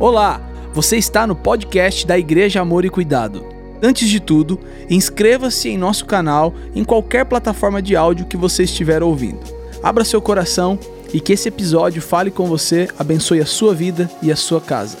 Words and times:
Olá, 0.00 0.40
você 0.72 0.96
está 0.96 1.26
no 1.26 1.34
podcast 1.34 2.06
da 2.06 2.16
Igreja 2.16 2.60
Amor 2.60 2.84
e 2.84 2.88
Cuidado. 2.88 3.44
Antes 3.82 4.08
de 4.08 4.20
tudo, 4.20 4.60
inscreva-se 4.88 5.70
em 5.70 5.76
nosso 5.76 6.06
canal 6.06 6.54
em 6.72 6.84
qualquer 6.84 7.24
plataforma 7.24 7.82
de 7.82 7.96
áudio 7.96 8.28
que 8.28 8.36
você 8.36 8.62
estiver 8.62 9.02
ouvindo. 9.02 9.40
Abra 9.82 10.04
seu 10.04 10.22
coração 10.22 10.78
e 11.12 11.20
que 11.20 11.32
esse 11.32 11.48
episódio 11.48 12.00
fale 12.00 12.30
com 12.30 12.46
você, 12.46 12.88
abençoe 12.96 13.40
a 13.40 13.46
sua 13.46 13.74
vida 13.74 14.08
e 14.22 14.30
a 14.30 14.36
sua 14.36 14.60
casa. 14.60 14.96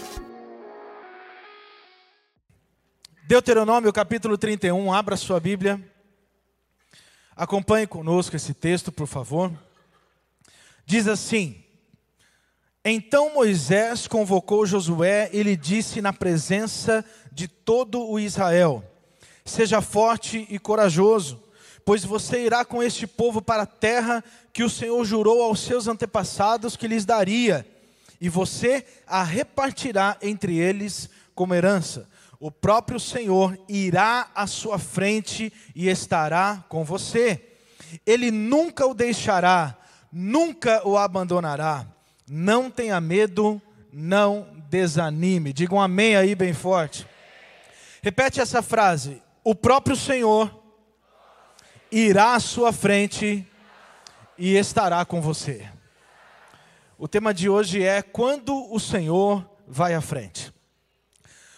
Deuteronômio 3.28 3.92
capítulo 3.92 4.36
31, 4.36 4.92
abra 4.92 5.16
sua 5.16 5.38
Bíblia. 5.38 5.80
Acompanhe 7.36 7.86
conosco 7.86 8.34
esse 8.34 8.52
texto, 8.52 8.90
por 8.90 9.06
favor. 9.06 9.52
Diz 10.84 11.06
assim: 11.06 11.62
então 12.84 13.34
Moisés 13.34 14.06
convocou 14.06 14.64
Josué 14.64 15.28
e 15.32 15.42
lhe 15.42 15.56
disse 15.56 16.00
na 16.00 16.12
presença 16.12 17.04
de 17.32 17.48
todo 17.48 18.08
o 18.08 18.18
Israel: 18.18 18.82
Seja 19.44 19.80
forte 19.80 20.46
e 20.48 20.58
corajoso, 20.58 21.42
pois 21.84 22.04
você 22.04 22.44
irá 22.44 22.64
com 22.64 22.82
este 22.82 23.06
povo 23.06 23.42
para 23.42 23.62
a 23.62 23.66
terra 23.66 24.22
que 24.52 24.62
o 24.62 24.70
Senhor 24.70 25.04
jurou 25.04 25.42
aos 25.42 25.60
seus 25.60 25.88
antepassados 25.88 26.76
que 26.76 26.88
lhes 26.88 27.04
daria, 27.04 27.66
e 28.20 28.28
você 28.28 28.84
a 29.06 29.22
repartirá 29.22 30.16
entre 30.22 30.56
eles 30.56 31.08
como 31.34 31.54
herança. 31.54 32.08
O 32.40 32.50
próprio 32.50 33.00
Senhor 33.00 33.58
irá 33.68 34.30
à 34.34 34.46
sua 34.46 34.78
frente 34.78 35.52
e 35.74 35.88
estará 35.88 36.64
com 36.68 36.84
você. 36.84 37.42
Ele 38.06 38.30
nunca 38.30 38.86
o 38.86 38.94
deixará, 38.94 39.76
nunca 40.12 40.86
o 40.86 40.96
abandonará. 40.96 41.86
Não 42.28 42.70
tenha 42.70 43.00
medo, 43.00 43.60
não 43.92 44.46
desanime. 44.68 45.52
Diga 45.52 45.74
um 45.74 45.80
amém 45.80 46.14
aí 46.14 46.34
bem 46.34 46.52
forte. 46.52 47.06
Repete 48.02 48.40
essa 48.40 48.62
frase. 48.62 49.22
O 49.42 49.54
próprio 49.54 49.96
Senhor 49.96 50.62
irá 51.90 52.34
à 52.34 52.40
sua 52.40 52.72
frente 52.72 53.46
e 54.36 54.56
estará 54.56 55.04
com 55.04 55.20
você. 55.20 55.68
O 56.98 57.08
tema 57.08 57.32
de 57.32 57.48
hoje 57.48 57.82
é 57.82 58.02
quando 58.02 58.72
o 58.72 58.78
Senhor 58.78 59.48
vai 59.66 59.94
à 59.94 60.00
frente. 60.00 60.52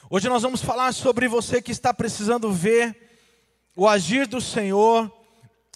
Hoje 0.08 0.28
nós 0.28 0.42
vamos 0.42 0.62
falar 0.62 0.92
sobre 0.92 1.26
você 1.28 1.62
que 1.62 1.72
está 1.72 1.92
precisando 1.92 2.52
ver 2.52 3.10
o 3.76 3.88
agir 3.88 4.26
do 4.26 4.40
Senhor 4.40 5.10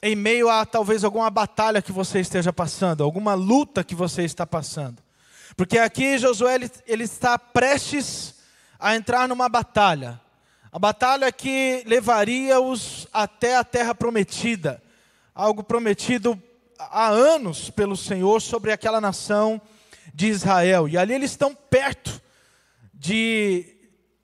em 0.06 0.14
meio 0.14 0.50
a 0.50 0.66
talvez 0.66 1.02
alguma 1.02 1.30
batalha 1.30 1.80
que 1.80 1.90
você 1.90 2.20
esteja 2.20 2.52
passando, 2.52 3.02
alguma 3.02 3.32
luta 3.32 3.82
que 3.82 3.94
você 3.94 4.22
está 4.22 4.46
passando. 4.46 5.02
Porque 5.56 5.78
aqui 5.78 6.18
Josué 6.18 6.56
ele, 6.56 6.70
ele 6.86 7.04
está 7.04 7.38
prestes 7.38 8.34
a 8.78 8.94
entrar 8.94 9.26
numa 9.26 9.48
batalha. 9.48 10.20
A 10.70 10.78
batalha 10.78 11.32
que 11.32 11.82
levaria-os 11.86 13.08
até 13.14 13.56
a 13.56 13.64
terra 13.64 13.94
prometida, 13.94 14.82
algo 15.34 15.64
prometido 15.64 16.38
há 16.78 17.08
anos 17.08 17.70
pelo 17.70 17.96
Senhor 17.96 18.42
sobre 18.42 18.72
aquela 18.72 19.00
nação 19.00 19.58
de 20.12 20.26
Israel. 20.26 20.86
E 20.86 20.98
ali 20.98 21.14
eles 21.14 21.30
estão 21.30 21.54
perto 21.54 22.20
de, 22.92 23.74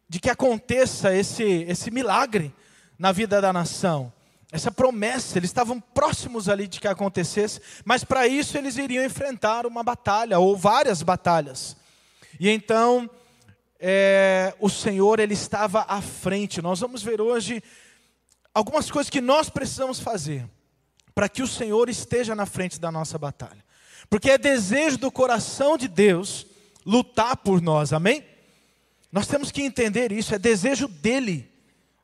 de 0.06 0.20
que 0.20 0.28
aconteça 0.28 1.16
esse, 1.16 1.42
esse 1.42 1.90
milagre 1.90 2.54
na 2.98 3.12
vida 3.12 3.40
da 3.40 3.50
nação 3.50 4.12
essa 4.52 4.70
promessa, 4.70 5.38
eles 5.38 5.50
estavam 5.50 5.80
próximos 5.80 6.48
ali 6.48 6.66
de 6.66 6.80
que 6.80 6.88
acontecesse, 6.88 7.60
mas 7.84 8.02
para 8.02 8.26
isso 8.26 8.58
eles 8.58 8.76
iriam 8.76 9.04
enfrentar 9.04 9.64
uma 9.64 9.82
batalha, 9.82 10.38
ou 10.38 10.56
várias 10.56 11.02
batalhas. 11.02 11.76
E 12.38 12.48
então, 12.48 13.08
é, 13.78 14.54
o 14.58 14.68
Senhor, 14.68 15.20
Ele 15.20 15.34
estava 15.34 15.84
à 15.88 16.02
frente. 16.02 16.60
Nós 16.60 16.80
vamos 16.80 17.02
ver 17.02 17.20
hoje 17.20 17.62
algumas 18.52 18.90
coisas 18.90 19.08
que 19.08 19.20
nós 19.20 19.48
precisamos 19.48 20.00
fazer 20.00 20.48
para 21.14 21.28
que 21.28 21.42
o 21.42 21.46
Senhor 21.46 21.88
esteja 21.88 22.34
na 22.34 22.46
frente 22.46 22.80
da 22.80 22.90
nossa 22.90 23.18
batalha. 23.18 23.64
Porque 24.08 24.30
é 24.30 24.38
desejo 24.38 24.98
do 24.98 25.10
coração 25.10 25.76
de 25.76 25.86
Deus 25.86 26.46
lutar 26.84 27.36
por 27.36 27.60
nós, 27.60 27.92
amém? 27.92 28.24
Nós 29.12 29.26
temos 29.26 29.50
que 29.50 29.62
entender 29.62 30.12
isso, 30.12 30.34
é 30.34 30.38
desejo 30.38 30.88
dEle 30.88 31.49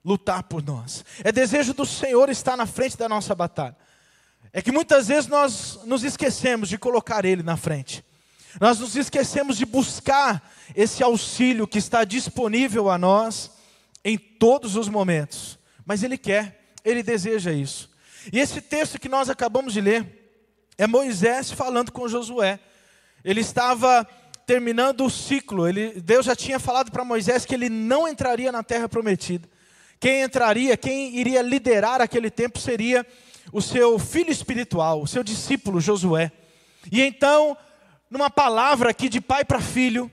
lutar 0.06 0.44
por 0.44 0.62
nós. 0.62 1.04
É 1.24 1.32
desejo 1.32 1.74
do 1.74 1.84
Senhor 1.84 2.28
estar 2.28 2.56
na 2.56 2.64
frente 2.64 2.96
da 2.96 3.08
nossa 3.08 3.34
batalha. 3.34 3.76
É 4.52 4.62
que 4.62 4.70
muitas 4.70 5.08
vezes 5.08 5.26
nós 5.28 5.80
nos 5.84 6.04
esquecemos 6.04 6.68
de 6.68 6.78
colocar 6.78 7.24
Ele 7.24 7.42
na 7.42 7.56
frente. 7.56 8.04
Nós 8.60 8.78
nos 8.78 8.94
esquecemos 8.94 9.58
de 9.58 9.66
buscar 9.66 10.54
esse 10.76 11.02
auxílio 11.02 11.66
que 11.66 11.78
está 11.78 12.04
disponível 12.04 12.88
a 12.88 12.96
nós 12.96 13.50
em 14.04 14.16
todos 14.16 14.76
os 14.76 14.88
momentos. 14.88 15.58
Mas 15.84 16.04
Ele 16.04 16.16
quer, 16.16 16.72
Ele 16.84 17.02
deseja 17.02 17.52
isso. 17.52 17.90
E 18.32 18.38
esse 18.38 18.60
texto 18.60 19.00
que 19.00 19.08
nós 19.08 19.28
acabamos 19.28 19.72
de 19.72 19.80
ler 19.80 20.32
é 20.78 20.86
Moisés 20.86 21.50
falando 21.50 21.90
com 21.90 22.08
Josué. 22.08 22.60
Ele 23.24 23.40
estava 23.40 24.06
terminando 24.46 25.04
o 25.04 25.10
ciclo. 25.10 25.66
Ele, 25.66 26.00
Deus 26.00 26.26
já 26.26 26.36
tinha 26.36 26.60
falado 26.60 26.92
para 26.92 27.04
Moisés 27.04 27.44
que 27.44 27.54
ele 27.54 27.68
não 27.68 28.06
entraria 28.06 28.52
na 28.52 28.62
terra 28.62 28.88
prometida. 28.88 29.48
Quem 29.98 30.22
entraria, 30.22 30.76
quem 30.76 31.16
iria 31.16 31.42
liderar 31.42 32.00
aquele 32.00 32.30
tempo 32.30 32.58
seria 32.58 33.06
o 33.52 33.62
seu 33.62 33.98
filho 33.98 34.30
espiritual, 34.30 35.02
o 35.02 35.06
seu 35.06 35.22
discípulo 35.22 35.80
Josué. 35.80 36.30
E 36.90 37.02
então, 37.02 37.56
numa 38.10 38.30
palavra 38.30 38.90
aqui 38.90 39.08
de 39.08 39.20
pai 39.20 39.44
para 39.44 39.60
filho, 39.60 40.10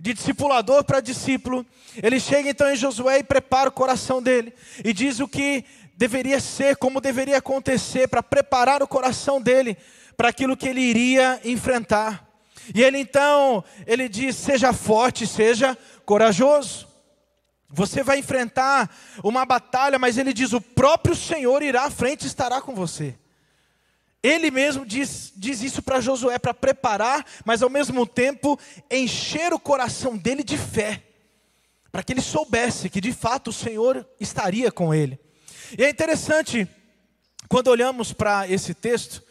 de 0.00 0.12
discipulador 0.12 0.82
para 0.82 1.00
discípulo, 1.00 1.64
ele 2.02 2.18
chega 2.18 2.50
então 2.50 2.68
em 2.68 2.76
Josué 2.76 3.18
e 3.18 3.24
prepara 3.24 3.68
o 3.68 3.72
coração 3.72 4.20
dele 4.20 4.52
e 4.84 4.92
diz 4.92 5.20
o 5.20 5.28
que 5.28 5.64
deveria 5.96 6.40
ser, 6.40 6.76
como 6.76 7.00
deveria 7.00 7.38
acontecer 7.38 8.08
para 8.08 8.22
preparar 8.22 8.82
o 8.82 8.88
coração 8.88 9.40
dele 9.40 9.76
para 10.16 10.28
aquilo 10.28 10.56
que 10.56 10.68
ele 10.68 10.80
iria 10.80 11.40
enfrentar. 11.44 12.28
E 12.74 12.82
ele 12.82 12.98
então, 12.98 13.62
ele 13.86 14.08
diz: 14.08 14.34
"Seja 14.34 14.72
forte, 14.72 15.26
seja 15.26 15.78
corajoso". 16.04 16.91
Você 17.72 18.02
vai 18.02 18.18
enfrentar 18.18 18.94
uma 19.24 19.46
batalha, 19.46 19.98
mas 19.98 20.18
ele 20.18 20.34
diz: 20.34 20.52
o 20.52 20.60
próprio 20.60 21.16
Senhor 21.16 21.62
irá 21.62 21.84
à 21.84 21.90
frente 21.90 22.24
e 22.24 22.26
estará 22.26 22.60
com 22.60 22.74
você. 22.74 23.18
Ele 24.22 24.50
mesmo 24.50 24.86
diz, 24.86 25.32
diz 25.34 25.62
isso 25.62 25.82
para 25.82 26.00
Josué, 26.00 26.38
para 26.38 26.54
preparar, 26.54 27.26
mas 27.44 27.62
ao 27.62 27.70
mesmo 27.70 28.06
tempo 28.06 28.58
encher 28.88 29.52
o 29.52 29.58
coração 29.58 30.16
dele 30.16 30.44
de 30.44 30.56
fé, 30.56 31.02
para 31.90 32.04
que 32.04 32.12
ele 32.12 32.20
soubesse 32.20 32.88
que 32.88 33.00
de 33.00 33.12
fato 33.12 33.48
o 33.48 33.52
Senhor 33.52 34.06
estaria 34.20 34.70
com 34.70 34.94
ele. 34.94 35.18
E 35.76 35.82
é 35.82 35.90
interessante, 35.90 36.68
quando 37.48 37.68
olhamos 37.68 38.12
para 38.12 38.46
esse 38.48 38.74
texto, 38.74 39.24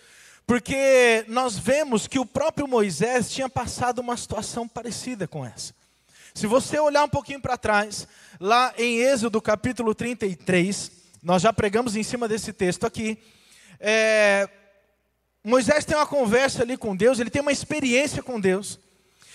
porque 0.46 1.24
nós 1.30 1.57
vemos 1.57 2.07
que 2.07 2.19
o 2.19 2.25
próprio 2.25 2.68
Moisés 2.68 3.31
tinha 3.31 3.47
passado 3.47 4.00
uma 4.00 4.18
situação 4.18 4.68
parecida 4.68 5.25
com 5.25 5.46
essa. 5.46 5.74
Se 6.34 6.47
você 6.47 6.80
olhar 6.80 7.03
um 7.03 7.09
pouquinho 7.09 7.42
para 7.42 7.58
trás, 7.58 8.08
lá 8.40 8.74
em 8.78 9.00
Êxodo 9.00 9.42
capítulo 9.42 9.94
33, 9.94 10.92
nós 11.22 11.42
já 11.42 11.52
pregamos 11.52 11.96
em 11.96 12.03
cima 12.03 12.28
desse 12.28 12.53
texto 12.53 12.86
aqui. 12.86 13.18
É, 13.80 14.50
Moisés 15.44 15.86
tem 15.86 15.97
uma 15.97 16.08
conversa 16.08 16.64
ali 16.64 16.78
com 16.78 16.96
Deus, 16.96 17.19
ele 17.19 17.30
tem 17.30 17.42
uma 17.42 17.52
experiência 17.52 18.24
com 18.24 18.40
Deus. 18.40 18.80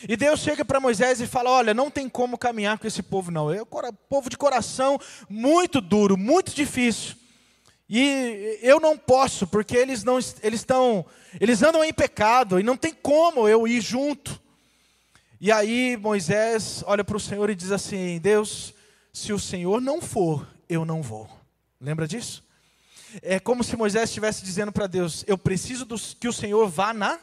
E 0.09 0.17
Deus 0.17 0.41
chega 0.41 0.65
para 0.65 0.81
Moisés 0.81 1.21
e 1.21 1.27
fala: 1.27 1.51
Olha, 1.51 1.75
não 1.75 1.91
tem 1.91 2.09
como 2.09 2.39
caminhar 2.39 2.79
com 2.79 2.87
esse 2.87 3.03
povo, 3.03 3.31
não. 3.31 3.53
É 3.53 3.63
um 3.63 3.67
povo 4.09 4.29
de 4.29 4.37
coração 4.37 4.99
muito 5.29 5.81
duro, 5.81 6.17
muito 6.17 6.55
difícil. 6.55 7.17
E 7.89 8.59
eu 8.63 8.81
não 8.81 8.99
posso, 8.99 9.47
porque 9.47 9.77
eles 9.77 10.03
não 10.03 10.19
eles 10.43 10.61
estão, 10.61 11.07
eles 11.41 11.63
andam 11.63 11.85
em 11.85 11.93
pecado 11.93 12.59
e 12.59 12.63
não 12.63 12.77
tem 12.77 12.93
como 12.93 13.49
eu 13.49 13.67
ir 13.67 13.81
junto. 13.81 14.41
E 15.41 15.53
aí 15.53 15.97
Moisés 15.97 16.83
olha 16.87 17.05
para 17.05 17.17
o 17.17 17.21
Senhor 17.21 17.51
e 17.51 17.55
diz 17.55 17.71
assim: 17.71 18.19
Deus, 18.19 18.73
se 19.13 19.33
o 19.33 19.39
Senhor 19.39 19.81
não 19.81 20.01
for, 20.01 20.47
eu 20.69 20.85
não 20.85 21.03
vou. 21.03 21.29
Lembra 21.81 22.09
disso? 22.09 22.43
É 23.23 23.39
como 23.39 23.63
se 23.63 23.77
Moisés 23.77 24.09
estivesse 24.09 24.45
dizendo 24.45 24.73
para 24.73 24.87
Deus: 24.87 25.25
Eu 25.27 25.37
preciso 25.37 25.85
do, 25.85 25.99
que 25.99 26.29
o 26.29 26.33
Senhor 26.33 26.67
vá 26.69 26.95
na 26.95 27.19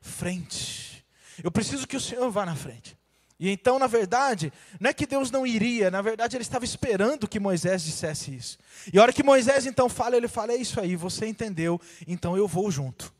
frente. 0.00 1.04
Eu 1.42 1.50
preciso 1.50 1.86
que 1.86 1.96
o 1.96 2.00
Senhor 2.00 2.30
vá 2.30 2.46
na 2.46 2.54
frente. 2.54 2.96
E 3.40 3.50
então, 3.50 3.78
na 3.78 3.86
verdade, 3.86 4.52
não 4.80 4.90
é 4.90 4.92
que 4.92 5.06
Deus 5.06 5.30
não 5.30 5.46
iria, 5.46 5.92
na 5.92 6.02
verdade, 6.02 6.36
ele 6.36 6.42
estava 6.42 6.64
esperando 6.64 7.28
que 7.28 7.38
Moisés 7.38 7.84
dissesse 7.84 8.34
isso. 8.34 8.58
E 8.92 8.98
a 8.98 9.02
hora 9.02 9.12
que 9.12 9.22
Moisés 9.22 9.66
então 9.66 9.88
fala, 9.88 10.16
ele 10.16 10.28
fala: 10.28 10.52
É 10.52 10.56
isso 10.56 10.80
aí, 10.80 10.96
você 10.96 11.26
entendeu, 11.26 11.80
então 12.06 12.36
eu 12.36 12.46
vou 12.46 12.70
junto. 12.70 13.12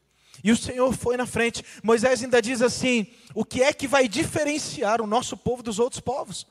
E 0.43 0.53
o 0.53 0.57
Senhor 0.57 0.93
foi 0.93 1.17
na 1.17 1.27
frente. 1.27 1.65
Moisés 1.83 2.23
ainda 2.23 2.41
diz 2.41 2.63
assim: 2.63 3.07
o 3.35 3.45
que 3.45 3.63
é 3.63 3.73
que 3.73 3.89
vai 3.89 4.09
diferenciar 4.09 5.01
o 5.01 5.07
nosso 5.07 5.37
povo 5.37 5.63
dos 5.63 5.79
outros 5.79 6.01
povos? 6.01 6.47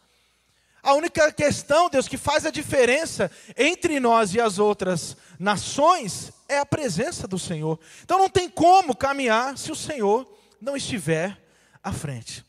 A 0.84 0.94
única 0.94 1.32
questão, 1.32 1.90
Deus, 1.90 2.08
que 2.08 2.18
faz 2.18 2.46
a 2.46 2.52
diferença 2.52 3.30
entre 3.58 4.00
nós 4.00 4.34
e 4.34 4.40
as 4.40 4.58
outras 4.60 5.18
nações 5.38 6.32
é 6.48 6.60
a 6.60 6.66
presença 6.66 7.28
do 7.28 7.38
Senhor. 7.38 7.80
Então 8.04 8.18
não 8.18 8.30
tem 8.30 8.50
como 8.50 8.96
caminhar 8.96 9.58
se 9.58 9.72
o 9.72 9.76
Senhor 9.76 10.26
não 10.62 10.78
estiver 10.78 11.38
à 11.84 11.92
frente. 11.92 12.46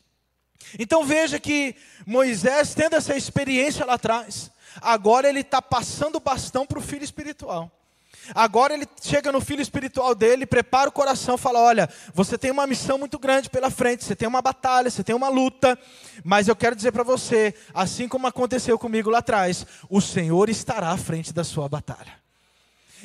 Então 0.77 1.03
veja 1.03 1.39
que 1.39 1.75
Moisés, 2.05 2.73
tendo 2.75 2.95
essa 2.95 3.15
experiência 3.15 3.85
lá 3.85 3.93
atrás, 3.95 4.51
agora 4.81 5.27
ele 5.27 5.41
está 5.41 5.61
passando 5.61 6.15
o 6.15 6.21
bastão 6.21 6.65
para 6.65 6.79
o 6.79 6.81
filho 6.81 7.03
espiritual. 7.03 7.78
Agora 8.33 8.73
ele 8.73 8.87
chega 9.01 9.31
no 9.31 9.41
filho 9.41 9.61
espiritual 9.61 10.13
dele, 10.13 10.45
prepara 10.45 10.89
o 10.89 10.91
coração, 10.91 11.37
fala: 11.37 11.59
Olha, 11.59 11.89
você 12.13 12.37
tem 12.37 12.51
uma 12.51 12.67
missão 12.67 12.97
muito 12.97 13.17
grande 13.17 13.49
pela 13.49 13.69
frente, 13.69 14.03
você 14.03 14.15
tem 14.15 14.27
uma 14.27 14.41
batalha, 14.41 14.89
você 14.89 15.03
tem 15.03 15.15
uma 15.15 15.29
luta, 15.29 15.77
mas 16.23 16.47
eu 16.47 16.55
quero 16.55 16.75
dizer 16.75 16.91
para 16.91 17.03
você, 17.03 17.53
assim 17.73 18.07
como 18.07 18.27
aconteceu 18.27 18.77
comigo 18.77 19.09
lá 19.09 19.19
atrás, 19.19 19.65
o 19.89 20.01
Senhor 20.01 20.49
estará 20.49 20.89
à 20.89 20.97
frente 20.97 21.33
da 21.33 21.43
sua 21.43 21.67
batalha. 21.69 22.19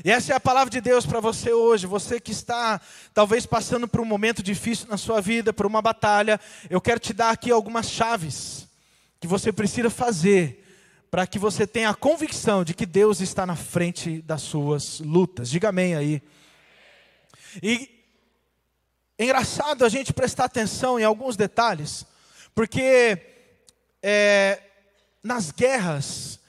E 0.02 0.10
essa 0.10 0.32
é 0.32 0.36
a 0.36 0.40
palavra 0.40 0.70
de 0.70 0.80
Deus 0.80 1.06
para 1.06 1.20
você 1.20 1.52
hoje, 1.52 1.86
você 1.86 2.18
que 2.18 2.32
está 2.32 2.80
talvez 3.12 3.46
passando 3.46 3.86
por 3.86 4.00
um 4.00 4.04
momento 4.04 4.42
difícil 4.42 4.88
na 4.88 4.96
sua 4.96 5.20
vida, 5.20 5.52
por 5.52 5.66
uma 5.66 5.80
batalha, 5.80 6.40
eu 6.68 6.80
quero 6.80 6.98
te 6.98 7.12
dar 7.12 7.30
aqui 7.30 7.50
algumas 7.50 7.88
chaves 7.88 8.66
que 9.20 9.28
você 9.28 9.52
precisa 9.52 9.88
fazer 9.88 10.63
para 11.14 11.28
que 11.28 11.38
você 11.38 11.64
tenha 11.64 11.90
a 11.90 11.94
convicção 11.94 12.64
de 12.64 12.74
que 12.74 12.84
Deus 12.84 13.20
está 13.20 13.46
na 13.46 13.54
frente 13.54 14.20
das 14.22 14.42
suas 14.42 14.98
lutas. 14.98 15.48
Diga 15.48 15.68
amém 15.68 15.94
aí. 15.94 16.20
E 17.62 17.88
é 19.16 19.22
engraçado 19.22 19.84
a 19.84 19.88
gente 19.88 20.12
prestar 20.12 20.46
atenção 20.46 20.98
em 20.98 21.04
alguns 21.04 21.36
detalhes, 21.36 22.04
porque 22.52 23.16
é, 24.02 24.60
nas 25.22 25.52
guerras, 25.52 26.40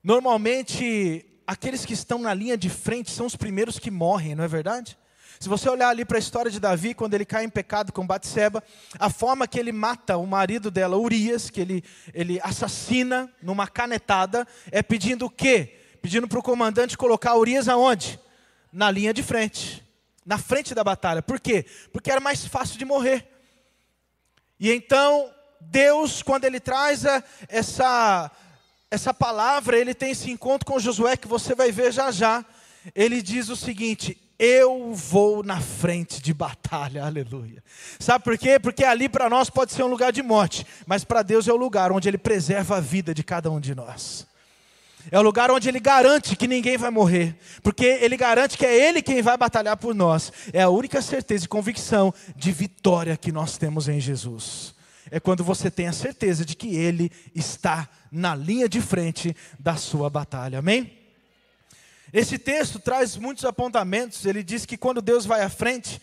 normalmente 0.00 1.26
aqueles 1.44 1.84
que 1.84 1.94
estão 1.94 2.20
na 2.20 2.32
linha 2.32 2.56
de 2.56 2.70
frente 2.70 3.10
são 3.10 3.26
os 3.26 3.34
primeiros 3.34 3.80
que 3.80 3.90
morrem, 3.90 4.36
não 4.36 4.44
é 4.44 4.48
verdade? 4.48 4.96
Se 5.38 5.48
você 5.48 5.68
olhar 5.68 5.88
ali 5.88 6.04
para 6.04 6.16
a 6.16 6.20
história 6.20 6.50
de 6.50 6.60
Davi, 6.60 6.94
quando 6.94 7.14
ele 7.14 7.24
cai 7.24 7.44
em 7.44 7.48
pecado 7.48 7.92
com 7.92 8.06
Batseba, 8.06 8.62
a 8.98 9.10
forma 9.10 9.46
que 9.46 9.58
ele 9.58 9.72
mata 9.72 10.16
o 10.16 10.26
marido 10.26 10.70
dela, 10.70 10.96
Urias, 10.96 11.50
que 11.50 11.60
ele, 11.60 11.84
ele 12.12 12.40
assassina 12.42 13.30
numa 13.42 13.66
canetada, 13.66 14.46
é 14.70 14.82
pedindo 14.82 15.26
o 15.26 15.30
quê? 15.30 15.76
Pedindo 16.00 16.28
para 16.28 16.38
o 16.38 16.42
comandante 16.42 16.96
colocar 16.96 17.36
Urias 17.36 17.68
aonde? 17.68 18.18
Na 18.72 18.90
linha 18.90 19.12
de 19.12 19.22
frente, 19.22 19.84
na 20.24 20.38
frente 20.38 20.74
da 20.74 20.82
batalha. 20.82 21.22
Por 21.22 21.40
quê? 21.40 21.66
Porque 21.92 22.10
era 22.10 22.20
mais 22.20 22.46
fácil 22.46 22.78
de 22.78 22.84
morrer. 22.84 23.28
E 24.58 24.70
então, 24.72 25.30
Deus, 25.60 26.22
quando 26.22 26.44
ele 26.44 26.60
traz 26.60 27.04
essa, 27.48 28.30
essa 28.90 29.12
palavra, 29.12 29.78
ele 29.78 29.94
tem 29.94 30.10
esse 30.10 30.30
encontro 30.30 30.66
com 30.66 30.78
Josué 30.78 31.16
que 31.16 31.28
você 31.28 31.54
vai 31.54 31.72
ver 31.72 31.92
já 31.92 32.10
já. 32.10 32.44
Ele 32.94 33.22
diz 33.22 33.48
o 33.48 33.56
seguinte: 33.56 34.18
eu 34.38 34.92
vou 34.92 35.42
na 35.42 35.60
frente 35.60 36.20
de 36.20 36.34
batalha, 36.34 37.04
aleluia. 37.04 37.62
Sabe 37.98 38.24
por 38.24 38.36
quê? 38.36 38.58
Porque 38.58 38.84
ali 38.84 39.08
para 39.08 39.30
nós 39.30 39.48
pode 39.48 39.72
ser 39.72 39.82
um 39.84 39.88
lugar 39.88 40.12
de 40.12 40.22
morte, 40.22 40.66
mas 40.86 41.04
para 41.04 41.22
Deus 41.22 41.46
é 41.46 41.52
o 41.52 41.56
lugar 41.56 41.92
onde 41.92 42.08
Ele 42.08 42.18
preserva 42.18 42.76
a 42.76 42.80
vida 42.80 43.14
de 43.14 43.22
cada 43.22 43.50
um 43.50 43.60
de 43.60 43.74
nós. 43.74 44.26
É 45.10 45.18
o 45.18 45.22
lugar 45.22 45.50
onde 45.50 45.68
Ele 45.68 45.78
garante 45.78 46.34
que 46.34 46.48
ninguém 46.48 46.76
vai 46.76 46.90
morrer, 46.90 47.36
porque 47.62 47.84
Ele 47.84 48.16
garante 48.16 48.56
que 48.58 48.66
é 48.66 48.88
Ele 48.88 49.02
quem 49.02 49.22
vai 49.22 49.36
batalhar 49.36 49.76
por 49.76 49.94
nós. 49.94 50.32
É 50.52 50.62
a 50.62 50.68
única 50.68 51.00
certeza 51.02 51.44
e 51.44 51.48
convicção 51.48 52.12
de 52.34 52.50
vitória 52.50 53.16
que 53.16 53.30
nós 53.30 53.56
temos 53.56 53.88
em 53.88 54.00
Jesus. 54.00 54.74
É 55.10 55.20
quando 55.20 55.44
você 55.44 55.70
tem 55.70 55.86
a 55.86 55.92
certeza 55.92 56.44
de 56.44 56.56
que 56.56 56.74
Ele 56.74 57.12
está 57.34 57.88
na 58.10 58.34
linha 58.34 58.68
de 58.68 58.80
frente 58.80 59.36
da 59.60 59.76
sua 59.76 60.08
batalha, 60.08 60.58
amém? 60.58 61.03
Esse 62.14 62.38
texto 62.38 62.78
traz 62.78 63.16
muitos 63.16 63.44
apontamentos. 63.44 64.24
Ele 64.24 64.44
diz 64.44 64.64
que 64.64 64.76
quando 64.76 65.02
Deus 65.02 65.26
vai 65.26 65.42
à 65.42 65.48
frente, 65.50 66.00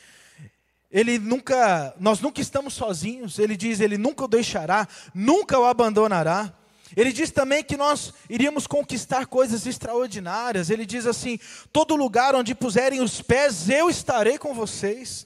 ele 0.92 1.18
nunca, 1.18 1.96
nós 1.98 2.20
nunca 2.20 2.42
estamos 2.42 2.74
sozinhos. 2.74 3.40
Ele 3.40 3.56
diz, 3.56 3.80
ele 3.80 3.98
nunca 3.98 4.26
o 4.26 4.28
deixará, 4.28 4.86
nunca 5.16 5.58
o 5.58 5.64
abandonará. 5.64 6.54
Ele 6.98 7.14
diz 7.14 7.32
também 7.32 7.64
que 7.64 7.78
nós 7.78 8.14
iríamos 8.30 8.68
conquistar 8.68 9.26
coisas 9.26 9.66
extraordinárias. 9.66 10.70
Ele 10.70 10.86
diz 10.86 11.06
assim: 11.06 11.40
todo 11.72 11.96
lugar 11.96 12.36
onde 12.36 12.54
puserem 12.54 13.00
os 13.00 13.22
pés, 13.22 13.70
eu 13.70 13.90
estarei 13.90 14.38
com 14.38 14.54
vocês. 14.54 15.26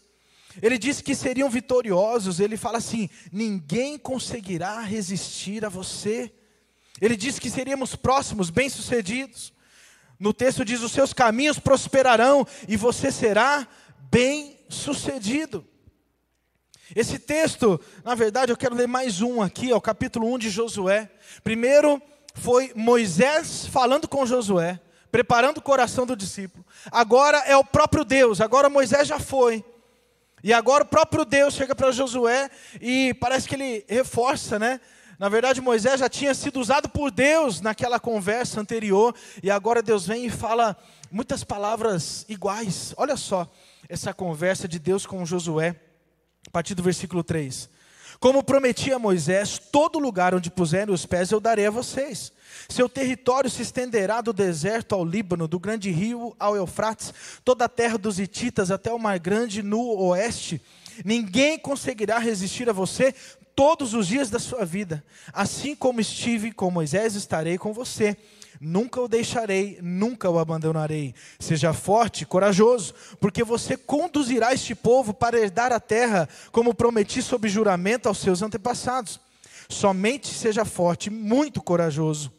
Ele 0.62 0.78
diz 0.78 1.02
que 1.02 1.16
seriam 1.16 1.50
vitoriosos. 1.50 2.40
Ele 2.40 2.58
fala 2.58 2.78
assim: 2.78 3.10
ninguém 3.32 3.98
conseguirá 3.98 4.82
resistir 4.82 5.66
a 5.66 5.70
você. 5.70 6.32
Ele 7.02 7.16
diz 7.18 7.40
que 7.40 7.50
seríamos 7.50 7.96
próximos, 7.96 8.52
bem-sucedidos. 8.52 9.55
No 10.20 10.34
texto 10.34 10.64
diz: 10.64 10.82
os 10.82 10.92
seus 10.92 11.14
caminhos 11.14 11.60
prosperarão 11.60 12.46
e 12.68 12.78
você 12.78 13.12
será 13.12 13.68
bem 14.12 14.60
sucedido. 14.70 15.66
Esse 16.96 17.18
texto, 17.18 17.80
na 18.04 18.14
verdade, 18.14 18.52
eu 18.52 18.58
quero 18.58 18.76
ler 18.76 18.88
mais 18.88 19.22
um 19.22 19.42
aqui, 19.42 19.74
ó, 19.74 19.78
o 19.78 19.82
capítulo 19.82 20.32
1 20.34 20.38
de 20.38 20.50
Josué. 20.50 21.10
Primeiro 21.44 22.02
foi 22.36 22.72
Moisés 22.76 23.66
falando 23.66 24.08
com 24.08 24.26
Josué, 24.26 24.80
preparando 25.12 25.58
o 25.58 25.62
coração 25.62 26.06
do 26.06 26.16
discípulo. 26.16 26.66
Agora 26.92 27.40
é 27.40 27.58
o 27.58 27.64
próprio 27.64 28.06
Deus, 28.06 28.40
agora 28.40 28.70
Moisés 28.70 29.08
já 29.08 29.20
foi. 29.20 29.64
E 30.44 30.54
agora 30.54 30.84
o 30.84 30.88
próprio 30.88 31.26
Deus 31.26 31.56
chega 31.56 31.74
para 31.74 31.92
Josué 31.92 32.52
e 32.80 33.16
parece 33.16 33.48
que 33.48 33.56
ele 33.56 33.84
reforça, 33.88 34.60
né? 34.60 34.80
Na 35.18 35.30
verdade, 35.30 35.62
Moisés 35.62 36.00
já 36.00 36.10
tinha 36.10 36.34
sido 36.34 36.60
usado 36.60 36.90
por 36.90 37.10
Deus 37.10 37.62
naquela 37.62 38.00
conversa 38.00 38.60
anterior, 38.60 39.16
e 39.42 39.50
agora 39.50 39.82
Deus 39.82 40.06
vem 40.06 40.26
e 40.26 40.30
fala 40.30 40.76
muitas 41.10 41.44
palavras 41.44 42.26
iguais. 42.28 42.94
Olha 42.98 43.16
só 43.16 43.50
essa 43.88 44.14
conversa 44.14 44.68
de 44.68 44.78
Deus 44.78 45.06
com 45.06 45.26
Josué, 45.26 45.76
a 46.48 46.50
partir 46.52 46.76
do 46.76 46.84
versículo 46.84 47.24
3. 47.24 47.70
Como 48.20 48.44
prometi 48.44 48.92
a 48.92 49.00
Moisés, 49.00 49.60
todo 49.72 50.00
lugar 50.00 50.34
onde 50.34 50.50
puserem 50.50 50.94
os 50.94 51.06
pés 51.06 51.32
eu 51.32 51.40
darei 51.40 51.66
a 51.66 51.72
vocês. 51.72 52.32
Seu 52.68 52.90
território 52.90 53.50
se 53.50 53.62
estenderá 53.62 54.22
do 54.22 54.34
deserto 54.34 54.96
ao 54.96 55.06
Líbano, 55.06 55.48
do 55.48 55.60
grande 55.60 55.92
rio 55.92 56.36
ao 56.40 56.56
Eufrates, 56.56 57.14
toda 57.44 57.66
a 57.66 57.70
terra 57.70 57.98
dos 57.98 58.20
Hititas 58.20 58.72
até 58.72 58.92
o 58.92 59.00
Mar 59.00 59.20
Grande 59.20 59.62
no 59.62 59.82
oeste. 59.98 60.62
Ninguém 61.04 61.60
conseguirá 61.60 62.18
resistir 62.18 62.70
a 62.70 62.74
você 62.74 63.14
todos 63.56 63.94
os 63.94 64.08
dias 64.08 64.30
da 64.30 64.40
sua 64.40 64.66
vida. 64.66 65.04
Assim 65.32 65.76
como 65.76 66.02
estive 66.02 66.52
com 66.52 66.70
Moisés, 66.70 67.16
estarei 67.16 67.58
com 67.58 67.74
você. 67.74 68.18
Nunca 68.60 69.02
o 69.02 69.08
deixarei, 69.08 69.80
nunca 69.82 70.30
o 70.30 70.40
abandonarei. 70.40 71.14
Seja 71.40 71.74
forte 71.74 72.22
e 72.22 72.26
corajoso, 72.26 72.94
porque 73.20 73.44
você 73.44 73.76
conduzirá 73.76 74.54
este 74.54 74.74
povo 74.74 75.14
para 75.14 75.40
herdar 75.40 75.72
a 75.72 75.80
terra, 75.80 76.28
como 76.52 76.74
prometi 76.74 77.22
sob 77.22 77.48
juramento 77.48 78.08
aos 78.08 78.20
seus 78.20 78.42
antepassados. 78.42 79.20
Somente 79.68 80.28
seja 80.28 80.64
forte, 80.64 81.10
muito 81.10 81.62
corajoso. 81.62 82.32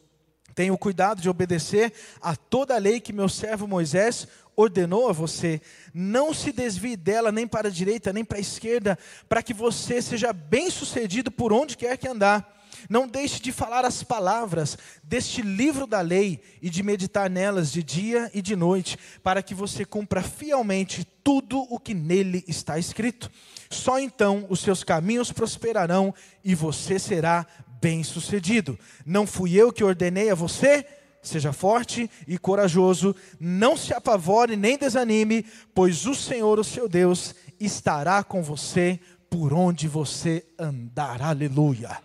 Tenha 0.55 0.73
o 0.73 0.77
cuidado 0.77 1.21
de 1.21 1.29
obedecer 1.29 1.93
a 2.19 2.35
toda 2.35 2.73
a 2.73 2.79
lei 2.79 2.99
que 2.99 3.13
meu 3.13 3.29
servo 3.29 3.67
Moisés 3.67 4.27
ordenou 4.57 5.07
a 5.07 5.13
você, 5.13 5.61
não 5.93 6.33
se 6.33 6.51
desvie 6.51 6.97
dela 6.97 7.31
nem 7.31 7.47
para 7.47 7.67
a 7.67 7.71
direita 7.71 8.11
nem 8.11 8.25
para 8.25 8.39
a 8.39 8.41
esquerda, 8.41 8.97
para 9.29 9.43
que 9.43 9.53
você 9.53 10.01
seja 10.01 10.33
bem 10.33 10.71
sucedido 10.71 11.31
por 11.31 11.53
onde 11.53 11.77
quer 11.77 11.95
que 11.97 12.07
andar. 12.07 12.55
Não 12.89 13.07
deixe 13.07 13.39
de 13.41 13.51
falar 13.51 13.85
as 13.85 14.03
palavras 14.03 14.77
deste 15.03 15.41
livro 15.41 15.87
da 15.87 16.01
lei 16.01 16.41
e 16.61 16.69
de 16.69 16.83
meditar 16.83 17.29
nelas 17.29 17.71
de 17.71 17.83
dia 17.83 18.29
e 18.33 18.41
de 18.41 18.55
noite, 18.55 18.97
para 19.23 19.41
que 19.41 19.53
você 19.53 19.85
cumpra 19.85 20.21
fielmente 20.21 21.05
tudo 21.23 21.59
o 21.69 21.79
que 21.79 21.93
nele 21.93 22.43
está 22.47 22.77
escrito. 22.77 23.31
Só 23.69 23.99
então 23.99 24.45
os 24.49 24.59
seus 24.59 24.83
caminhos 24.83 25.31
prosperarão 25.31 26.13
e 26.43 26.55
você 26.55 26.97
será 26.97 27.45
bem-sucedido. 27.81 28.77
Não 29.05 29.27
fui 29.27 29.55
eu 29.55 29.71
que 29.71 29.83
ordenei 29.83 30.29
a 30.29 30.35
você? 30.35 30.85
Seja 31.27 31.51
forte 31.51 32.09
e 32.27 32.37
corajoso, 32.37 33.15
não 33.39 33.75
se 33.75 33.93
apavore 33.93 34.55
nem 34.55 34.77
desanime, 34.77 35.45
pois 35.75 36.05
o 36.05 36.15
Senhor, 36.15 36.57
o 36.57 36.63
seu 36.63 36.87
Deus, 36.87 37.35
estará 37.59 38.23
com 38.23 38.41
você 38.41 38.99
por 39.29 39.53
onde 39.53 39.87
você 39.87 40.45
andar. 40.57 41.21
Aleluia. 41.21 41.97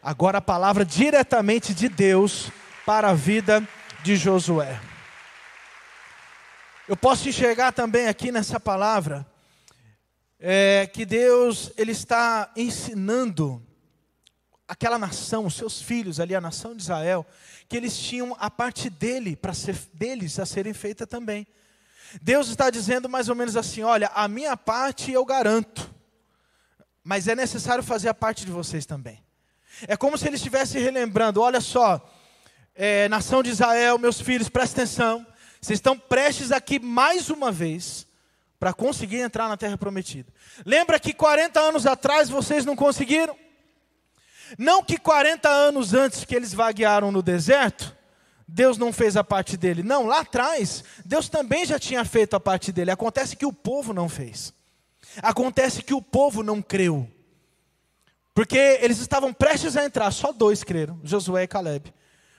Agora 0.00 0.38
a 0.38 0.42
palavra 0.42 0.84
diretamente 0.84 1.74
de 1.74 1.88
Deus 1.88 2.50
para 2.86 3.10
a 3.10 3.14
vida 3.14 3.66
de 4.04 4.16
Josué. 4.16 4.80
Eu 6.86 6.96
posso 6.96 7.28
enxergar 7.28 7.72
também 7.72 8.06
aqui 8.06 8.30
nessa 8.30 8.60
palavra 8.60 9.26
é, 10.38 10.86
que 10.86 11.04
Deus 11.04 11.72
ele 11.76 11.92
está 11.92 12.52
ensinando 12.54 13.62
aquela 14.66 14.98
nação, 14.98 15.46
os 15.46 15.54
seus 15.54 15.80
filhos 15.80 16.18
ali, 16.18 16.34
a 16.34 16.40
nação 16.40 16.74
de 16.74 16.82
Israel, 16.82 17.26
que 17.68 17.76
eles 17.76 17.96
tinham 17.98 18.36
a 18.38 18.50
parte 18.50 18.88
dele 18.88 19.36
para 19.36 19.52
ser 19.52 19.76
deles 19.92 20.38
a 20.38 20.46
serem 20.46 20.72
feita 20.72 21.06
também. 21.06 21.46
Deus 22.22 22.48
está 22.48 22.70
dizendo 22.70 23.08
mais 23.08 23.28
ou 23.28 23.34
menos 23.34 23.56
assim: 23.56 23.82
olha, 23.82 24.10
a 24.14 24.28
minha 24.28 24.56
parte 24.56 25.12
eu 25.12 25.24
garanto, 25.24 25.92
mas 27.02 27.28
é 27.28 27.34
necessário 27.34 27.82
fazer 27.82 28.08
a 28.08 28.14
parte 28.14 28.44
de 28.44 28.52
vocês 28.52 28.86
também. 28.86 29.22
É 29.88 29.96
como 29.96 30.16
se 30.16 30.26
ele 30.26 30.36
estivesse 30.36 30.78
relembrando: 30.78 31.40
olha 31.40 31.60
só, 31.60 32.00
é, 32.74 33.08
nação 33.08 33.42
de 33.42 33.50
Israel, 33.50 33.98
meus 33.98 34.20
filhos, 34.20 34.48
presta 34.48 34.82
atenção, 34.82 35.26
vocês 35.60 35.78
estão 35.78 35.98
prestes 35.98 36.52
aqui 36.52 36.78
mais 36.78 37.30
uma 37.30 37.50
vez 37.50 38.06
para 38.58 38.72
conseguir 38.72 39.18
entrar 39.18 39.48
na 39.48 39.56
terra 39.56 39.76
prometida. 39.76 40.32
Lembra 40.64 40.98
que 41.00 41.12
40 41.12 41.60
anos 41.60 41.86
atrás 41.86 42.28
vocês 42.28 42.64
não 42.64 42.76
conseguiram? 42.76 43.36
Não 44.58 44.82
que 44.82 44.98
40 44.98 45.48
anos 45.48 45.94
antes 45.94 46.24
que 46.24 46.34
eles 46.34 46.54
vaguearam 46.54 47.10
no 47.10 47.22
deserto, 47.22 47.94
Deus 48.46 48.78
não 48.78 48.92
fez 48.92 49.16
a 49.16 49.24
parte 49.24 49.56
dele. 49.56 49.82
Não, 49.82 50.06
lá 50.06 50.20
atrás, 50.20 50.84
Deus 51.04 51.28
também 51.28 51.64
já 51.64 51.78
tinha 51.78 52.04
feito 52.04 52.34
a 52.34 52.40
parte 52.40 52.70
dele. 52.70 52.90
Acontece 52.90 53.36
que 53.36 53.46
o 53.46 53.52
povo 53.52 53.92
não 53.92 54.08
fez. 54.08 54.52
Acontece 55.22 55.82
que 55.82 55.94
o 55.94 56.02
povo 56.02 56.42
não 56.42 56.60
creu. 56.60 57.08
Porque 58.34 58.58
eles 58.80 58.98
estavam 58.98 59.32
prestes 59.32 59.76
a 59.76 59.84
entrar, 59.84 60.10
só 60.10 60.32
dois 60.32 60.64
creram, 60.64 61.00
Josué 61.04 61.44
e 61.44 61.48
Caleb. 61.48 61.94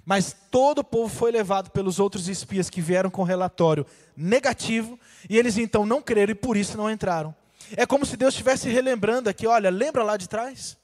Mas 0.05 0.35
todo 0.51 0.79
o 0.79 0.83
povo 0.83 1.13
foi 1.13 1.31
levado 1.31 1.71
pelos 1.71 1.99
outros 1.99 2.27
espias 2.27 2.69
que 2.69 2.81
vieram 2.81 3.09
com 3.09 3.23
relatório 3.23 3.85
negativo, 4.15 4.99
e 5.29 5.37
eles 5.37 5.57
então 5.57 5.85
não 5.85 6.01
creram 6.01 6.31
e 6.31 6.35
por 6.35 6.57
isso 6.57 6.77
não 6.77 6.91
entraram. 6.91 7.33
É 7.75 7.85
como 7.85 8.05
se 8.05 8.15
Deus 8.15 8.33
estivesse 8.33 8.69
relembrando 8.69 9.29
aqui, 9.29 9.47
olha, 9.47 9.69
lembra 9.69 10.03
lá 10.03 10.17
de 10.17 10.29
trás? 10.29 10.77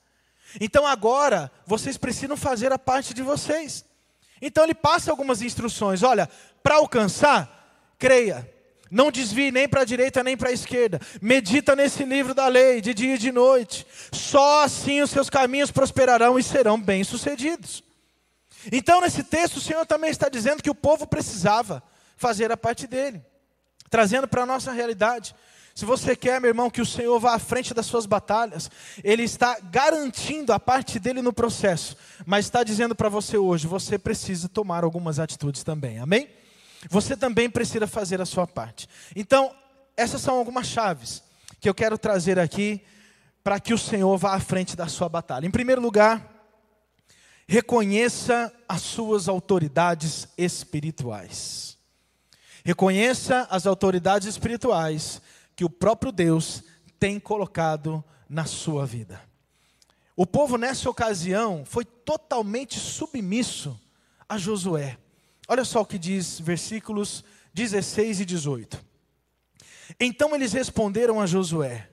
Então 0.59 0.85
agora 0.85 1.51
vocês 1.65 1.97
precisam 1.97 2.35
fazer 2.35 2.71
a 2.71 2.79
parte 2.79 3.13
de 3.13 3.21
vocês. 3.21 3.85
Então 4.41 4.63
ele 4.63 4.73
passa 4.73 5.11
algumas 5.11 5.41
instruções, 5.41 6.03
olha, 6.03 6.27
para 6.63 6.75
alcançar, 6.75 7.93
creia. 7.97 8.49
Não 8.89 9.09
desvie 9.09 9.51
nem 9.51 9.69
para 9.69 9.81
a 9.81 9.85
direita 9.85 10.21
nem 10.21 10.35
para 10.35 10.49
a 10.49 10.51
esquerda. 10.51 10.99
Medita 11.21 11.75
nesse 11.77 12.03
livro 12.03 12.33
da 12.33 12.47
lei, 12.47 12.81
de 12.81 12.93
dia 12.93 13.15
e 13.15 13.17
de 13.17 13.31
noite. 13.31 13.87
Só 14.11 14.65
assim 14.65 15.01
os 15.01 15.09
seus 15.09 15.29
caminhos 15.29 15.71
prosperarão 15.71 16.37
e 16.37 16.43
serão 16.43 16.79
bem-sucedidos. 16.79 17.81
Então, 18.69 18.99
nesse 18.99 19.23
texto, 19.23 19.57
o 19.57 19.61
Senhor 19.61 19.85
também 19.85 20.09
está 20.09 20.27
dizendo 20.27 20.61
que 20.61 20.69
o 20.69 20.75
povo 20.75 21.07
precisava 21.07 21.81
fazer 22.17 22.51
a 22.51 22.57
parte 22.57 22.85
dele, 22.85 23.23
trazendo 23.89 24.27
para 24.27 24.43
a 24.43 24.45
nossa 24.45 24.73
realidade. 24.73 25.33
Se 25.73 25.85
você 25.85 26.15
quer, 26.15 26.39
meu 26.41 26.49
irmão, 26.49 26.69
que 26.69 26.81
o 26.81 26.85
Senhor 26.85 27.19
vá 27.19 27.33
à 27.35 27.39
frente 27.39 27.73
das 27.73 27.85
suas 27.85 28.05
batalhas, 28.05 28.69
Ele 29.03 29.23
está 29.23 29.57
garantindo 29.59 30.51
a 30.51 30.59
parte 30.59 30.99
dele 30.99 31.21
no 31.21 31.31
processo, 31.31 31.95
mas 32.25 32.45
está 32.45 32.63
dizendo 32.63 32.93
para 32.93 33.09
você 33.09 33.37
hoje: 33.37 33.67
você 33.67 33.97
precisa 33.97 34.49
tomar 34.49 34.83
algumas 34.83 35.19
atitudes 35.19 35.63
também, 35.63 35.99
amém? 35.99 36.29
Você 36.89 37.15
também 37.15 37.49
precisa 37.49 37.87
fazer 37.87 38.21
a 38.21 38.25
sua 38.25 38.47
parte. 38.47 38.87
Então, 39.15 39.53
essas 39.95 40.21
são 40.21 40.35
algumas 40.35 40.67
chaves 40.67 41.23
que 41.59 41.69
eu 41.69 41.73
quero 41.73 41.97
trazer 41.97 42.39
aqui 42.39 42.81
para 43.43 43.59
que 43.59 43.73
o 43.73 43.77
Senhor 43.77 44.17
vá 44.17 44.33
à 44.33 44.39
frente 44.39 44.75
da 44.75 44.87
sua 44.87 45.07
batalha. 45.07 45.45
Em 45.45 45.51
primeiro 45.51 45.81
lugar, 45.81 46.27
reconheça 47.47 48.51
as 48.67 48.81
suas 48.81 49.27
autoridades 49.27 50.27
espirituais. 50.37 51.77
Reconheça 52.63 53.47
as 53.49 53.65
autoridades 53.65 54.27
espirituais 54.27 55.21
que 55.61 55.65
o 55.65 55.69
próprio 55.69 56.11
Deus 56.11 56.63
tem 56.99 57.19
colocado 57.19 58.03
na 58.27 58.45
sua 58.45 58.83
vida. 58.83 59.21
O 60.15 60.25
povo 60.25 60.57
nessa 60.57 60.89
ocasião 60.89 61.63
foi 61.65 61.85
totalmente 61.85 62.79
submisso 62.79 63.79
a 64.27 64.39
Josué. 64.39 64.97
Olha 65.47 65.63
só 65.63 65.81
o 65.81 65.85
que 65.85 65.99
diz 65.99 66.39
versículos 66.39 67.23
16 67.53 68.21
e 68.21 68.25
18. 68.25 68.83
Então 69.99 70.33
eles 70.33 70.51
responderam 70.51 71.21
a 71.21 71.27
Josué: 71.27 71.91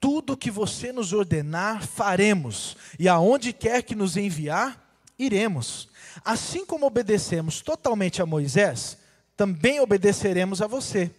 Tudo 0.00 0.36
que 0.36 0.50
você 0.50 0.90
nos 0.90 1.12
ordenar, 1.12 1.86
faremos, 1.86 2.76
e 2.98 3.08
aonde 3.08 3.52
quer 3.52 3.84
que 3.84 3.94
nos 3.94 4.16
enviar, 4.16 4.98
iremos. 5.16 5.88
Assim 6.24 6.66
como 6.66 6.86
obedecemos 6.86 7.60
totalmente 7.60 8.20
a 8.20 8.26
Moisés, 8.26 8.98
também 9.36 9.78
obedeceremos 9.78 10.60
a 10.60 10.66
você. 10.66 11.14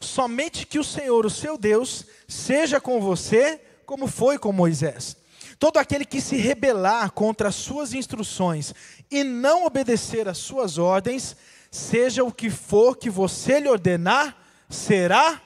Somente 0.00 0.66
que 0.66 0.78
o 0.78 0.84
Senhor, 0.84 1.26
o 1.26 1.30
seu 1.30 1.58
Deus, 1.58 2.06
seja 2.26 2.80
com 2.80 3.00
você, 3.00 3.60
como 3.84 4.06
foi 4.06 4.38
com 4.38 4.50
Moisés. 4.50 5.16
Todo 5.58 5.76
aquele 5.76 6.06
que 6.06 6.22
se 6.22 6.36
rebelar 6.36 7.10
contra 7.10 7.48
as 7.48 7.54
suas 7.54 7.92
instruções 7.92 8.74
e 9.10 9.22
não 9.22 9.66
obedecer 9.66 10.26
às 10.26 10.38
suas 10.38 10.78
ordens, 10.78 11.36
seja 11.70 12.24
o 12.24 12.32
que 12.32 12.48
for 12.48 12.96
que 12.96 13.10
você 13.10 13.60
lhe 13.60 13.68
ordenar, 13.68 14.36
será 14.70 15.40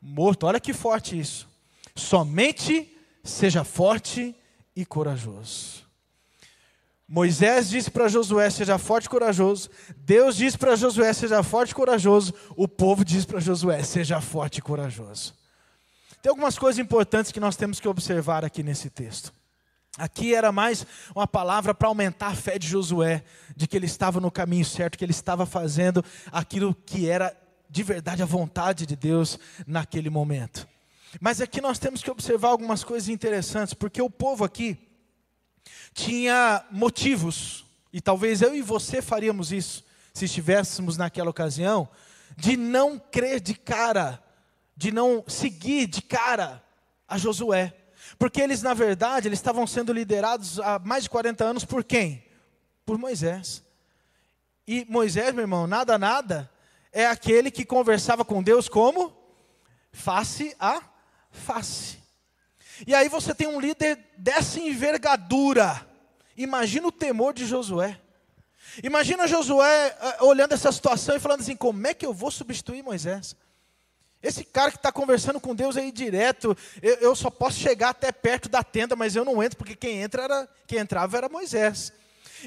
morto. 0.00 0.46
Olha 0.46 0.58
que 0.58 0.72
forte 0.72 1.18
isso. 1.18 1.48
Somente 1.94 2.92
seja 3.22 3.62
forte 3.62 4.34
e 4.74 4.84
corajoso. 4.84 5.86
Moisés 7.12 7.68
disse 7.68 7.90
para 7.90 8.08
Josué: 8.08 8.48
seja 8.48 8.78
forte 8.78 9.04
e 9.04 9.10
corajoso. 9.10 9.68
Deus 9.98 10.34
disse 10.34 10.56
para 10.56 10.74
Josué: 10.74 11.12
seja 11.12 11.42
forte 11.42 11.72
e 11.72 11.74
corajoso. 11.74 12.32
O 12.56 12.66
povo 12.66 13.04
diz 13.04 13.26
para 13.26 13.38
Josué: 13.38 13.82
seja 13.82 14.18
forte 14.18 14.60
e 14.60 14.62
corajoso. 14.62 15.34
Tem 16.22 16.30
algumas 16.30 16.58
coisas 16.58 16.78
importantes 16.78 17.30
que 17.30 17.38
nós 17.38 17.54
temos 17.54 17.78
que 17.78 17.86
observar 17.86 18.46
aqui 18.46 18.62
nesse 18.62 18.88
texto. 18.88 19.30
Aqui 19.98 20.34
era 20.34 20.50
mais 20.50 20.86
uma 21.14 21.26
palavra 21.26 21.74
para 21.74 21.86
aumentar 21.86 22.28
a 22.28 22.34
fé 22.34 22.58
de 22.58 22.66
Josué, 22.66 23.22
de 23.54 23.66
que 23.66 23.76
ele 23.76 23.84
estava 23.84 24.18
no 24.18 24.30
caminho 24.30 24.64
certo, 24.64 24.96
que 24.96 25.04
ele 25.04 25.12
estava 25.12 25.44
fazendo 25.44 26.02
aquilo 26.32 26.74
que 26.74 27.10
era 27.10 27.36
de 27.68 27.82
verdade 27.82 28.22
a 28.22 28.26
vontade 28.26 28.86
de 28.86 28.96
Deus 28.96 29.38
naquele 29.66 30.08
momento. 30.08 30.66
Mas 31.20 31.42
aqui 31.42 31.60
nós 31.60 31.78
temos 31.78 32.02
que 32.02 32.10
observar 32.10 32.48
algumas 32.48 32.82
coisas 32.82 33.10
interessantes, 33.10 33.74
porque 33.74 34.00
o 34.00 34.08
povo 34.08 34.44
aqui 34.44 34.91
tinha 35.94 36.64
motivos, 36.70 37.64
e 37.92 38.00
talvez 38.00 38.42
eu 38.42 38.54
e 38.54 38.62
você 38.62 39.02
faríamos 39.02 39.52
isso, 39.52 39.84
se 40.12 40.24
estivéssemos 40.24 40.96
naquela 40.96 41.30
ocasião, 41.30 41.88
de 42.36 42.56
não 42.56 42.98
crer 42.98 43.40
de 43.40 43.54
cara, 43.54 44.22
de 44.76 44.90
não 44.90 45.24
seguir 45.26 45.86
de 45.86 46.02
cara 46.02 46.62
a 47.06 47.18
Josué. 47.18 47.74
Porque 48.18 48.40
eles, 48.40 48.62
na 48.62 48.74
verdade, 48.74 49.28
eles 49.28 49.38
estavam 49.38 49.66
sendo 49.66 49.92
liderados 49.92 50.58
há 50.60 50.78
mais 50.78 51.04
de 51.04 51.10
40 51.10 51.44
anos 51.44 51.64
por 51.64 51.84
quem? 51.84 52.24
Por 52.84 52.98
Moisés. 52.98 53.62
E 54.66 54.86
Moisés, 54.88 55.32
meu 55.34 55.42
irmão, 55.42 55.66
nada, 55.66 55.98
nada, 55.98 56.50
é 56.92 57.06
aquele 57.06 57.50
que 57.50 57.64
conversava 57.64 58.24
com 58.24 58.42
Deus 58.42 58.68
como? 58.68 59.16
Face 59.92 60.54
a 60.58 60.82
face. 61.30 62.01
E 62.86 62.94
aí 62.94 63.08
você 63.08 63.34
tem 63.34 63.46
um 63.46 63.60
líder 63.60 63.98
dessa 64.16 64.60
envergadura. 64.60 65.86
Imagina 66.36 66.88
o 66.88 66.92
temor 66.92 67.32
de 67.32 67.46
Josué. 67.46 67.98
Imagina 68.82 69.28
Josué 69.28 69.96
uh, 70.20 70.26
olhando 70.26 70.52
essa 70.52 70.72
situação 70.72 71.16
e 71.16 71.20
falando 71.20 71.40
assim: 71.40 71.56
como 71.56 71.86
é 71.86 71.94
que 71.94 72.06
eu 72.06 72.14
vou 72.14 72.30
substituir 72.30 72.82
Moisés? 72.82 73.36
Esse 74.22 74.44
cara 74.44 74.70
que 74.70 74.76
está 74.76 74.92
conversando 74.92 75.40
com 75.40 75.54
Deus 75.54 75.76
aí 75.76 75.90
direto, 75.90 76.56
eu, 76.80 76.94
eu, 76.96 77.16
só 77.16 77.28
posso 77.28 77.58
chegar 77.58 77.88
até 77.88 78.12
perto 78.12 78.48
da 78.48 78.62
tenda, 78.62 78.94
mas 78.94 79.16
eu 79.16 79.24
não 79.24 79.42
entro, 79.42 79.58
porque 79.58 79.74
quem, 79.74 80.00
entra 80.00 80.22
era, 80.22 80.48
quem 80.66 80.78
entrava 80.78 81.16
era 81.16 81.28
Moisés. 81.28 81.92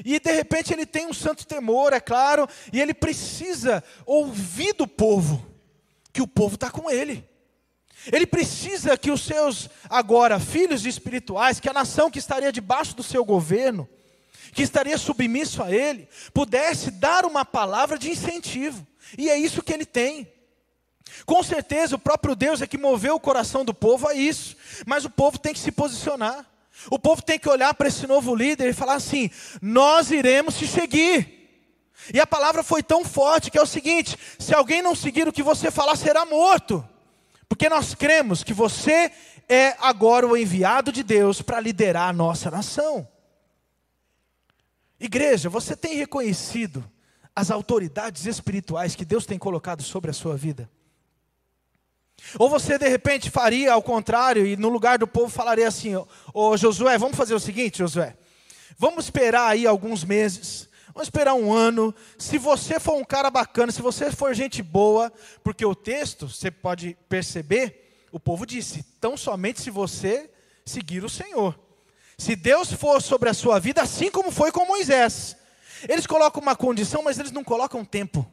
E 0.04 0.18
de 0.18 0.32
repente 0.32 0.72
ele 0.72 0.86
tem 0.86 1.06
um 1.06 1.12
santo 1.12 1.46
temor, 1.46 1.92
é 1.92 2.00
claro, 2.00 2.48
e 2.72 2.80
ele 2.80 2.94
precisa 2.94 3.84
ouvir 4.06 4.72
do 4.72 4.86
povo, 4.86 5.46
que 6.12 6.22
o 6.22 6.26
povo 6.26 6.54
está 6.54 6.70
com 6.70 6.90
ele. 6.90 7.28
Ele 8.12 8.26
precisa 8.26 8.96
que 8.96 9.10
os 9.10 9.22
seus, 9.22 9.68
agora, 9.88 10.38
filhos 10.38 10.86
espirituais, 10.86 11.58
que 11.60 11.68
a 11.68 11.72
nação 11.72 12.10
que 12.10 12.18
estaria 12.18 12.52
debaixo 12.52 12.94
do 12.94 13.02
seu 13.02 13.24
governo, 13.24 13.88
que 14.52 14.62
estaria 14.62 14.96
submisso 14.96 15.62
a 15.62 15.70
ele, 15.70 16.08
pudesse 16.32 16.90
dar 16.90 17.24
uma 17.24 17.44
palavra 17.44 17.98
de 17.98 18.10
incentivo. 18.10 18.86
E 19.18 19.28
é 19.28 19.36
isso 19.36 19.62
que 19.62 19.72
ele 19.72 19.84
tem. 19.84 20.30
Com 21.24 21.42
certeza 21.42 21.96
o 21.96 21.98
próprio 21.98 22.34
Deus 22.34 22.62
é 22.62 22.66
que 22.66 22.78
moveu 22.78 23.14
o 23.14 23.20
coração 23.20 23.64
do 23.64 23.74
povo 23.74 24.08
a 24.08 24.14
isso, 24.14 24.56
mas 24.86 25.04
o 25.04 25.10
povo 25.10 25.38
tem 25.38 25.52
que 25.52 25.60
se 25.60 25.72
posicionar. 25.72 26.44
O 26.90 26.98
povo 26.98 27.22
tem 27.22 27.38
que 27.38 27.48
olhar 27.48 27.72
para 27.74 27.88
esse 27.88 28.06
novo 28.06 28.34
líder 28.34 28.68
e 28.68 28.74
falar 28.74 28.94
assim: 28.94 29.30
nós 29.60 30.10
iremos 30.10 30.56
te 30.56 30.66
seguir. 30.66 31.34
E 32.12 32.20
a 32.20 32.26
palavra 32.26 32.62
foi 32.62 32.82
tão 32.82 33.04
forte 33.04 33.50
que 33.50 33.58
é 33.58 33.62
o 33.62 33.66
seguinte: 33.66 34.16
se 34.38 34.54
alguém 34.54 34.82
não 34.82 34.94
seguir 34.94 35.26
o 35.26 35.32
que 35.32 35.42
você 35.42 35.70
falar, 35.70 35.96
será 35.96 36.24
morto. 36.24 36.86
Porque 37.48 37.68
nós 37.68 37.94
cremos 37.94 38.42
que 38.42 38.52
você 38.52 39.12
é 39.48 39.76
agora 39.78 40.26
o 40.26 40.36
enviado 40.36 40.90
de 40.90 41.02
Deus 41.02 41.40
para 41.40 41.60
liderar 41.60 42.08
a 42.08 42.12
nossa 42.12 42.50
nação. 42.50 43.06
Igreja, 44.98 45.48
você 45.48 45.76
tem 45.76 45.94
reconhecido 45.94 46.84
as 47.34 47.50
autoridades 47.50 48.24
espirituais 48.26 48.96
que 48.96 49.04
Deus 49.04 49.26
tem 49.26 49.38
colocado 49.38 49.82
sobre 49.82 50.10
a 50.10 50.14
sua 50.14 50.36
vida? 50.36 50.68
Ou 52.38 52.48
você 52.48 52.78
de 52.78 52.88
repente 52.88 53.30
faria 53.30 53.72
ao 53.72 53.82
contrário 53.82 54.46
e 54.46 54.56
no 54.56 54.68
lugar 54.68 54.98
do 54.98 55.06
povo 55.06 55.28
falaria 55.28 55.68
assim: 55.68 55.92
Ô 56.32 56.56
Josué, 56.56 56.96
vamos 56.98 57.16
fazer 57.16 57.34
o 57.34 57.40
seguinte, 57.40 57.78
Josué. 57.78 58.16
Vamos 58.78 59.04
esperar 59.04 59.48
aí 59.48 59.66
alguns 59.66 60.02
meses, 60.02 60.68
vamos 60.96 61.08
esperar 61.08 61.34
um 61.34 61.52
ano. 61.52 61.94
Se 62.16 62.38
você 62.38 62.80
for 62.80 62.94
um 62.94 63.04
cara 63.04 63.30
bacana, 63.30 63.70
se 63.70 63.82
você 63.82 64.10
for 64.10 64.34
gente 64.34 64.62
boa, 64.62 65.12
porque 65.44 65.64
o 65.64 65.74
texto, 65.74 66.26
você 66.26 66.50
pode 66.50 66.96
perceber, 67.06 68.06
o 68.10 68.18
povo 68.18 68.46
disse: 68.46 68.82
tão 68.98 69.14
somente 69.14 69.60
se 69.60 69.70
você 69.70 70.30
seguir 70.64 71.04
o 71.04 71.08
Senhor. 71.10 71.56
Se 72.16 72.34
Deus 72.34 72.72
for 72.72 73.02
sobre 73.02 73.28
a 73.28 73.34
sua 73.34 73.60
vida, 73.60 73.82
assim 73.82 74.10
como 74.10 74.30
foi 74.30 74.50
com 74.50 74.64
Moisés. 74.64 75.36
Eles 75.86 76.06
colocam 76.06 76.40
uma 76.40 76.56
condição, 76.56 77.02
mas 77.02 77.18
eles 77.18 77.30
não 77.30 77.44
colocam 77.44 77.84
tempo. 77.84 78.26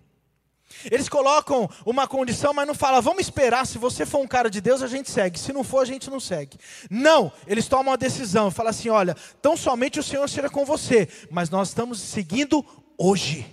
Eles 0.92 1.08
colocam 1.08 1.70
uma 1.86 2.08
condição, 2.08 2.54
mas 2.54 2.68
não 2.68 2.76
falam, 2.76 3.02
vamos 3.02 3.22
esperar, 3.22 3.66
se 3.66 3.78
você 3.78 4.06
for 4.06 4.20
um 4.20 4.28
cara 4.28 4.50
de 4.50 4.62
Deus, 4.62 4.82
a 4.82 4.88
gente 4.88 5.10
segue, 5.10 5.40
se 5.40 5.54
não 5.54 5.64
for, 5.64 5.80
a 5.80 5.86
gente 5.86 6.10
não 6.10 6.20
segue. 6.20 6.58
Não, 6.90 7.32
eles 7.48 7.68
tomam 7.68 7.92
uma 7.92 7.98
decisão, 7.98 8.52
falam 8.52 8.70
assim: 8.70 8.90
olha, 8.90 9.16
tão 9.42 9.56
somente 9.56 10.00
o 10.00 10.04
Senhor 10.04 10.28
será 10.30 10.50
com 10.50 10.66
você, 10.66 11.08
mas 11.32 11.50
nós 11.50 11.70
estamos 11.70 12.00
seguindo 12.00 12.66
hoje. 12.98 13.46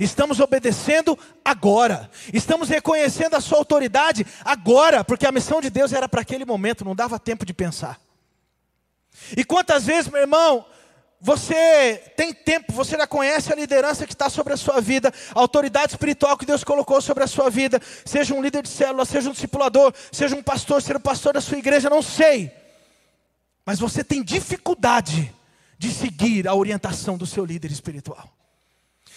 Estamos 0.00 0.40
obedecendo 0.40 1.18
agora. 1.44 2.10
Estamos 2.32 2.68
reconhecendo 2.68 3.34
a 3.34 3.40
sua 3.40 3.58
autoridade 3.58 4.26
agora, 4.44 5.04
porque 5.04 5.26
a 5.26 5.32
missão 5.32 5.60
de 5.60 5.70
Deus 5.70 5.92
era 5.92 6.08
para 6.08 6.22
aquele 6.22 6.44
momento, 6.44 6.84
não 6.84 6.94
dava 6.94 7.18
tempo 7.18 7.44
de 7.44 7.52
pensar. 7.52 8.00
E 9.36 9.44
quantas 9.44 9.84
vezes, 9.84 10.10
meu 10.10 10.20
irmão, 10.20 10.64
você 11.24 12.02
tem 12.16 12.34
tempo, 12.34 12.72
você 12.72 12.96
já 12.96 13.06
conhece 13.06 13.52
a 13.52 13.54
liderança 13.54 14.04
que 14.04 14.12
está 14.12 14.28
sobre 14.28 14.54
a 14.54 14.56
sua 14.56 14.80
vida, 14.80 15.14
a 15.32 15.38
autoridade 15.38 15.92
espiritual 15.92 16.36
que 16.36 16.44
Deus 16.44 16.64
colocou 16.64 17.00
sobre 17.00 17.22
a 17.22 17.28
sua 17.28 17.48
vida, 17.48 17.80
seja 18.04 18.34
um 18.34 18.42
líder 18.42 18.60
de 18.64 18.68
célula, 18.68 19.04
seja 19.04 19.30
um 19.30 19.32
discipulador, 19.32 19.94
seja 20.10 20.34
um 20.34 20.42
pastor, 20.42 20.82
seja 20.82 20.98
um 20.98 21.00
pastor 21.00 21.34
da 21.34 21.40
sua 21.40 21.58
igreja, 21.58 21.88
não 21.88 22.02
sei. 22.02 22.50
Mas 23.64 23.78
você 23.78 24.02
tem 24.02 24.20
dificuldade 24.20 25.32
de 25.78 25.92
seguir 25.92 26.48
a 26.48 26.56
orientação 26.56 27.16
do 27.16 27.24
seu 27.24 27.44
líder 27.44 27.70
espiritual. 27.70 28.28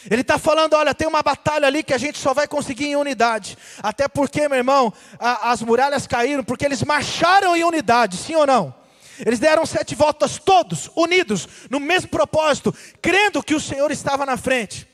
Ele 0.07 0.21
está 0.21 0.37
falando: 0.37 0.75
olha, 0.75 0.93
tem 0.93 1.07
uma 1.07 1.23
batalha 1.23 1.65
ali 1.65 1.81
que 1.81 1.93
a 1.93 1.97
gente 1.97 2.19
só 2.19 2.35
vai 2.35 2.47
conseguir 2.47 2.85
em 2.85 2.95
unidade. 2.95 3.57
Até 3.81 4.07
porque, 4.07 4.47
meu 4.47 4.59
irmão, 4.59 4.93
a, 5.19 5.49
as 5.49 5.63
muralhas 5.63 6.05
caíram 6.05 6.43
porque 6.43 6.65
eles 6.65 6.83
marcharam 6.83 7.55
em 7.55 7.63
unidade, 7.63 8.15
sim 8.15 8.35
ou 8.35 8.45
não? 8.45 8.84
Eles 9.19 9.39
deram 9.39 9.65
sete 9.65 9.95
voltas, 9.95 10.37
todos 10.37 10.89
unidos, 10.95 11.47
no 11.69 11.79
mesmo 11.79 12.09
propósito, 12.09 12.73
crendo 13.01 13.43
que 13.43 13.55
o 13.55 13.59
Senhor 13.59 13.91
estava 13.91 14.25
na 14.25 14.37
frente. 14.37 14.87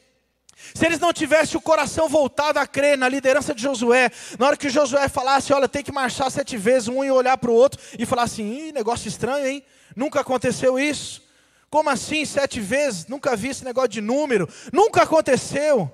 Se 0.74 0.86
eles 0.86 1.00
não 1.00 1.12
tivessem 1.12 1.58
o 1.58 1.62
coração 1.62 2.08
voltado 2.08 2.60
a 2.60 2.68
crer 2.68 2.98
na 2.98 3.10
liderança 3.10 3.54
de 3.54 3.62
Josué, 3.62 4.12
na 4.38 4.48
hora 4.48 4.58
que 4.58 4.70
Josué 4.70 5.10
falasse, 5.10 5.52
olha, 5.52 5.68
tem 5.68 5.84
que 5.84 5.92
marchar 5.92 6.30
sete 6.32 6.56
vezes, 6.58 6.88
um 6.88 7.04
ia 7.04 7.14
olhar 7.14 7.38
para 7.38 7.52
o 7.52 7.56
outro 7.56 7.82
e 7.98 8.06
falar 8.06 8.24
assim: 8.24 8.72
negócio 8.72 9.08
estranho, 9.08 9.46
hein? 9.46 9.64
Nunca 9.96 10.22
aconteceu 10.22 10.80
isso. 10.80 11.24
Como 11.70 11.90
assim 11.90 12.26
sete 12.26 12.60
vezes? 12.60 13.08
Nunca 13.08 13.36
vi 13.36 13.50
esse 13.50 13.64
negócio 13.64 13.90
de 13.90 14.02
número. 14.02 14.48
Nunca 14.72 15.04
aconteceu. 15.04 15.92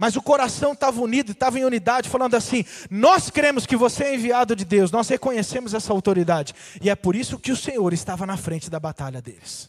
Mas 0.00 0.16
o 0.16 0.22
coração 0.22 0.72
estava 0.72 0.98
unido, 0.98 1.32
estava 1.32 1.58
em 1.58 1.64
unidade, 1.66 2.08
falando 2.08 2.34
assim: 2.34 2.64
Nós 2.90 3.28
cremos 3.28 3.66
que 3.66 3.76
você 3.76 4.04
é 4.04 4.14
enviado 4.14 4.56
de 4.56 4.64
Deus, 4.64 4.90
nós 4.90 5.06
reconhecemos 5.10 5.74
essa 5.74 5.92
autoridade. 5.92 6.54
E 6.80 6.88
é 6.88 6.94
por 6.94 7.14
isso 7.14 7.38
que 7.38 7.52
o 7.52 7.56
Senhor 7.56 7.92
estava 7.92 8.24
na 8.24 8.38
frente 8.38 8.70
da 8.70 8.80
batalha 8.80 9.20
deles. 9.20 9.68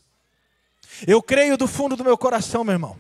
Eu 1.06 1.22
creio 1.22 1.58
do 1.58 1.68
fundo 1.68 1.98
do 1.98 2.04
meu 2.06 2.18
coração, 2.18 2.64
meu 2.64 2.72
irmão, 2.72 2.98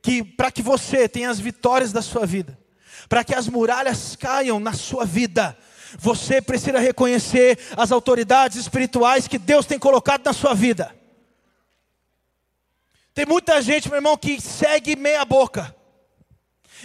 que 0.00 0.24
para 0.24 0.50
que 0.50 0.62
você 0.62 1.06
tenha 1.06 1.28
as 1.28 1.38
vitórias 1.38 1.92
da 1.92 2.00
sua 2.00 2.24
vida, 2.24 2.58
para 3.06 3.22
que 3.22 3.34
as 3.34 3.46
muralhas 3.46 4.16
caiam 4.16 4.58
na 4.58 4.72
sua 4.72 5.04
vida, 5.04 5.58
você 5.98 6.40
precisa 6.40 6.78
reconhecer 6.78 7.58
as 7.76 7.92
autoridades 7.92 8.56
espirituais 8.56 9.28
que 9.28 9.36
Deus 9.36 9.66
tem 9.66 9.78
colocado 9.78 10.24
na 10.24 10.32
sua 10.32 10.54
vida. 10.54 10.95
Tem 13.16 13.24
muita 13.24 13.62
gente, 13.62 13.88
meu 13.88 13.96
irmão, 13.96 14.14
que 14.14 14.38
segue 14.38 14.94
meia 14.94 15.24
boca. 15.24 15.74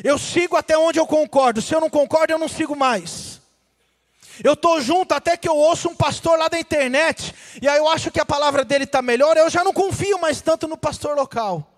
Eu 0.02 0.18
sigo 0.18 0.56
até 0.56 0.78
onde 0.78 0.98
eu 0.98 1.06
concordo. 1.06 1.62
Se 1.62 1.76
eu 1.76 1.82
não 1.82 1.90
concordo, 1.90 2.32
eu 2.32 2.40
não 2.40 2.48
sigo 2.48 2.74
mais. 2.74 3.42
Eu 4.42 4.54
estou 4.54 4.80
junto 4.80 5.14
até 5.14 5.36
que 5.36 5.50
eu 5.50 5.58
ouço 5.58 5.90
um 5.90 5.96
pastor 5.96 6.40
lá 6.40 6.48
da 6.48 6.58
internet. 6.58 7.36
E 7.62 7.68
aí 7.68 7.78
eu 7.78 7.90
acho 7.90 8.10
que 8.10 8.20
a 8.22 8.26
palavra 8.26 8.64
dele 8.64 8.86
está 8.86 9.02
melhor. 9.02 9.36
Eu 9.36 9.50
já 9.50 9.62
não 9.62 9.74
confio 9.74 10.18
mais 10.20 10.40
tanto 10.40 10.70
no 10.70 10.78
pastor 10.78 11.18
local. 11.18 11.70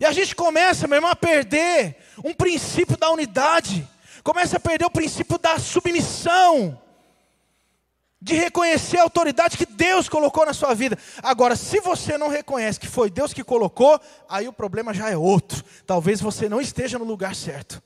E 0.00 0.04
a 0.04 0.10
gente 0.10 0.34
começa, 0.34 0.88
meu 0.88 0.96
irmão, 0.96 1.12
a 1.12 1.14
perder 1.14 1.98
um 2.24 2.34
princípio 2.34 2.96
da 2.96 3.08
unidade 3.08 3.88
começa 4.24 4.56
a 4.56 4.60
perder 4.60 4.84
o 4.84 4.90
princípio 4.90 5.38
da 5.38 5.60
submissão, 5.60 6.76
de 8.22 8.36
reconhecer 8.36 8.98
a 8.98 9.02
autoridade 9.02 9.58
que 9.58 9.66
Deus 9.66 10.08
colocou 10.08 10.46
na 10.46 10.52
sua 10.52 10.74
vida. 10.74 10.96
Agora, 11.20 11.56
se 11.56 11.80
você 11.80 12.16
não 12.16 12.28
reconhece 12.28 12.78
que 12.78 12.86
foi 12.86 13.10
Deus 13.10 13.32
que 13.32 13.42
colocou, 13.42 14.00
aí 14.28 14.46
o 14.46 14.52
problema 14.52 14.94
já 14.94 15.10
é 15.10 15.16
outro. 15.16 15.64
Talvez 15.84 16.20
você 16.20 16.48
não 16.48 16.60
esteja 16.60 17.00
no 17.00 17.04
lugar 17.04 17.34
certo. 17.34 17.82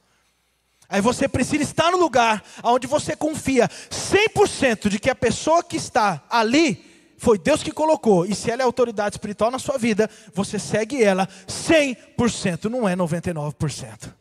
Aí 0.90 1.00
você 1.00 1.26
precisa 1.26 1.62
estar 1.62 1.90
no 1.90 1.96
lugar 1.96 2.44
onde 2.62 2.86
você 2.86 3.16
confia 3.16 3.66
100% 3.66 4.90
de 4.90 4.98
que 4.98 5.08
a 5.08 5.14
pessoa 5.14 5.64
que 5.64 5.78
está 5.78 6.22
ali 6.28 7.14
foi 7.16 7.38
Deus 7.38 7.62
que 7.62 7.72
colocou. 7.72 8.26
E 8.26 8.34
se 8.34 8.50
ela 8.50 8.60
é 8.60 8.64
autoridade 8.64 9.14
espiritual 9.14 9.50
na 9.50 9.58
sua 9.58 9.78
vida, 9.78 10.08
você 10.34 10.58
segue 10.58 11.02
ela 11.02 11.26
100%, 11.48 12.64
não 12.64 12.86
é 12.86 12.94
99%. 12.94 14.12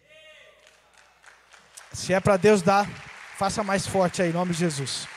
Se 1.92 2.14
é 2.14 2.22
para 2.22 2.38
Deus 2.38 2.62
dar, 2.62 2.90
faça 3.38 3.62
mais 3.66 3.86
forte 3.86 4.22
aí, 4.22 4.30
em 4.30 4.34
nome 4.34 4.54
de 4.54 4.60
Jesus. 4.60 5.14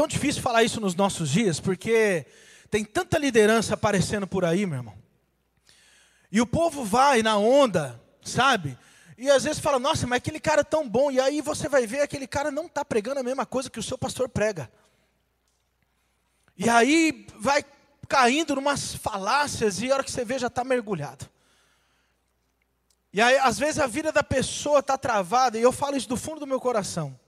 Tão 0.00 0.08
difícil 0.08 0.40
falar 0.40 0.62
isso 0.62 0.80
nos 0.80 0.94
nossos 0.94 1.28
dias, 1.28 1.60
porque 1.60 2.24
tem 2.70 2.82
tanta 2.82 3.18
liderança 3.18 3.74
aparecendo 3.74 4.26
por 4.26 4.46
aí, 4.46 4.64
meu 4.64 4.78
irmão. 4.78 4.94
E 6.32 6.40
o 6.40 6.46
povo 6.46 6.86
vai 6.86 7.22
na 7.22 7.36
onda, 7.36 8.00
sabe? 8.22 8.78
E 9.18 9.30
às 9.30 9.44
vezes 9.44 9.60
fala, 9.60 9.78
nossa, 9.78 10.06
mas 10.06 10.16
aquele 10.16 10.40
cara 10.40 10.62
é 10.62 10.64
tão 10.64 10.88
bom. 10.88 11.10
E 11.10 11.20
aí 11.20 11.42
você 11.42 11.68
vai 11.68 11.86
ver, 11.86 12.00
aquele 12.00 12.26
cara 12.26 12.50
não 12.50 12.64
está 12.64 12.82
pregando 12.82 13.20
a 13.20 13.22
mesma 13.22 13.44
coisa 13.44 13.68
que 13.68 13.78
o 13.78 13.82
seu 13.82 13.98
pastor 13.98 14.26
prega. 14.26 14.72
E 16.56 16.66
aí 16.70 17.26
vai 17.36 17.62
caindo 18.08 18.54
numas 18.54 18.94
falácias 18.94 19.82
e 19.82 19.90
a 19.90 19.96
hora 19.96 20.04
que 20.04 20.10
você 20.10 20.24
vê 20.24 20.38
já 20.38 20.46
está 20.46 20.64
mergulhado. 20.64 21.28
E 23.12 23.20
aí, 23.20 23.36
às 23.36 23.58
vezes, 23.58 23.78
a 23.78 23.86
vida 23.86 24.10
da 24.10 24.22
pessoa 24.22 24.78
está 24.78 24.96
travada, 24.96 25.58
e 25.58 25.62
eu 25.62 25.72
falo 25.72 25.94
isso 25.94 26.08
do 26.08 26.16
fundo 26.16 26.40
do 26.40 26.46
meu 26.46 26.58
coração. 26.58 27.20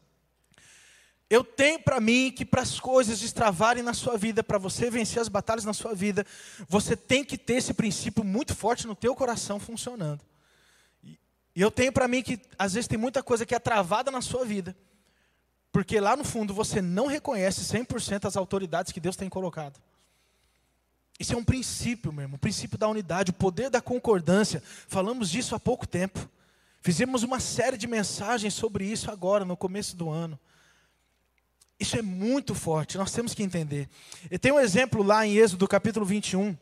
Eu 1.32 1.42
tenho 1.42 1.80
para 1.80 1.98
mim 1.98 2.30
que 2.30 2.44
para 2.44 2.60
as 2.60 2.78
coisas 2.78 3.18
destravarem 3.18 3.82
na 3.82 3.94
sua 3.94 4.18
vida, 4.18 4.44
para 4.44 4.58
você 4.58 4.90
vencer 4.90 5.18
as 5.18 5.30
batalhas 5.30 5.64
na 5.64 5.72
sua 5.72 5.94
vida, 5.94 6.26
você 6.68 6.94
tem 6.94 7.24
que 7.24 7.38
ter 7.38 7.54
esse 7.54 7.72
princípio 7.72 8.22
muito 8.22 8.54
forte 8.54 8.86
no 8.86 8.94
teu 8.94 9.14
coração 9.14 9.58
funcionando. 9.58 10.20
E 11.02 11.16
eu 11.56 11.70
tenho 11.70 11.90
para 11.90 12.06
mim 12.06 12.22
que 12.22 12.38
às 12.58 12.74
vezes 12.74 12.86
tem 12.86 12.98
muita 12.98 13.22
coisa 13.22 13.46
que 13.46 13.54
é 13.54 13.58
travada 13.58 14.10
na 14.10 14.20
sua 14.20 14.44
vida, 14.44 14.76
porque 15.72 15.98
lá 15.98 16.14
no 16.14 16.22
fundo 16.22 16.52
você 16.52 16.82
não 16.82 17.06
reconhece 17.06 17.62
100% 17.62 18.26
as 18.26 18.36
autoridades 18.36 18.92
que 18.92 19.00
Deus 19.00 19.16
tem 19.16 19.30
colocado. 19.30 19.80
Isso 21.18 21.32
é 21.32 21.36
um 21.38 21.44
princípio, 21.44 22.12
meu 22.12 22.24
irmão, 22.24 22.36
o 22.36 22.40
princípio 22.40 22.76
da 22.76 22.88
unidade, 22.88 23.30
o 23.30 23.34
poder 23.34 23.70
da 23.70 23.80
concordância. 23.80 24.62
Falamos 24.86 25.30
disso 25.30 25.54
há 25.54 25.58
pouco 25.58 25.86
tempo. 25.86 26.28
Fizemos 26.82 27.22
uma 27.22 27.40
série 27.40 27.78
de 27.78 27.86
mensagens 27.86 28.52
sobre 28.52 28.84
isso 28.84 29.10
agora, 29.10 29.46
no 29.46 29.56
começo 29.56 29.96
do 29.96 30.10
ano. 30.10 30.38
Isso 31.82 31.98
é 31.98 32.02
muito 32.02 32.54
forte, 32.54 32.96
nós 32.96 33.10
temos 33.10 33.34
que 33.34 33.42
entender. 33.42 33.88
E 34.30 34.38
tem 34.38 34.52
um 34.52 34.60
exemplo 34.60 35.02
lá 35.02 35.26
em 35.26 35.36
Êxodo 35.36 35.66
capítulo 35.66 36.06
21, 36.06 36.56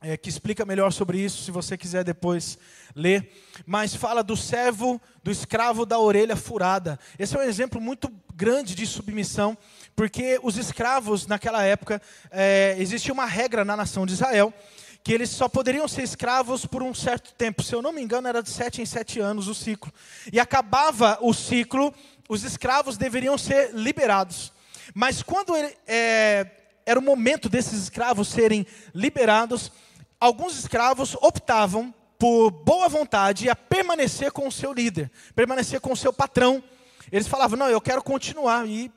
é, 0.00 0.16
que 0.16 0.28
explica 0.28 0.64
melhor 0.64 0.92
sobre 0.92 1.18
isso, 1.18 1.42
se 1.42 1.50
você 1.50 1.76
quiser 1.76 2.04
depois 2.04 2.56
ler. 2.94 3.28
Mas 3.66 3.92
fala 3.92 4.22
do 4.22 4.36
servo, 4.36 5.02
do 5.20 5.32
escravo 5.32 5.84
da 5.84 5.98
orelha 5.98 6.36
furada. 6.36 6.96
Esse 7.18 7.34
é 7.36 7.40
um 7.40 7.42
exemplo 7.42 7.80
muito 7.80 8.08
grande 8.36 8.76
de 8.76 8.86
submissão 8.86 9.58
porque 9.96 10.38
os 10.44 10.56
escravos, 10.56 11.26
naquela 11.26 11.64
época, 11.64 12.00
é, 12.30 12.76
existia 12.78 13.12
uma 13.12 13.26
regra 13.26 13.64
na 13.64 13.76
nação 13.76 14.06
de 14.06 14.12
Israel, 14.12 14.54
que 15.02 15.12
eles 15.12 15.30
só 15.30 15.48
poderiam 15.48 15.88
ser 15.88 16.02
escravos 16.02 16.64
por 16.64 16.84
um 16.84 16.94
certo 16.94 17.34
tempo. 17.34 17.64
Se 17.64 17.74
eu 17.74 17.82
não 17.82 17.92
me 17.92 18.00
engano, 18.00 18.28
era 18.28 18.44
de 18.44 18.50
sete 18.50 18.80
em 18.80 18.86
sete 18.86 19.18
anos 19.18 19.48
o 19.48 19.54
ciclo. 19.56 19.92
E 20.32 20.38
acabava 20.38 21.18
o 21.20 21.34
ciclo, 21.34 21.92
os 22.28 22.44
escravos 22.44 22.96
deveriam 22.96 23.36
ser 23.36 23.74
liberados. 23.74 24.51
Mas 24.94 25.22
quando 25.22 25.56
ele, 25.56 25.76
é, 25.86 26.46
era 26.84 26.98
o 26.98 27.02
momento 27.02 27.48
desses 27.48 27.82
escravos 27.82 28.28
serem 28.28 28.66
liberados, 28.94 29.72
alguns 30.20 30.58
escravos 30.58 31.16
optavam 31.20 31.94
por 32.18 32.50
boa 32.50 32.88
vontade 32.88 33.48
a 33.48 33.56
permanecer 33.56 34.30
com 34.30 34.46
o 34.46 34.52
seu 34.52 34.72
líder, 34.72 35.10
permanecer 35.34 35.80
com 35.80 35.92
o 35.92 35.96
seu 35.96 36.12
patrão. 36.12 36.62
Eles 37.10 37.26
falavam: 37.26 37.58
Não, 37.58 37.68
eu 37.68 37.80
quero 37.80 38.02
continuar. 38.02 38.66
E 38.68 38.92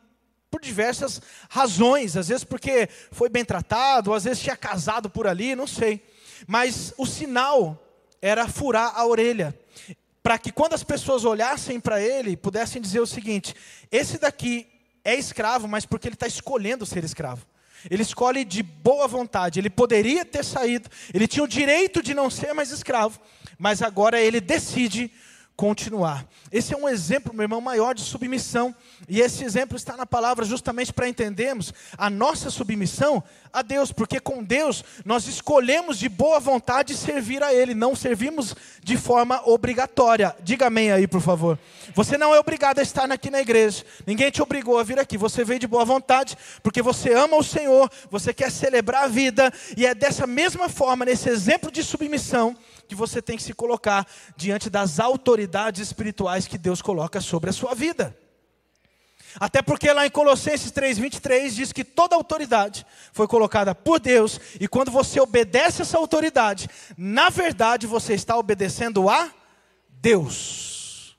por 0.51 0.61
diversas 0.61 1.21
razões, 1.49 2.15
às 2.15 2.27
vezes 2.27 2.43
porque 2.43 2.87
foi 3.11 3.27
bem 3.27 3.43
tratado, 3.43 4.13
às 4.13 4.23
vezes 4.23 4.43
tinha 4.43 4.55
casado 4.55 5.09
por 5.09 5.27
ali, 5.27 5.55
não 5.55 5.67
sei. 5.67 6.01
Mas 6.47 6.93
o 6.97 7.05
sinal 7.05 7.81
era 8.21 8.47
furar 8.47 8.93
a 8.95 9.05
orelha, 9.05 9.57
para 10.21 10.37
que 10.37 10.51
quando 10.51 10.73
as 10.73 10.83
pessoas 10.83 11.25
olhassem 11.25 11.79
para 11.79 12.01
ele, 12.01 12.37
pudessem 12.37 12.81
dizer 12.81 12.99
o 12.99 13.07
seguinte: 13.07 13.55
esse 13.91 14.17
daqui 14.17 14.67
é 15.05 15.15
escravo, 15.15 15.67
mas 15.67 15.85
porque 15.85 16.07
ele 16.07 16.15
está 16.15 16.25
escolhendo 16.25 16.85
ser 16.85 17.03
escravo. 17.03 17.45
Ele 17.89 18.01
escolhe 18.01 18.43
de 18.43 18.63
boa 18.63 19.07
vontade. 19.07 19.59
Ele 19.59 19.69
poderia 19.69 20.25
ter 20.25 20.43
saído, 20.43 20.89
ele 21.13 21.27
tinha 21.27 21.43
o 21.43 21.47
direito 21.47 22.01
de 22.01 22.15
não 22.15 22.29
ser 22.29 22.51
mais 22.53 22.71
escravo, 22.71 23.21
mas 23.59 23.83
agora 23.83 24.19
ele 24.19 24.41
decide 24.41 25.11
continuar. 25.55 26.25
Esse 26.51 26.73
é 26.73 26.77
um 26.77 26.87
exemplo, 26.87 27.33
meu 27.33 27.43
irmão, 27.43 27.61
maior 27.61 27.93
de 27.95 28.01
submissão. 28.01 28.75
E 29.07 29.21
esse 29.21 29.43
exemplo 29.43 29.77
está 29.77 29.95
na 29.95 30.05
palavra 30.05 30.43
justamente 30.43 30.91
para 30.91 31.07
entendermos 31.07 31.73
a 31.97 32.09
nossa 32.09 32.49
submissão 32.49 33.23
a 33.53 33.61
Deus, 33.61 33.91
porque 33.91 34.19
com 34.19 34.43
Deus 34.43 34.83
nós 35.05 35.27
escolhemos 35.27 35.97
de 35.97 36.09
boa 36.09 36.39
vontade 36.39 36.95
servir 36.95 37.41
a 37.41 37.53
Ele, 37.53 37.73
não 37.73 37.95
servimos 37.95 38.53
de 38.83 38.97
forma 38.97 39.41
obrigatória. 39.45 40.35
Diga 40.41 40.67
amém 40.67 40.91
aí, 40.91 41.07
por 41.07 41.21
favor. 41.21 41.57
Você 41.93 42.17
não 42.17 42.35
é 42.35 42.39
obrigado 42.39 42.79
a 42.79 42.81
estar 42.81 43.09
aqui 43.09 43.29
na 43.29 43.39
igreja, 43.39 43.85
ninguém 44.05 44.29
te 44.29 44.41
obrigou 44.41 44.77
a 44.77 44.83
vir 44.83 44.99
aqui, 44.99 45.17
você 45.17 45.43
veio 45.45 45.59
de 45.59 45.67
boa 45.67 45.85
vontade, 45.85 46.37
porque 46.61 46.81
você 46.81 47.13
ama 47.13 47.37
o 47.37 47.43
Senhor, 47.43 47.89
você 48.11 48.33
quer 48.33 48.51
celebrar 48.51 49.03
a 49.03 49.07
vida, 49.07 49.53
e 49.77 49.85
é 49.85 49.95
dessa 49.95 50.27
mesma 50.27 50.67
forma, 50.67 51.05
nesse 51.05 51.29
exemplo 51.29 51.71
de 51.71 51.83
submissão, 51.83 52.57
que 52.87 52.95
você 52.95 53.21
tem 53.21 53.37
que 53.37 53.43
se 53.43 53.53
colocar 53.53 54.05
diante 54.35 54.69
das 54.69 54.99
autoridades 55.45 55.81
espirituais 55.81 56.47
que 56.47 56.57
Deus 56.57 56.81
coloca 56.81 57.21
sobre 57.21 57.49
a 57.49 57.53
sua 57.53 57.73
vida. 57.73 58.17
Até 59.39 59.61
porque 59.61 59.91
lá 59.91 60.05
em 60.05 60.09
Colossenses 60.09 60.71
3:23 60.71 61.55
diz 61.55 61.71
que 61.73 61.83
toda 61.83 62.15
autoridade 62.15 62.85
foi 63.11 63.27
colocada 63.27 63.75
por 63.75 63.99
Deus, 63.99 64.39
e 64.59 64.67
quando 64.67 64.91
você 64.91 65.19
obedece 65.19 65.81
essa 65.81 65.97
autoridade, 65.97 66.69
na 66.97 67.29
verdade 67.29 67.85
você 67.85 68.13
está 68.13 68.37
obedecendo 68.37 69.09
a 69.09 69.31
Deus. 69.89 71.17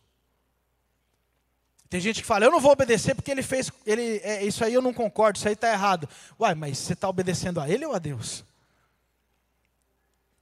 Tem 1.89 2.01
gente 2.01 2.21
que 2.21 2.27
fala, 2.27 2.45
eu 2.45 2.51
não 2.51 2.61
vou 2.61 2.73
obedecer 2.73 3.15
porque 3.15 3.31
ele 3.31 3.43
fez, 3.43 3.71
ele, 3.87 4.21
é, 4.25 4.45
isso 4.45 4.65
aí 4.65 4.75
eu 4.75 4.83
não 4.83 4.93
concordo, 4.93 5.39
isso 5.39 5.47
aí 5.47 5.55
está 5.55 5.71
errado. 5.71 6.09
Uai, 6.39 6.55
mas 6.55 6.79
você 6.79 6.95
está 6.95 7.09
obedecendo 7.09 7.61
a 7.61 7.69
ele 7.69 7.87
ou 7.87 7.95
a 7.95 7.99
Deus? 7.99 8.45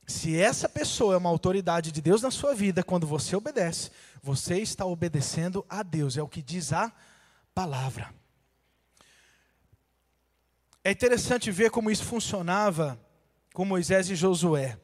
Se 0.06 0.38
essa 0.38 0.68
pessoa 0.68 1.14
é 1.14 1.16
uma 1.16 1.30
autoridade 1.30 1.90
de 1.90 2.02
Deus 2.02 2.20
na 2.20 2.30
sua 2.30 2.54
vida, 2.54 2.82
quando 2.82 3.06
você 3.06 3.34
obedece, 3.34 3.90
você 4.22 4.58
está 4.58 4.84
obedecendo 4.84 5.64
a 5.68 5.82
Deus, 5.82 6.16
é 6.16 6.22
o 6.22 6.28
que 6.28 6.42
diz 6.42 6.72
a 6.72 6.92
palavra. 7.54 8.12
É 10.82 10.90
interessante 10.90 11.50
ver 11.50 11.70
como 11.70 11.90
isso 11.90 12.04
funcionava 12.04 13.00
com 13.54 13.64
Moisés 13.64 14.10
e 14.10 14.14
Josué. 14.14 14.76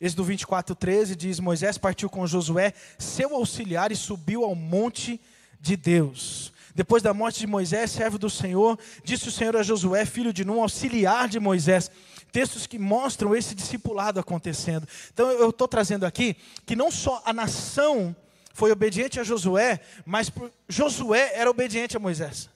Êxodo 0.00 0.24
24, 0.24 0.74
13 0.74 1.14
diz: 1.14 1.38
Moisés 1.38 1.76
partiu 1.76 2.08
com 2.08 2.26
Josué, 2.26 2.72
seu 2.98 3.34
auxiliar, 3.36 3.92
e 3.92 3.96
subiu 3.96 4.44
ao 4.44 4.54
monte 4.54 5.20
de 5.60 5.76
Deus. 5.76 6.52
Depois 6.74 7.02
da 7.02 7.12
morte 7.12 7.40
de 7.40 7.46
Moisés, 7.46 7.90
servo 7.90 8.18
do 8.18 8.30
Senhor, 8.30 8.78
disse 9.04 9.28
o 9.28 9.32
Senhor 9.32 9.54
a 9.54 9.62
Josué, 9.62 10.06
filho 10.06 10.32
de 10.32 10.42
Num, 10.42 10.62
auxiliar 10.62 11.28
de 11.28 11.38
Moisés 11.38 11.90
textos 12.32 12.66
que 12.66 12.78
mostram 12.78 13.36
esse 13.36 13.54
discipulado 13.54 14.18
acontecendo. 14.18 14.88
Então 15.12 15.30
eu 15.30 15.50
estou 15.50 15.68
trazendo 15.68 16.06
aqui 16.06 16.34
que 16.64 16.74
não 16.74 16.90
só 16.90 17.22
a 17.24 17.32
nação 17.32 18.16
foi 18.54 18.72
obediente 18.72 19.20
a 19.20 19.24
Josué, 19.24 19.80
mas 20.04 20.32
Josué 20.68 21.32
era 21.34 21.50
obediente 21.50 21.96
a 21.96 22.00
Moisés. 22.00 22.50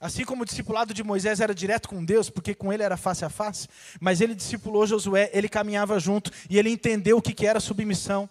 Assim 0.00 0.24
como 0.24 0.42
o 0.42 0.44
discipulado 0.44 0.92
de 0.92 1.04
Moisés 1.04 1.38
era 1.38 1.54
direto 1.54 1.88
com 1.88 2.04
Deus, 2.04 2.28
porque 2.28 2.56
com 2.56 2.72
ele 2.72 2.82
era 2.82 2.96
face 2.96 3.24
a 3.24 3.30
face, 3.30 3.68
mas 4.00 4.20
ele 4.20 4.34
discipulou 4.34 4.84
Josué, 4.84 5.30
ele 5.32 5.48
caminhava 5.48 6.00
junto 6.00 6.30
e 6.50 6.58
ele 6.58 6.70
entendeu 6.70 7.18
o 7.18 7.22
que, 7.22 7.32
que 7.32 7.46
era 7.46 7.60
submissão. 7.60 8.28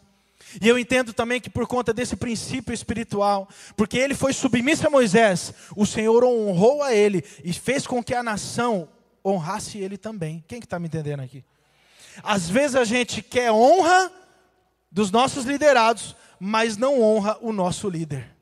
E 0.61 0.67
eu 0.67 0.77
entendo 0.77 1.13
também 1.13 1.39
que 1.39 1.49
por 1.49 1.65
conta 1.65 1.93
desse 1.93 2.17
princípio 2.17 2.73
espiritual, 2.73 3.47
porque 3.77 3.97
ele 3.97 4.13
foi 4.13 4.33
submisso 4.33 4.85
a 4.85 4.89
Moisés, 4.89 5.53
o 5.73 5.85
Senhor 5.85 6.25
honrou 6.25 6.83
a 6.83 6.93
ele 6.93 7.23
e 7.41 7.53
fez 7.53 7.87
com 7.87 8.03
que 8.03 8.13
a 8.13 8.21
nação 8.21 8.89
honrasse 9.23 9.77
ele 9.77 9.97
também. 9.97 10.43
Quem 10.47 10.59
que 10.59 10.65
está 10.65 10.79
me 10.79 10.87
entendendo 10.87 11.21
aqui? 11.21 11.43
Às 12.23 12.49
vezes 12.49 12.75
a 12.75 12.83
gente 12.83 13.21
quer 13.21 13.51
honra 13.51 14.11
dos 14.91 15.11
nossos 15.11 15.45
liderados, 15.45 16.15
mas 16.39 16.75
não 16.75 17.01
honra 17.01 17.37
o 17.41 17.53
nosso 17.53 17.89
líder. 17.89 18.35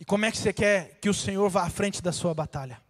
E 0.00 0.04
como 0.04 0.24
é 0.24 0.30
que 0.32 0.38
você 0.38 0.52
quer 0.52 0.98
que 1.00 1.08
o 1.08 1.14
Senhor 1.14 1.48
vá 1.48 1.62
à 1.62 1.70
frente 1.70 2.02
da 2.02 2.12
sua 2.12 2.34
batalha? 2.34 2.80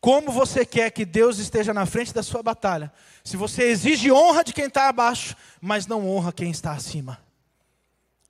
Como 0.00 0.30
você 0.30 0.64
quer 0.64 0.90
que 0.90 1.04
Deus 1.04 1.38
esteja 1.38 1.72
na 1.72 1.86
frente 1.86 2.12
da 2.12 2.22
sua 2.22 2.42
batalha? 2.42 2.92
Se 3.24 3.36
você 3.36 3.64
exige 3.64 4.12
honra 4.12 4.44
de 4.44 4.52
quem 4.52 4.66
está 4.66 4.88
abaixo, 4.88 5.34
mas 5.60 5.86
não 5.86 6.08
honra 6.08 6.32
quem 6.32 6.50
está 6.50 6.72
acima. 6.72 7.18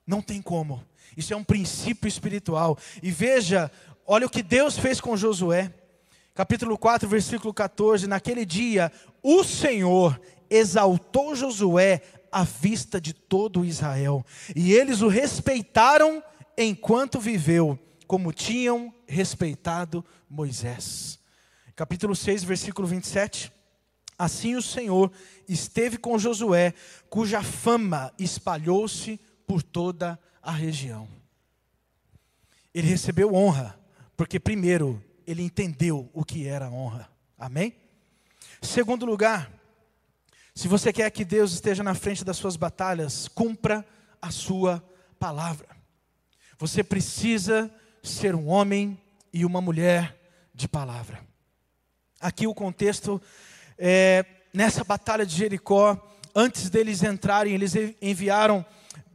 Não 0.05 0.21
tem 0.21 0.41
como. 0.41 0.83
Isso 1.15 1.33
é 1.33 1.37
um 1.37 1.43
princípio 1.43 2.07
espiritual. 2.07 2.77
E 3.01 3.11
veja, 3.11 3.71
olha 4.05 4.25
o 4.25 4.29
que 4.29 4.41
Deus 4.41 4.77
fez 4.77 5.01
com 5.01 5.17
Josué 5.17 5.73
capítulo 6.37 6.77
4, 6.77 7.09
versículo 7.09 7.51
14: 7.51 8.05
Naquele 8.05 8.45
dia, 8.45 8.91
o 9.23 9.43
Senhor 9.43 10.21
exaltou 10.47 11.35
Josué 11.35 12.03
à 12.31 12.43
vista 12.43 13.01
de 13.01 13.11
todo 13.11 13.65
Israel, 13.65 14.23
e 14.55 14.71
eles 14.71 15.01
o 15.01 15.07
respeitaram 15.07 16.21
enquanto 16.55 17.19
viveu, 17.19 17.77
como 18.05 18.31
tinham 18.31 18.93
respeitado 19.07 20.05
Moisés. 20.29 21.19
Capítulo 21.75 22.15
6, 22.15 22.43
versículo 22.43 22.87
27. 22.87 23.51
Assim 24.15 24.55
o 24.55 24.61
Senhor 24.61 25.11
esteve 25.49 25.97
com 25.97 26.19
Josué, 26.19 26.75
cuja 27.09 27.41
fama 27.41 28.13
espalhou-se 28.19 29.19
por 29.47 29.63
toda 29.63 30.19
a 30.41 30.51
região. 30.51 31.07
Ele 32.73 32.87
recebeu 32.87 33.33
honra, 33.33 33.79
porque 34.15 34.39
primeiro 34.39 35.03
ele 35.27 35.43
entendeu 35.43 36.09
o 36.13 36.23
que 36.23 36.47
era 36.47 36.71
honra. 36.71 37.09
Amém? 37.37 37.75
Segundo 38.61 39.05
lugar, 39.05 39.51
se 40.55 40.67
você 40.67 40.91
quer 40.93 41.11
que 41.11 41.25
Deus 41.25 41.51
esteja 41.51 41.83
na 41.83 41.93
frente 41.93 42.23
das 42.23 42.37
suas 42.37 42.55
batalhas, 42.55 43.27
cumpra 43.27 43.85
a 44.21 44.31
sua 44.31 44.83
palavra. 45.19 45.67
Você 46.57 46.83
precisa 46.83 47.71
ser 48.01 48.33
um 48.33 48.47
homem 48.47 48.99
e 49.31 49.45
uma 49.45 49.61
mulher 49.61 50.17
de 50.53 50.67
palavra. 50.67 51.19
Aqui 52.19 52.47
o 52.47 52.55
contexto 52.55 53.21
é, 53.77 54.25
nessa 54.51 54.83
batalha 54.83 55.25
de 55.25 55.35
Jericó, 55.35 56.01
antes 56.33 56.69
deles 56.69 57.03
entrarem, 57.03 57.53
eles 57.53 57.73
enviaram 58.01 58.65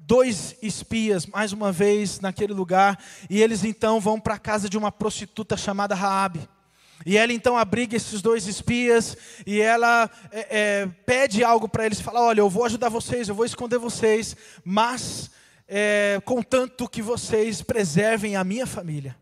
dois 0.06 0.56
espias 0.60 1.26
mais 1.26 1.52
uma 1.52 1.70
vez 1.70 2.20
naquele 2.20 2.52
lugar 2.52 3.02
e 3.30 3.40
eles 3.40 3.64
então 3.64 4.00
vão 4.00 4.18
para 4.20 4.34
a 4.34 4.38
casa 4.38 4.68
de 4.68 4.76
uma 4.76 4.90
prostituta 4.90 5.56
chamada 5.56 5.94
Raabe. 5.94 6.48
E 7.04 7.16
ela 7.16 7.32
então 7.32 7.56
abriga 7.56 7.96
esses 7.96 8.22
dois 8.22 8.46
espias 8.46 9.16
e 9.46 9.60
ela 9.60 10.08
é, 10.30 10.46
é, 10.50 10.86
pede 11.04 11.42
algo 11.42 11.68
para 11.68 11.84
eles, 11.84 12.00
fala: 12.00 12.20
olha, 12.20 12.40
eu 12.40 12.48
vou 12.48 12.64
ajudar 12.64 12.88
vocês, 12.88 13.28
eu 13.28 13.34
vou 13.34 13.44
esconder 13.44 13.78
vocês, 13.78 14.36
mas 14.64 15.30
é, 15.66 16.20
contanto 16.24 16.88
que 16.88 17.02
vocês 17.02 17.62
preservem 17.62 18.36
a 18.36 18.44
minha 18.44 18.66
família. 18.66 19.16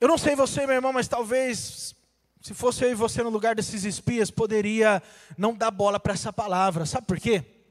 Eu 0.00 0.08
não 0.08 0.18
sei 0.18 0.34
você, 0.34 0.66
meu 0.66 0.74
irmão, 0.74 0.92
mas 0.92 1.08
talvez 1.08 1.94
se 2.42 2.52
fosse 2.52 2.84
eu 2.84 2.90
e 2.90 2.94
você 2.94 3.22
no 3.22 3.30
lugar 3.30 3.54
desses 3.54 3.84
espias, 3.84 4.30
poderia 4.30 5.00
não 5.38 5.54
dar 5.54 5.70
bola 5.70 6.00
para 6.00 6.12
essa 6.12 6.32
palavra. 6.32 6.84
Sabe 6.84 7.06
por 7.06 7.20
quê? 7.20 7.61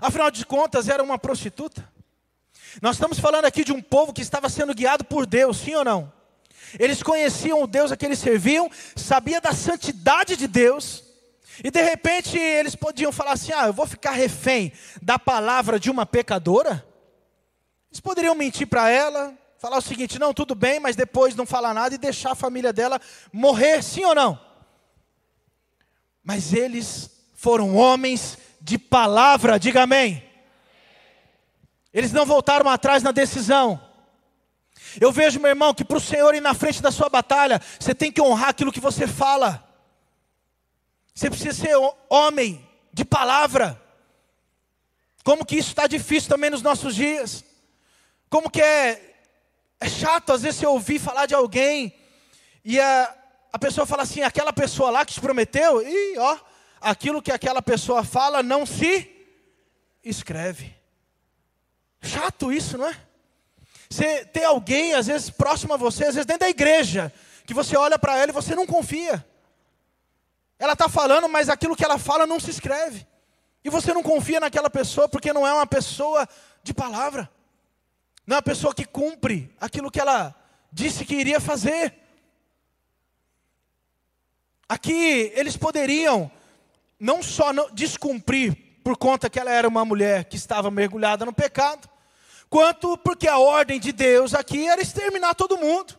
Afinal 0.00 0.30
de 0.30 0.44
contas, 0.44 0.88
era 0.88 1.02
uma 1.02 1.18
prostituta. 1.18 1.88
Nós 2.82 2.96
estamos 2.96 3.18
falando 3.18 3.44
aqui 3.44 3.64
de 3.64 3.72
um 3.72 3.80
povo 3.80 4.12
que 4.12 4.22
estava 4.22 4.48
sendo 4.48 4.74
guiado 4.74 5.04
por 5.04 5.26
Deus, 5.26 5.58
sim 5.58 5.74
ou 5.74 5.84
não? 5.84 6.12
Eles 6.78 7.02
conheciam 7.02 7.62
o 7.62 7.66
Deus 7.66 7.92
a 7.92 7.96
que 7.96 8.04
eles 8.04 8.18
serviam, 8.18 8.70
sabia 8.96 9.40
da 9.40 9.52
santidade 9.52 10.36
de 10.36 10.48
Deus, 10.48 11.04
e 11.62 11.70
de 11.70 11.80
repente 11.80 12.36
eles 12.36 12.74
podiam 12.74 13.12
falar 13.12 13.32
assim: 13.32 13.52
"Ah, 13.52 13.66
eu 13.66 13.72
vou 13.72 13.86
ficar 13.86 14.10
refém 14.10 14.72
da 15.00 15.18
palavra 15.18 15.78
de 15.78 15.90
uma 15.90 16.04
pecadora?" 16.04 16.84
Eles 17.90 18.00
poderiam 18.00 18.34
mentir 18.34 18.66
para 18.66 18.90
ela, 18.90 19.32
falar 19.58 19.78
o 19.78 19.82
seguinte: 19.82 20.18
"Não, 20.18 20.34
tudo 20.34 20.56
bem", 20.56 20.80
mas 20.80 20.96
depois 20.96 21.36
não 21.36 21.46
falar 21.46 21.72
nada 21.72 21.94
e 21.94 21.98
deixar 21.98 22.32
a 22.32 22.36
família 22.36 22.72
dela 22.72 23.00
morrer, 23.32 23.82
sim 23.82 24.04
ou 24.04 24.14
não? 24.14 24.40
Mas 26.24 26.52
eles 26.52 27.10
foram 27.34 27.76
homens 27.76 28.36
de 28.64 28.78
palavra, 28.78 29.58
diga 29.58 29.82
amém. 29.82 30.24
Eles 31.92 32.12
não 32.12 32.24
voltaram 32.24 32.70
atrás 32.70 33.02
na 33.02 33.12
decisão. 33.12 33.78
Eu 34.98 35.12
vejo, 35.12 35.38
meu 35.38 35.50
irmão, 35.50 35.74
que 35.74 35.84
para 35.84 35.98
o 35.98 36.00
Senhor 36.00 36.34
ir 36.34 36.40
na 36.40 36.54
frente 36.54 36.80
da 36.80 36.90
sua 36.90 37.10
batalha, 37.10 37.60
você 37.78 37.94
tem 37.94 38.10
que 38.10 38.22
honrar 38.22 38.48
aquilo 38.48 38.72
que 38.72 38.80
você 38.80 39.06
fala. 39.06 39.62
Você 41.14 41.28
precisa 41.28 41.52
ser 41.52 41.76
homem 42.08 42.66
de 42.90 43.04
palavra. 43.04 43.78
Como 45.22 45.44
que 45.44 45.56
isso 45.56 45.68
está 45.68 45.86
difícil 45.86 46.30
também 46.30 46.48
nos 46.48 46.62
nossos 46.62 46.94
dias. 46.94 47.44
Como 48.30 48.50
que 48.50 48.62
é, 48.62 49.14
é 49.78 49.88
chato 49.90 50.32
às 50.32 50.40
vezes 50.40 50.60
você 50.60 50.66
ouvir 50.66 50.98
falar 50.98 51.26
de 51.26 51.34
alguém 51.34 51.94
e 52.64 52.80
a, 52.80 53.14
a 53.52 53.58
pessoa 53.58 53.86
fala 53.86 54.04
assim, 54.04 54.22
aquela 54.22 54.54
pessoa 54.54 54.90
lá 54.90 55.04
que 55.04 55.12
te 55.12 55.20
prometeu, 55.20 55.86
e 55.86 56.16
ó, 56.18 56.38
aquilo 56.84 57.22
que 57.22 57.32
aquela 57.32 57.62
pessoa 57.62 58.04
fala 58.04 58.42
não 58.42 58.66
se 58.66 59.10
escreve. 60.04 60.74
Chato 62.02 62.52
isso, 62.52 62.76
não 62.76 62.86
é? 62.86 63.00
Você 63.88 64.24
tem 64.26 64.44
alguém, 64.44 64.94
às 64.94 65.06
vezes 65.06 65.30
próximo 65.30 65.72
a 65.72 65.76
você, 65.76 66.04
às 66.04 66.14
vezes 66.14 66.26
dentro 66.26 66.40
da 66.40 66.50
igreja, 66.50 67.12
que 67.46 67.54
você 67.54 67.76
olha 67.76 67.98
para 67.98 68.18
ela 68.18 68.30
e 68.30 68.34
você 68.34 68.54
não 68.54 68.66
confia. 68.66 69.24
Ela 70.58 70.74
está 70.74 70.88
falando, 70.88 71.28
mas 71.28 71.48
aquilo 71.48 71.74
que 71.74 71.84
ela 71.84 71.98
fala 71.98 72.26
não 72.26 72.38
se 72.38 72.50
escreve. 72.50 73.06
E 73.64 73.70
você 73.70 73.94
não 73.94 74.02
confia 74.02 74.40
naquela 74.40 74.68
pessoa 74.68 75.08
porque 75.08 75.32
não 75.32 75.46
é 75.46 75.52
uma 75.52 75.66
pessoa 75.66 76.28
de 76.62 76.74
palavra. 76.74 77.30
Não 78.26 78.34
é 78.34 78.38
uma 78.38 78.42
pessoa 78.42 78.74
que 78.74 78.84
cumpre 78.84 79.54
aquilo 79.58 79.90
que 79.90 80.00
ela 80.00 80.34
disse 80.70 81.04
que 81.04 81.14
iria 81.14 81.40
fazer. 81.40 81.94
Aqui 84.68 85.32
eles 85.34 85.56
poderiam 85.56 86.30
não 86.98 87.22
só 87.22 87.52
descumprir 87.72 88.56
por 88.82 88.96
conta 88.96 89.30
que 89.30 89.40
ela 89.40 89.50
era 89.50 89.66
uma 89.66 89.84
mulher 89.84 90.24
que 90.24 90.36
estava 90.36 90.70
mergulhada 90.70 91.24
no 91.24 91.32
pecado, 91.32 91.88
quanto 92.50 92.96
porque 92.98 93.26
a 93.26 93.38
ordem 93.38 93.80
de 93.80 93.92
Deus 93.92 94.34
aqui 94.34 94.68
era 94.68 94.80
exterminar 94.80 95.34
todo 95.34 95.58
mundo. 95.58 95.98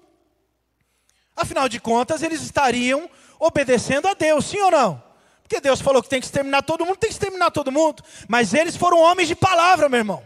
Afinal 1.35 1.67
de 1.67 1.79
contas, 1.79 2.23
eles 2.23 2.41
estariam 2.41 3.09
obedecendo 3.39 4.07
a 4.07 4.13
Deus, 4.13 4.45
sim 4.45 4.59
ou 4.59 4.71
não? 4.71 5.03
Porque 5.43 5.59
Deus 5.59 5.81
falou 5.81 6.01
que 6.01 6.09
tem 6.09 6.19
que 6.19 6.25
exterminar 6.25 6.63
todo 6.63 6.85
mundo, 6.85 6.97
tem 6.97 7.09
que 7.09 7.15
exterminar 7.15 7.51
todo 7.51 7.71
mundo. 7.71 8.03
Mas 8.27 8.53
eles 8.53 8.75
foram 8.75 8.99
homens 8.99 9.27
de 9.27 9.35
palavra, 9.35 9.89
meu 9.89 9.99
irmão. 9.99 10.23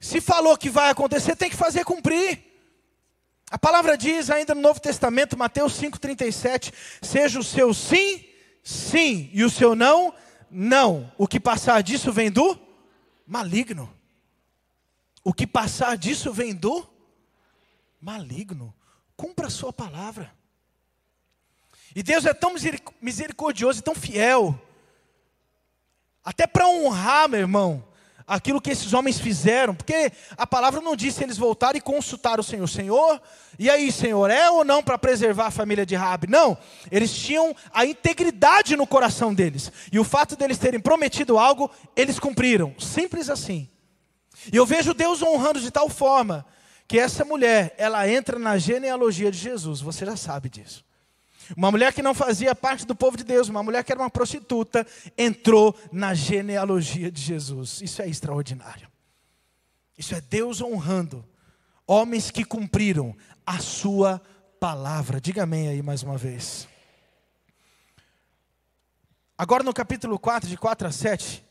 Se 0.00 0.20
falou 0.20 0.56
que 0.56 0.70
vai 0.70 0.90
acontecer, 0.90 1.34
tem 1.36 1.50
que 1.50 1.56
fazer 1.56 1.84
cumprir. 1.84 2.42
A 3.50 3.58
palavra 3.58 3.96
diz 3.96 4.30
ainda 4.30 4.54
no 4.54 4.60
Novo 4.60 4.80
Testamento, 4.80 5.36
Mateus 5.36 5.80
5,37: 5.80 6.72
seja 7.02 7.38
o 7.38 7.44
seu 7.44 7.74
sim, 7.74 8.24
sim, 8.64 9.30
e 9.32 9.44
o 9.44 9.50
seu 9.50 9.76
não, 9.76 10.12
não. 10.50 11.12
O 11.16 11.28
que 11.28 11.38
passar 11.38 11.82
disso 11.82 12.10
vem 12.10 12.30
do 12.30 12.58
maligno. 13.26 13.94
O 15.22 15.32
que 15.32 15.46
passar 15.46 15.96
disso 15.96 16.32
vem 16.32 16.54
do 16.54 16.84
maligno. 18.00 18.74
Cumpra 19.16 19.46
a 19.46 19.50
sua 19.50 19.72
palavra. 19.72 20.32
E 21.94 22.02
Deus 22.02 22.26
é 22.26 22.34
tão 22.34 22.54
misericordioso 23.00 23.78
e 23.78 23.82
tão 23.82 23.94
fiel, 23.94 24.60
até 26.24 26.44
para 26.46 26.66
honrar, 26.66 27.28
meu 27.28 27.38
irmão, 27.38 27.86
aquilo 28.26 28.60
que 28.60 28.70
esses 28.70 28.92
homens 28.92 29.18
fizeram, 29.18 29.74
porque 29.74 30.10
a 30.36 30.46
palavra 30.46 30.80
não 30.80 30.96
diz 30.96 31.14
se 31.14 31.22
eles 31.22 31.36
voltaram 31.36 31.76
e 31.76 31.80
consultaram 31.80 32.40
o 32.40 32.44
Senhor. 32.44 32.66
Senhor, 32.66 33.20
e 33.58 33.68
aí, 33.70 33.92
Senhor, 33.92 34.30
é 34.30 34.50
ou 34.50 34.64
não 34.64 34.82
para 34.82 34.98
preservar 34.98 35.46
a 35.46 35.50
família 35.50 35.84
de 35.84 35.94
Rabi? 35.94 36.26
Não, 36.26 36.56
eles 36.90 37.14
tinham 37.14 37.54
a 37.72 37.84
integridade 37.84 38.76
no 38.76 38.86
coração 38.86 39.34
deles, 39.34 39.70
e 39.92 39.98
o 39.98 40.04
fato 40.04 40.36
deles 40.36 40.58
terem 40.58 40.80
prometido 40.80 41.38
algo, 41.38 41.70
eles 41.94 42.18
cumpriram, 42.18 42.74
simples 42.78 43.28
assim. 43.28 43.68
E 44.52 44.56
eu 44.56 44.66
vejo 44.66 44.94
Deus 44.94 45.22
honrando 45.22 45.60
de 45.60 45.70
tal 45.70 45.88
forma 45.88 46.44
que 46.86 46.98
essa 46.98 47.24
mulher, 47.24 47.74
ela 47.78 48.08
entra 48.08 48.38
na 48.38 48.58
genealogia 48.58 49.30
de 49.30 49.38
Jesus, 49.38 49.80
você 49.80 50.04
já 50.04 50.16
sabe 50.16 50.48
disso. 50.48 50.84
Uma 51.56 51.70
mulher 51.70 51.92
que 51.92 52.02
não 52.02 52.14
fazia 52.14 52.54
parte 52.54 52.86
do 52.86 52.94
povo 52.94 53.16
de 53.16 53.24
Deus, 53.24 53.48
uma 53.48 53.62
mulher 53.62 53.84
que 53.84 53.92
era 53.92 54.00
uma 54.00 54.10
prostituta, 54.10 54.86
entrou 55.16 55.76
na 55.92 56.14
genealogia 56.14 57.10
de 57.10 57.20
Jesus. 57.20 57.80
Isso 57.82 58.00
é 58.02 58.08
extraordinário. 58.08 58.88
Isso 59.96 60.14
é 60.14 60.20
Deus 60.20 60.60
honrando 60.60 61.24
homens 61.86 62.30
que 62.30 62.44
cumpriram 62.44 63.16
a 63.46 63.58
sua 63.58 64.20
palavra. 64.58 65.20
Diga 65.20 65.42
amém 65.42 65.68
aí 65.68 65.82
mais 65.82 66.02
uma 66.02 66.16
vez. 66.16 66.66
Agora 69.36 69.62
no 69.62 69.74
capítulo 69.74 70.18
4, 70.18 70.48
de 70.48 70.56
4 70.56 70.88
a 70.88 70.92
7, 70.92 71.44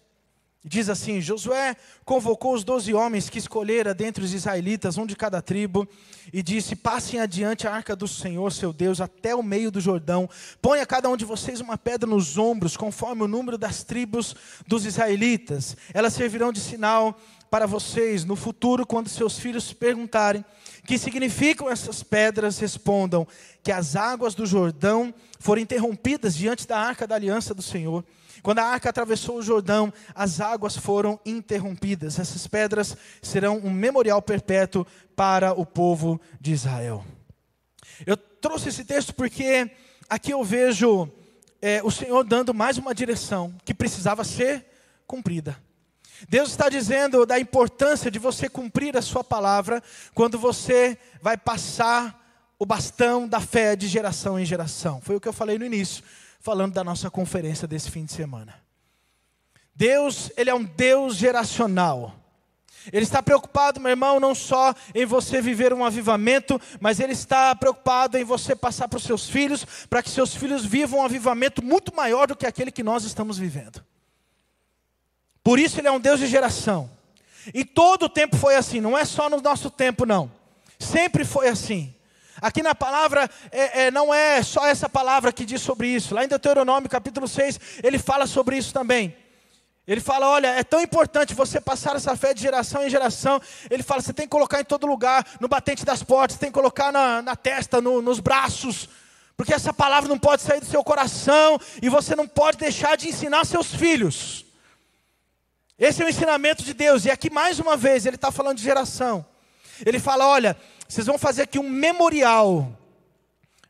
Diz 0.66 0.88
assim: 0.88 1.20
Josué 1.20 1.76
convocou 2.06 2.54
os 2.54 2.64
doze 2.64 2.94
homens 2.94 3.30
que 3.30 3.38
escolhera 3.38 3.94
dentre 3.94 4.24
os 4.24 4.34
israelitas, 4.34 4.98
um 4.98 5.06
de 5.06 5.14
cada 5.14 5.42
tribo, 5.42 5.86
e 6.32 6.42
disse: 6.42 6.74
Passem 6.74 7.20
adiante 7.20 7.68
a 7.68 7.74
arca 7.74 7.94
do 7.98 8.08
Senhor, 8.08 8.50
seu 8.54 8.72
Deus, 8.72 9.02
até 9.02 9.36
o 9.36 9.44
meio 9.44 9.70
do 9.70 9.82
Jordão. 9.82 10.30
Ponha 10.62 10.86
cada 10.86 11.10
um 11.10 11.18
de 11.18 11.26
vocês 11.26 11.60
uma 11.60 11.78
pedra 11.78 12.10
nos 12.10 12.38
ombros, 12.38 12.78
conforme 12.78 13.24
o 13.24 13.28
número 13.28 13.58
das 13.58 13.84
tribos 13.84 14.38
dos 14.66 14.86
israelitas. 14.86 15.76
Elas 15.94 16.14
servirão 16.14 16.54
de 16.54 16.62
sinal 16.62 17.20
para 17.52 17.68
vocês 17.68 18.24
no 18.24 18.38
futuro, 18.38 18.88
quando 18.88 19.10
seus 19.10 19.38
filhos 19.38 19.74
perguntarem: 19.74 20.46
Que 20.88 20.98
significam 20.98 21.70
essas 21.70 22.02
pedras? 22.04 22.58
Respondam: 22.58 23.28
Que 23.62 23.72
as 23.74 23.98
águas 23.98 24.34
do 24.34 24.46
Jordão 24.46 25.14
foram 25.42 25.62
interrompidas 25.62 26.34
diante 26.34 26.66
da 26.66 26.80
arca 26.80 27.06
da 27.06 27.16
aliança 27.16 27.54
do 27.54 27.62
Senhor. 27.62 28.06
Quando 28.42 28.60
a 28.60 28.66
arca 28.66 28.90
atravessou 28.90 29.38
o 29.38 29.42
Jordão, 29.42 29.94
as 30.16 30.42
águas 30.42 30.76
foram 30.76 31.20
interrompidas. 31.26 32.20
Essas 32.20 32.48
pedras 32.48 32.98
serão 33.22 33.58
um 33.58 33.70
memorial 33.70 34.22
perpétuo 34.22 34.86
para 35.16 35.54
o 35.54 35.66
povo 35.66 36.20
de 36.40 36.52
Israel. 36.52 37.06
Eu 38.06 38.18
trouxe 38.18 38.70
esse 38.70 38.84
texto 38.84 39.14
porque 39.14 39.70
aqui 40.10 40.32
eu 40.32 40.44
vejo 40.44 41.10
é, 41.62 41.82
o 41.84 41.92
Senhor 41.92 42.24
dando 42.24 42.54
mais 42.54 42.78
uma 42.78 42.94
direção 42.94 43.54
que 43.64 43.74
precisava 43.74 44.24
ser 44.24 44.66
cumprida. 45.06 45.58
Deus 46.28 46.50
está 46.50 46.70
dizendo 46.70 47.26
da 47.26 47.40
importância 47.40 48.10
de 48.10 48.20
você 48.20 48.50
cumprir 48.50 48.98
a 48.98 49.02
sua 49.02 49.24
palavra 49.24 49.84
quando 50.14 50.40
você 50.40 50.98
vai 51.22 51.38
passar 51.38 52.22
o 52.58 52.66
bastão 52.66 53.28
da 53.28 53.42
fé 53.42 53.76
de 53.76 53.88
geração 53.88 54.40
em 54.40 54.46
geração. 54.46 55.02
Foi 55.02 55.16
o 55.16 55.20
que 55.20 55.28
eu 55.28 55.34
falei 55.34 55.58
no 55.58 55.66
início 55.66 56.04
falando 56.44 56.74
da 56.74 56.84
nossa 56.84 57.10
conferência 57.10 57.66
desse 57.66 57.90
fim 57.90 58.04
de 58.04 58.12
semana. 58.12 58.54
Deus, 59.74 60.30
Ele 60.36 60.50
é 60.50 60.54
um 60.54 60.64
Deus 60.64 61.16
geracional. 61.16 62.14
Ele 62.92 63.06
está 63.06 63.24
preocupado, 63.24 63.80
meu 63.80 63.92
irmão, 63.92 64.20
não 64.20 64.36
só 64.36 64.76
em 64.94 65.06
você 65.06 65.42
viver 65.42 65.74
um 65.74 65.86
avivamento, 65.86 66.60
mas 66.82 67.00
Ele 67.00 67.14
está 67.14 67.56
preocupado 67.56 68.18
em 68.18 68.26
você 68.26 68.54
passar 68.58 68.90
para 68.90 68.98
os 68.98 69.04
seus 69.04 69.30
filhos, 69.30 69.66
para 69.90 70.04
que 70.04 70.10
seus 70.10 70.36
filhos 70.36 70.66
vivam 70.66 71.00
um 71.00 71.06
avivamento 71.06 71.64
muito 71.64 71.96
maior 71.96 72.28
do 72.28 72.36
que 72.36 72.46
aquele 72.46 72.74
que 72.74 72.84
nós 72.84 73.06
estamos 73.06 73.38
vivendo. 73.38 73.82
Por 75.42 75.58
isso 75.58 75.80
Ele 75.80 75.88
é 75.88 75.92
um 75.94 76.00
Deus 76.00 76.20
de 76.20 76.28
geração. 76.28 76.92
E 77.54 77.64
todo 77.64 78.04
o 78.04 78.10
tempo 78.10 78.36
foi 78.36 78.58
assim, 78.58 78.82
não 78.82 78.98
é 78.98 79.06
só 79.06 79.30
no 79.30 79.40
nosso 79.40 79.72
tempo, 79.72 80.06
não. 80.06 80.30
Sempre 80.78 81.24
foi 81.24 81.48
assim. 81.48 81.93
Aqui 82.44 82.62
na 82.62 82.76
palavra, 82.76 83.30
é, 83.54 83.84
é, 83.84 83.92
não 83.92 84.14
é 84.14 84.44
só 84.44 84.68
essa 84.68 84.90
palavra 84.90 85.32
que 85.32 85.46
diz 85.46 85.62
sobre 85.62 85.88
isso. 85.88 86.14
Lá 86.14 86.26
em 86.26 86.28
Deuteronômio 86.28 86.90
capítulo 86.90 87.26
6, 87.26 87.58
ele 87.82 87.98
fala 87.98 88.28
sobre 88.28 88.58
isso 88.58 88.74
também. 88.74 89.16
Ele 89.88 90.02
fala: 90.02 90.28
olha, 90.28 90.48
é 90.48 90.62
tão 90.62 90.82
importante 90.82 91.34
você 91.34 91.62
passar 91.62 91.96
essa 91.96 92.18
fé 92.18 92.34
de 92.34 92.42
geração 92.42 92.86
em 92.86 92.90
geração. 92.90 93.42
Ele 93.72 93.82
fala: 93.82 94.02
você 94.02 94.12
tem 94.12 94.26
que 94.26 94.32
colocar 94.32 94.60
em 94.60 94.66
todo 94.66 94.86
lugar, 94.86 95.26
no 95.40 95.48
batente 95.48 95.86
das 95.86 96.04
portas, 96.04 96.38
tem 96.38 96.50
que 96.50 96.54
colocar 96.54 96.92
na, 96.92 97.22
na 97.22 97.34
testa, 97.34 97.80
no, 97.80 98.02
nos 98.02 98.20
braços, 98.20 98.90
porque 99.38 99.54
essa 99.54 99.72
palavra 99.72 100.10
não 100.10 100.20
pode 100.20 100.42
sair 100.42 100.60
do 100.60 100.66
seu 100.66 100.84
coração 100.84 101.58
e 101.82 101.88
você 101.88 102.14
não 102.14 102.28
pode 102.28 102.58
deixar 102.58 102.98
de 102.98 103.08
ensinar 103.08 103.46
seus 103.46 103.74
filhos. 103.74 104.46
Esse 105.80 106.04
é 106.04 106.06
o 106.06 106.10
ensinamento 106.10 106.62
de 106.62 106.74
Deus, 106.74 107.06
e 107.06 107.10
aqui 107.10 107.30
mais 107.30 107.58
uma 107.58 107.78
vez 107.78 108.06
ele 108.06 108.18
está 108.18 108.34
falando 108.34 108.58
de 108.58 108.64
geração. 108.64 109.26
Ele 109.86 109.98
fala: 109.98 110.28
olha, 110.28 110.58
vocês 110.88 111.08
vão 111.08 111.18
fazer 111.18 111.44
aqui 111.44 111.60
um 111.60 111.70
memorial. 111.70 112.80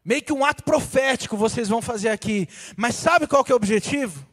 Meio 0.03 0.21
que 0.21 0.33
um 0.33 0.43
ato 0.43 0.63
profético 0.63 1.37
vocês 1.37 1.69
vão 1.69 1.81
fazer 1.81 2.09
aqui. 2.09 2.47
Mas 2.75 2.95
sabe 2.95 3.27
qual 3.27 3.43
que 3.43 3.51
é 3.51 3.55
o 3.55 3.57
objetivo? 3.57 4.25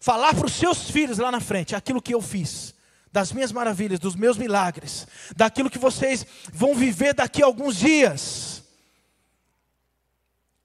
Falar 0.00 0.34
para 0.34 0.46
os 0.46 0.52
seus 0.52 0.90
filhos 0.90 1.18
lá 1.18 1.30
na 1.30 1.40
frente 1.40 1.74
aquilo 1.74 2.00
que 2.00 2.14
eu 2.14 2.22
fiz, 2.22 2.74
das 3.12 3.32
minhas 3.32 3.52
maravilhas, 3.52 3.98
dos 3.98 4.14
meus 4.14 4.38
milagres, 4.38 5.06
daquilo 5.36 5.70
que 5.70 5.78
vocês 5.78 6.24
vão 6.52 6.74
viver 6.74 7.14
daqui 7.14 7.42
a 7.42 7.46
alguns 7.46 7.76
dias. 7.76 8.62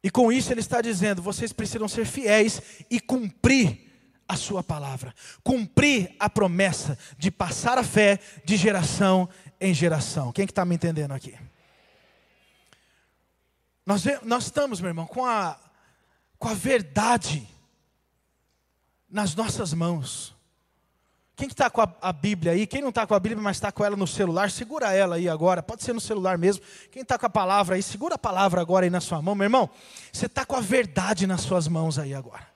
E 0.03 0.11
com 0.11 0.31
isso 0.31 0.51
ele 0.51 0.59
está 0.59 0.81
dizendo: 0.81 1.21
vocês 1.21 1.51
precisam 1.51 1.87
ser 1.87 2.05
fiéis 2.05 2.61
e 2.89 2.99
cumprir 2.99 3.91
a 4.27 4.35
sua 4.35 4.63
palavra, 4.63 5.13
cumprir 5.43 6.15
a 6.19 6.29
promessa 6.29 6.97
de 7.17 7.29
passar 7.29 7.77
a 7.77 7.83
fé 7.83 8.19
de 8.45 8.55
geração 8.55 9.27
em 9.63 9.73
geração. 9.73 10.31
Quem 10.31 10.45
que 10.45 10.51
está 10.51 10.65
me 10.65 10.75
entendendo 10.75 11.13
aqui? 11.13 11.37
Nós, 13.85 14.03
nós 14.23 14.45
estamos, 14.45 14.81
meu 14.81 14.89
irmão, 14.89 15.07
com 15.07 15.25
a, 15.25 15.57
com 16.37 16.49
a 16.49 16.53
verdade 16.53 17.47
nas 19.09 19.33
nossas 19.35 19.73
mãos. 19.73 20.35
Quem 21.35 21.47
está 21.47 21.69
com 21.69 21.81
a, 21.81 21.95
a, 22.01 22.13
Bíblia 22.13 22.51
aí? 22.51 22.67
Quem 22.67 22.81
não 22.81 22.89
está 22.89 23.07
com 23.07 23.13
a 23.13 23.19
Bíblia, 23.19 23.41
mas 23.41 23.57
está 23.57 23.71
com 23.71 23.83
ela 23.83 23.95
no 23.95 24.05
celular, 24.05 24.51
segura 24.51 24.93
ela 24.93 25.15
aí 25.15 25.27
agora. 25.27 25.63
Pode 25.63 25.83
ser 25.83 25.93
no 25.93 26.01
celular 26.01 26.37
mesmo. 26.37 26.63
Quem 26.91 27.01
está 27.01 27.17
com 27.17 27.25
a 27.25 27.29
palavra 27.29 27.75
aí, 27.75 27.83
segura 27.83 28.15
a 28.15 28.19
palavra 28.19 28.61
agora 28.61 28.85
aí 28.85 28.89
na 28.89 29.01
sua 29.01 29.21
mão, 29.21 29.33
meu 29.33 29.45
irmão. 29.45 29.69
Você 30.11 30.27
está 30.27 30.45
com 30.45 30.55
a 30.55 30.61
verdade 30.61 31.25
nas 31.25 31.41
suas 31.41 31.67
mãos 31.67 31.97
aí 31.97 32.13
agora. 32.13 32.52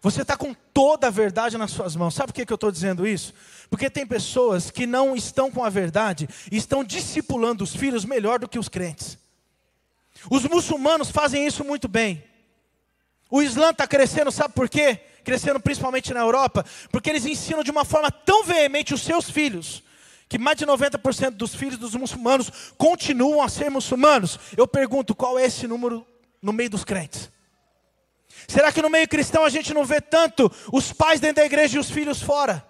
Você 0.00 0.22
está 0.22 0.36
com 0.36 0.54
toda 0.72 1.08
a 1.08 1.10
verdade 1.10 1.58
nas 1.58 1.72
suas 1.72 1.96
mãos. 1.96 2.14
Sabe 2.14 2.32
por 2.32 2.44
que, 2.44 2.52
eu 2.52 2.54
estou 2.54 2.70
dizendo 2.70 3.06
isso? 3.06 3.34
Porque 3.68 3.90
tem 3.90 4.06
pessoas 4.06 4.70
que 4.70 4.86
não 4.86 5.16
estão 5.16 5.50
com 5.50 5.64
a 5.64 5.68
verdade 5.68 6.28
e 6.50 6.56
estão 6.56 6.84
discipulando 6.84 7.64
os 7.64 7.74
filhos 7.74 8.04
melhor 8.04 8.38
do 8.38 8.48
que 8.48 8.58
os 8.58 8.68
crentes. 8.68 9.18
Os 10.30 10.44
muçulmanos 10.44 11.10
fazem 11.10 11.46
isso 11.46 11.64
muito 11.64 11.88
bem. 11.88 12.22
O 13.30 13.42
Islã 13.42 13.70
está 13.70 13.86
crescendo, 13.86 14.30
sabe 14.30 14.54
por 14.54 14.68
quê? 14.68 15.00
Crescendo 15.24 15.60
principalmente 15.60 16.14
na 16.14 16.20
Europa, 16.20 16.64
porque 16.90 17.10
eles 17.10 17.26
ensinam 17.26 17.62
de 17.62 17.70
uma 17.70 17.84
forma 17.84 18.10
tão 18.10 18.44
veemente 18.44 18.94
os 18.94 19.02
seus 19.02 19.28
filhos, 19.28 19.82
que 20.28 20.38
mais 20.38 20.56
de 20.56 20.64
90% 20.64 21.30
dos 21.30 21.54
filhos 21.54 21.76
dos 21.76 21.94
muçulmanos 21.94 22.72
continuam 22.78 23.42
a 23.42 23.48
ser 23.48 23.70
muçulmanos. 23.70 24.38
Eu 24.56 24.66
pergunto, 24.66 25.14
qual 25.14 25.38
é 25.38 25.44
esse 25.44 25.66
número 25.66 26.06
no 26.40 26.52
meio 26.52 26.70
dos 26.70 26.84
crentes? 26.84 27.30
Será 28.48 28.72
que 28.72 28.80
no 28.80 28.88
meio 28.88 29.06
cristão 29.06 29.44
a 29.44 29.50
gente 29.50 29.74
não 29.74 29.84
vê 29.84 30.00
tanto 30.00 30.50
os 30.72 30.90
pais 30.90 31.20
dentro 31.20 31.36
da 31.36 31.44
igreja 31.44 31.76
e 31.76 31.80
os 31.80 31.90
filhos 31.90 32.22
fora? 32.22 32.66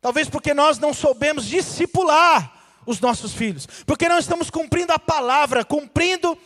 Talvez 0.00 0.30
porque 0.30 0.54
nós 0.54 0.78
não 0.78 0.94
soubemos 0.94 1.44
discipular 1.44 2.54
os 2.86 2.98
nossos 2.98 3.34
filhos, 3.34 3.66
porque 3.84 4.08
não 4.08 4.18
estamos 4.18 4.48
cumprindo 4.48 4.92
a 4.94 4.98
palavra, 4.98 5.62
cumprindo 5.62 6.38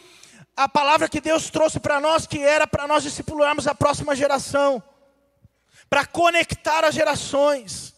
a 0.57 0.69
palavra 0.69 1.09
que 1.09 1.21
Deus 1.21 1.51
trouxe 1.51 1.79
para 1.79 2.01
nós, 2.01 2.27
que 2.27 2.41
era 2.41 2.67
para 2.67 2.89
nós 2.89 3.05
discipularmos 3.05 3.69
a 3.69 3.77
próxima 3.77 4.17
geração, 4.17 4.83
para 5.89 6.05
conectar 6.05 6.85
as 6.85 6.97
gerações, 6.97 7.95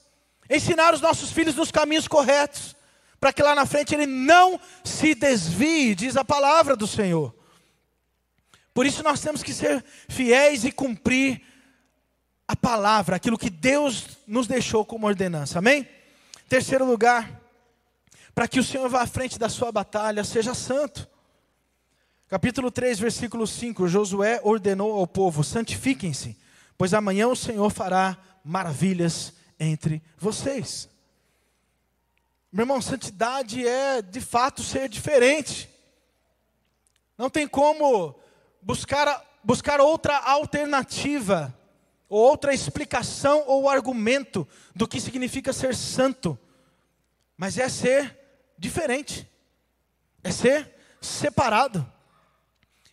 ensinar 0.51 0.93
os 0.93 1.01
nossos 1.01 1.33
filhos 1.33 1.55
nos 1.55 1.71
caminhos 1.71 2.07
corretos, 2.07 2.77
para 3.19 3.33
que 3.33 3.43
lá 3.43 3.55
na 3.55 3.65
frente 3.65 3.95
ele 3.95 4.07
não 4.07 4.61
se 4.85 5.15
desvie, 5.15 5.95
diz 5.95 6.19
a 6.19 6.25
palavra 6.25 6.77
do 6.77 6.87
Senhor. 6.87 7.35
Por 8.75 8.85
isso 8.85 9.05
nós 9.05 9.21
temos 9.21 9.41
que 9.41 9.55
ser 9.55 9.85
fiéis 10.09 10.65
e 10.65 10.73
cumprir 10.73 11.41
a 12.47 12.57
palavra, 12.57 13.17
aquilo 13.17 13.39
que 13.39 13.49
Deus 13.49 14.19
nos 14.27 14.49
deixou 14.49 14.85
como 14.85 15.07
ordenança. 15.07 15.61
Amém? 15.61 15.89
Terceiro 16.49 16.85
lugar, 16.85 17.41
para 18.35 18.49
que 18.49 18.59
o 18.59 18.65
Senhor 18.65 18.89
vá 18.89 19.03
à 19.03 19.07
frente 19.07 19.39
da 19.39 19.49
sua 19.49 19.71
batalha, 19.71 20.25
seja 20.25 20.53
santo. 20.53 21.09
Capítulo 22.29 22.71
3, 22.71 22.99
versículo 22.99 23.47
5: 23.47 23.87
Josué 23.87 24.41
ordenou 24.43 24.93
ao 24.99 25.07
povo: 25.07 25.45
santifiquem-se, 25.45 26.37
pois 26.77 26.93
amanhã 26.93 27.29
o 27.29 27.37
Senhor 27.37 27.71
fará 27.71 28.19
maravilhas 28.45 29.33
entre 29.59 30.03
vocês. 30.19 30.89
Meu 32.53 32.65
irmão, 32.65 32.83
santidade 32.83 33.67
é 33.67 34.03
de 34.03 34.21
fato 34.21 34.63
ser 34.63 34.89
diferente. 34.89 35.69
Não 37.17 37.31
tem 37.31 37.47
como 37.47 38.17
buscar, 38.65 39.23
buscar 39.45 39.81
outra 39.81 40.17
alternativa, 40.17 41.55
ou 42.09 42.21
outra 42.21 42.53
explicação 42.53 43.45
ou 43.47 43.69
argumento 43.69 44.47
do 44.75 44.89
que 44.89 45.01
significa 45.01 45.53
ser 45.53 45.75
santo, 45.75 46.39
mas 47.37 47.59
é 47.59 47.69
ser 47.69 48.19
diferente, 48.59 49.29
é 50.23 50.31
ser 50.31 50.75
separado, 51.01 51.87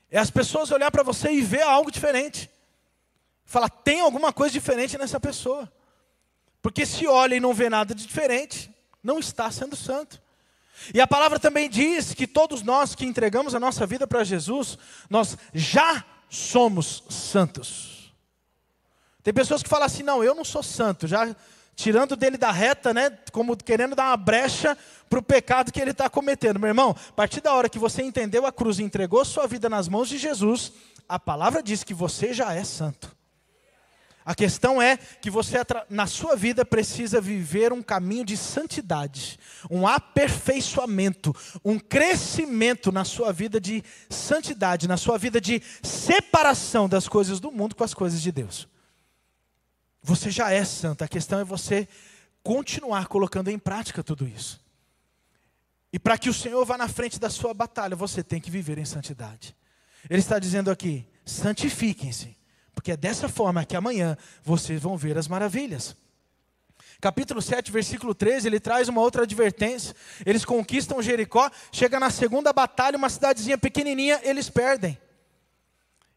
é 0.10 0.17
as 0.17 0.29
pessoas 0.29 0.71
olhar 0.71 0.91
para 0.91 1.03
você 1.03 1.31
e 1.31 1.41
ver 1.41 1.62
algo 1.62 1.91
diferente, 1.91 2.49
falar, 3.45 3.69
tem 3.69 4.01
alguma 4.01 4.34
coisa 4.34 4.53
diferente 4.53 4.97
nessa 4.97 5.19
pessoa, 5.19 5.71
porque 6.62 6.86
se 6.86 7.07
olha 7.07 7.36
e 7.36 7.39
não 7.39 7.53
vê 7.53 7.69
nada 7.69 7.95
de 7.95 8.05
diferente, 8.05 8.73
não 9.03 9.19
está 9.19 9.49
sendo 9.49 9.75
santo. 9.75 10.20
E 10.93 11.01
a 11.01 11.07
palavra 11.07 11.39
também 11.39 11.69
diz 11.69 12.13
que 12.13 12.27
todos 12.27 12.61
nós 12.61 12.95
que 12.95 13.05
entregamos 13.05 13.53
a 13.55 13.59
nossa 13.59 13.85
vida 13.85 14.07
para 14.07 14.23
Jesus, 14.23 14.77
nós 15.09 15.37
já 15.53 16.03
somos 16.29 17.03
santos. 17.09 18.13
Tem 19.23 19.33
pessoas 19.33 19.61
que 19.61 19.69
falam 19.69 19.85
assim: 19.85 20.03
não, 20.03 20.23
eu 20.23 20.33
não 20.33 20.43
sou 20.43 20.63
santo, 20.63 21.07
já 21.07 21.35
tirando 21.75 22.15
dele 22.15 22.37
da 22.37 22.51
reta, 22.51 22.93
né, 22.93 23.09
como 23.31 23.55
querendo 23.55 23.95
dar 23.95 24.09
uma 24.09 24.17
brecha 24.17 24.77
para 25.09 25.19
o 25.19 25.23
pecado 25.23 25.71
que 25.71 25.81
ele 25.81 25.91
está 25.91 26.09
cometendo. 26.09 26.59
Meu 26.59 26.69
irmão, 26.69 26.95
a 27.09 27.13
partir 27.13 27.41
da 27.41 27.53
hora 27.53 27.69
que 27.69 27.79
você 27.79 28.03
entendeu 28.03 28.45
a 28.45 28.51
cruz 28.51 28.79
e 28.79 28.83
entregou 28.83 29.23
sua 29.25 29.47
vida 29.47 29.69
nas 29.69 29.87
mãos 29.87 30.07
de 30.07 30.17
Jesus, 30.17 30.73
a 31.07 31.19
palavra 31.19 31.61
diz 31.63 31.83
que 31.83 31.93
você 31.93 32.33
já 32.33 32.53
é 32.53 32.63
santo. 32.63 33.15
A 34.23 34.36
questão 34.36 34.81
é 34.81 34.97
que 34.97 35.31
você, 35.31 35.57
na 35.89 36.05
sua 36.05 36.36
vida, 36.36 36.63
precisa 36.63 37.19
viver 37.19 37.73
um 37.73 37.81
caminho 37.81 38.23
de 38.23 38.38
santidade, 38.38 39.39
um 39.69 39.88
aperfeiçoamento, 39.88 41.36
um 41.65 41.79
crescimento 41.79 42.91
na 42.91 43.03
sua 43.03 43.34
vida 43.34 43.60
de 43.60 43.84
santidade, 44.10 44.88
na 44.88 44.97
sua 44.97 45.17
vida 45.17 45.41
de 45.41 45.62
separação 45.81 46.88
das 46.88 47.07
coisas 47.07 47.39
do 47.39 47.51
mundo 47.51 47.75
com 47.75 47.84
as 47.84 47.95
coisas 47.95 48.21
de 48.21 48.31
Deus. 48.31 48.67
Você 50.03 50.29
já 50.29 50.51
é 50.51 50.63
santo, 50.63 51.03
a 51.03 51.07
questão 51.07 51.39
é 51.39 51.43
você 51.43 51.88
continuar 52.43 53.07
colocando 53.07 53.49
em 53.49 53.57
prática 53.57 54.03
tudo 54.03 54.27
isso. 54.27 54.62
E 55.91 55.97
para 55.99 56.17
que 56.17 56.29
o 56.29 56.34
Senhor 56.34 56.63
vá 56.63 56.77
na 56.77 56.88
frente 56.88 57.19
da 57.19 57.29
sua 57.29 57.53
batalha, 57.53 57.95
você 57.95 58.23
tem 58.23 58.39
que 58.39 58.51
viver 58.51 58.77
em 58.77 58.86
santidade. 58.86 59.55
Ele 60.10 60.19
está 60.19 60.39
dizendo 60.39 60.71
aqui: 60.71 61.05
santifiquem-se 61.25 62.36
porque 62.73 62.91
é 62.91 62.97
dessa 62.97 63.29
forma 63.29 63.65
que 63.65 63.75
amanhã 63.75 64.17
vocês 64.43 64.81
vão 64.81 64.97
ver 64.97 65.17
as 65.17 65.27
maravilhas. 65.27 65.95
Capítulo 66.99 67.41
7, 67.41 67.71
versículo 67.71 68.13
13, 68.13 68.47
ele 68.47 68.60
traz 68.60 68.88
uma 68.88 69.01
outra 69.01 69.23
advertência. 69.23 69.95
Eles 70.23 70.45
conquistam 70.45 71.01
Jericó, 71.01 71.49
chega 71.71 71.99
na 71.99 72.12
segunda 72.12 72.53
batalha, 72.53 72.95
uma 72.95 73.10
cidadezinha 73.10 73.57
pequenininha, 73.57 74.19
eles 74.23 74.49
perdem. 74.49 74.97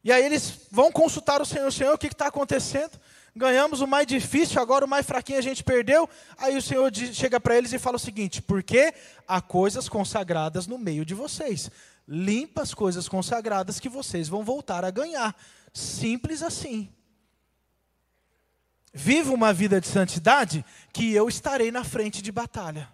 E 0.04 0.12
aí 0.12 0.22
eles 0.22 0.58
vão 0.70 0.92
consultar 0.92 1.40
o 1.40 1.46
Senhor, 1.46 1.72
Senhor, 1.72 1.94
o 1.94 1.98
que 1.98 2.08
está 2.08 2.26
acontecendo? 2.26 3.00
Ganhamos 3.34 3.80
o 3.80 3.86
mais 3.86 4.06
difícil, 4.06 4.60
agora 4.60 4.84
o 4.84 4.88
mais 4.88 5.06
fraquinho 5.06 5.38
a 5.38 5.42
gente 5.42 5.64
perdeu. 5.64 6.08
Aí 6.36 6.56
o 6.56 6.62
Senhor 6.62 6.94
chega 6.94 7.40
para 7.40 7.56
eles 7.56 7.72
e 7.72 7.78
fala 7.78 7.96
o 7.96 7.98
seguinte: 7.98 8.42
porque 8.42 8.92
há 9.26 9.40
coisas 9.40 9.88
consagradas 9.88 10.66
no 10.66 10.76
meio 10.76 11.04
de 11.04 11.14
vocês. 11.14 11.70
Limpa 12.06 12.60
as 12.60 12.74
coisas 12.74 13.08
consagradas 13.08 13.80
que 13.80 13.88
vocês 13.88 14.28
vão 14.28 14.44
voltar 14.44 14.84
a 14.84 14.90
ganhar. 14.90 15.34
Simples 15.74 16.40
assim. 16.40 16.88
Viva 18.92 19.34
uma 19.34 19.52
vida 19.52 19.80
de 19.80 19.88
santidade 19.88 20.64
que 20.92 21.12
eu 21.12 21.28
estarei 21.28 21.72
na 21.72 21.82
frente 21.82 22.22
de 22.22 22.30
batalha. 22.30 22.88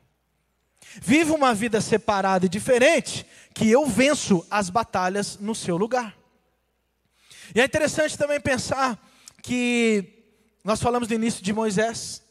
Viva 1.03 1.35
uma 1.35 1.55
vida 1.55 1.79
separada 1.83 2.47
e 2.47 2.49
diferente 2.49 3.27
que 3.55 3.71
eu 3.71 3.85
venço 3.87 4.45
as 4.51 4.71
batalhas 4.71 5.39
no 5.39 5.55
seu 5.55 5.77
lugar. 5.77 6.17
E 7.55 7.61
é 7.61 7.65
interessante 7.65 8.17
também 8.17 8.41
pensar 8.41 8.99
que 9.43 10.25
nós 10.65 10.81
falamos 10.81 11.07
no 11.09 11.15
início 11.15 11.43
de 11.43 11.53
Moisés, 11.53 12.23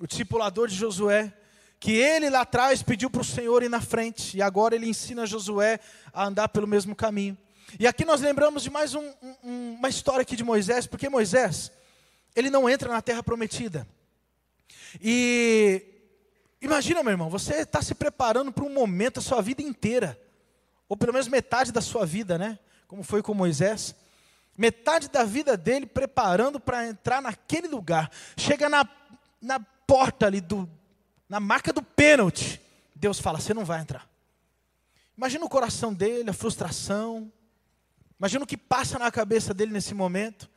o 0.00 0.06
discipulador 0.06 0.68
de 0.68 0.76
Josué, 0.76 1.32
que 1.80 1.92
ele 1.92 2.30
lá 2.30 2.42
atrás 2.42 2.82
pediu 2.82 3.10
para 3.10 3.20
o 3.20 3.24
Senhor 3.24 3.62
ir 3.62 3.68
na 3.68 3.80
frente, 3.80 4.36
e 4.36 4.42
agora 4.42 4.76
ele 4.76 4.88
ensina 4.88 5.26
Josué 5.26 5.80
a 6.12 6.26
andar 6.26 6.48
pelo 6.48 6.66
mesmo 6.66 6.94
caminho. 6.94 7.36
E 7.76 7.86
aqui 7.86 8.04
nós 8.04 8.20
lembramos 8.20 8.62
de 8.62 8.70
mais 8.70 8.94
um, 8.94 9.12
um, 9.42 9.74
uma 9.74 9.88
história 9.88 10.22
aqui 10.22 10.36
de 10.36 10.44
Moisés, 10.44 10.86
porque 10.86 11.08
Moisés, 11.08 11.72
ele 12.34 12.48
não 12.48 12.68
entra 12.68 12.88
na 12.88 13.02
terra 13.02 13.22
prometida. 13.22 13.86
E 15.00 15.84
imagina, 16.62 17.02
meu 17.02 17.12
irmão, 17.12 17.28
você 17.28 17.56
está 17.56 17.82
se 17.82 17.94
preparando 17.94 18.52
para 18.52 18.64
um 18.64 18.72
momento 18.72 19.18
a 19.18 19.22
sua 19.22 19.42
vida 19.42 19.60
inteira, 19.60 20.18
ou 20.88 20.96
pelo 20.96 21.12
menos 21.12 21.28
metade 21.28 21.72
da 21.72 21.80
sua 21.80 22.06
vida, 22.06 22.38
né? 22.38 22.58
Como 22.86 23.02
foi 23.02 23.22
com 23.22 23.34
Moisés. 23.34 23.94
Metade 24.56 25.08
da 25.08 25.22
vida 25.24 25.56
dele 25.56 25.84
preparando 25.84 26.58
para 26.58 26.86
entrar 26.86 27.20
naquele 27.20 27.68
lugar. 27.68 28.10
Chega 28.36 28.68
na, 28.68 28.88
na 29.40 29.60
porta 29.60 30.26
ali, 30.26 30.40
do, 30.40 30.68
na 31.28 31.38
marca 31.38 31.72
do 31.72 31.82
pênalti. 31.82 32.60
Deus 32.94 33.20
fala: 33.20 33.38
Você 33.38 33.52
não 33.52 33.64
vai 33.64 33.82
entrar. 33.82 34.08
Imagina 35.16 35.44
o 35.44 35.50
coração 35.50 35.92
dele, 35.92 36.30
a 36.30 36.32
frustração, 36.32 37.30
Imagina 38.18 38.44
o 38.44 38.46
que 38.46 38.56
passa 38.56 38.98
na 38.98 39.10
cabeça 39.10 39.54
dele 39.54 39.72
nesse 39.72 39.94
momento. 39.94 40.48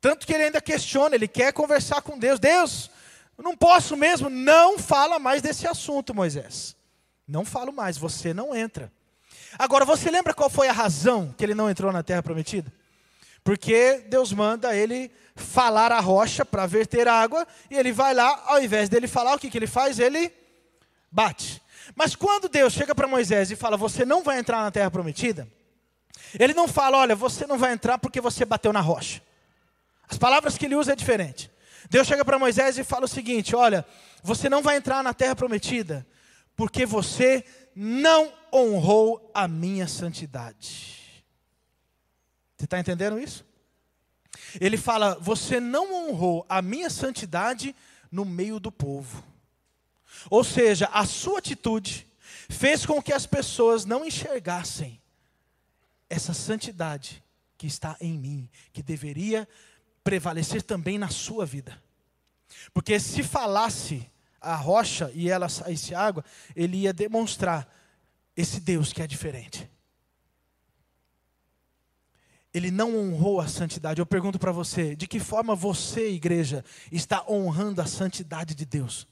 Tanto 0.00 0.26
que 0.26 0.32
ele 0.32 0.44
ainda 0.44 0.60
questiona, 0.60 1.14
ele 1.14 1.28
quer 1.28 1.52
conversar 1.52 2.02
com 2.02 2.18
Deus. 2.18 2.38
Deus, 2.38 2.90
eu 3.36 3.44
não 3.44 3.56
posso 3.56 3.96
mesmo. 3.96 4.30
Não 4.30 4.78
fala 4.78 5.18
mais 5.18 5.42
desse 5.42 5.66
assunto, 5.66 6.14
Moisés. 6.14 6.76
Não 7.26 7.44
falo 7.44 7.72
mais, 7.72 7.96
você 7.96 8.32
não 8.34 8.54
entra. 8.54 8.92
Agora, 9.58 9.84
você 9.84 10.10
lembra 10.10 10.34
qual 10.34 10.50
foi 10.50 10.68
a 10.68 10.72
razão 10.72 11.34
que 11.36 11.44
ele 11.44 11.54
não 11.54 11.70
entrou 11.70 11.92
na 11.92 12.02
terra 12.02 12.22
prometida? 12.22 12.72
Porque 13.42 14.04
Deus 14.08 14.32
manda 14.32 14.74
ele 14.74 15.10
falar 15.36 15.92
a 15.92 16.00
rocha 16.00 16.44
para 16.44 16.66
verter 16.66 17.06
água, 17.08 17.46
e 17.70 17.76
ele 17.76 17.92
vai 17.92 18.14
lá, 18.14 18.42
ao 18.46 18.62
invés 18.62 18.88
dele 18.88 19.06
falar, 19.06 19.34
o 19.34 19.38
que, 19.38 19.50
que 19.50 19.58
ele 19.58 19.66
faz? 19.66 19.98
Ele 19.98 20.32
bate. 21.10 21.62
Mas 21.94 22.16
quando 22.16 22.48
Deus 22.48 22.72
chega 22.72 22.94
para 22.94 23.06
Moisés 23.06 23.50
e 23.50 23.56
fala, 23.56 23.76
você 23.76 24.04
não 24.04 24.22
vai 24.22 24.38
entrar 24.38 24.62
na 24.62 24.70
terra 24.70 24.90
prometida, 24.90 25.46
ele 26.38 26.54
não 26.54 26.66
fala, 26.66 26.98
olha, 26.98 27.14
você 27.14 27.46
não 27.46 27.58
vai 27.58 27.72
entrar 27.72 27.98
porque 27.98 28.20
você 28.20 28.44
bateu 28.44 28.72
na 28.72 28.80
rocha. 28.80 29.22
As 30.08 30.18
palavras 30.18 30.58
que 30.58 30.66
ele 30.66 30.74
usa 30.74 30.92
é 30.92 30.96
diferente. 30.96 31.50
Deus 31.88 32.06
chega 32.06 32.24
para 32.24 32.38
Moisés 32.38 32.78
e 32.78 32.84
fala 32.84 33.04
o 33.04 33.08
seguinte: 33.08 33.54
olha, 33.54 33.86
você 34.22 34.48
não 34.48 34.62
vai 34.62 34.76
entrar 34.76 35.02
na 35.02 35.14
terra 35.14 35.36
prometida 35.36 36.06
porque 36.56 36.86
você 36.86 37.44
não 37.74 38.32
honrou 38.52 39.30
a 39.34 39.48
minha 39.48 39.88
santidade. 39.88 41.24
Você 42.56 42.64
está 42.64 42.78
entendendo 42.78 43.18
isso? 43.18 43.44
Ele 44.60 44.76
fala: 44.76 45.16
você 45.20 45.60
não 45.60 46.10
honrou 46.10 46.44
a 46.48 46.62
minha 46.62 46.90
santidade 46.90 47.74
no 48.10 48.24
meio 48.24 48.60
do 48.60 48.70
povo. 48.70 49.22
Ou 50.30 50.44
seja, 50.44 50.88
a 50.92 51.04
sua 51.04 51.38
atitude 51.38 52.06
fez 52.48 52.86
com 52.86 53.02
que 53.02 53.12
as 53.12 53.26
pessoas 53.26 53.84
não 53.84 54.04
enxergassem 54.04 55.00
essa 56.14 56.32
santidade 56.32 57.22
que 57.56 57.66
está 57.66 57.96
em 58.00 58.18
mim, 58.18 58.48
que 58.72 58.82
deveria 58.82 59.48
prevalecer 60.02 60.62
também 60.62 60.98
na 60.98 61.08
sua 61.08 61.44
vida. 61.44 61.82
Porque 62.72 62.98
se 63.00 63.22
falasse 63.22 64.10
a 64.40 64.54
rocha 64.54 65.10
e 65.14 65.30
ela 65.30 65.48
saísse 65.48 65.94
água, 65.94 66.24
ele 66.54 66.78
ia 66.78 66.92
demonstrar 66.92 67.68
esse 68.36 68.60
Deus 68.60 68.92
que 68.92 69.02
é 69.02 69.06
diferente. 69.06 69.70
ele 72.54 72.70
não 72.70 72.96
honrou 72.96 73.40
a 73.40 73.48
santidade. 73.48 74.00
Eu 74.00 74.06
pergunto 74.06 74.38
para 74.38 74.52
você, 74.52 74.94
de 74.94 75.08
que 75.08 75.18
forma 75.18 75.56
você, 75.56 76.12
igreja, 76.12 76.64
está 76.92 77.24
honrando 77.28 77.82
a 77.82 77.86
santidade 77.86 78.54
de 78.54 78.64
Deus? 78.64 79.08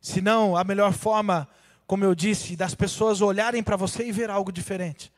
Se 0.00 0.22
não, 0.22 0.56
a 0.56 0.64
melhor 0.64 0.94
forma, 0.94 1.46
como 1.86 2.04
eu 2.04 2.14
disse, 2.14 2.56
das 2.56 2.74
pessoas 2.74 3.20
olharem 3.20 3.62
para 3.62 3.76
você 3.76 4.06
e 4.06 4.12
ver 4.12 4.30
algo 4.30 4.50
diferente. 4.50 5.12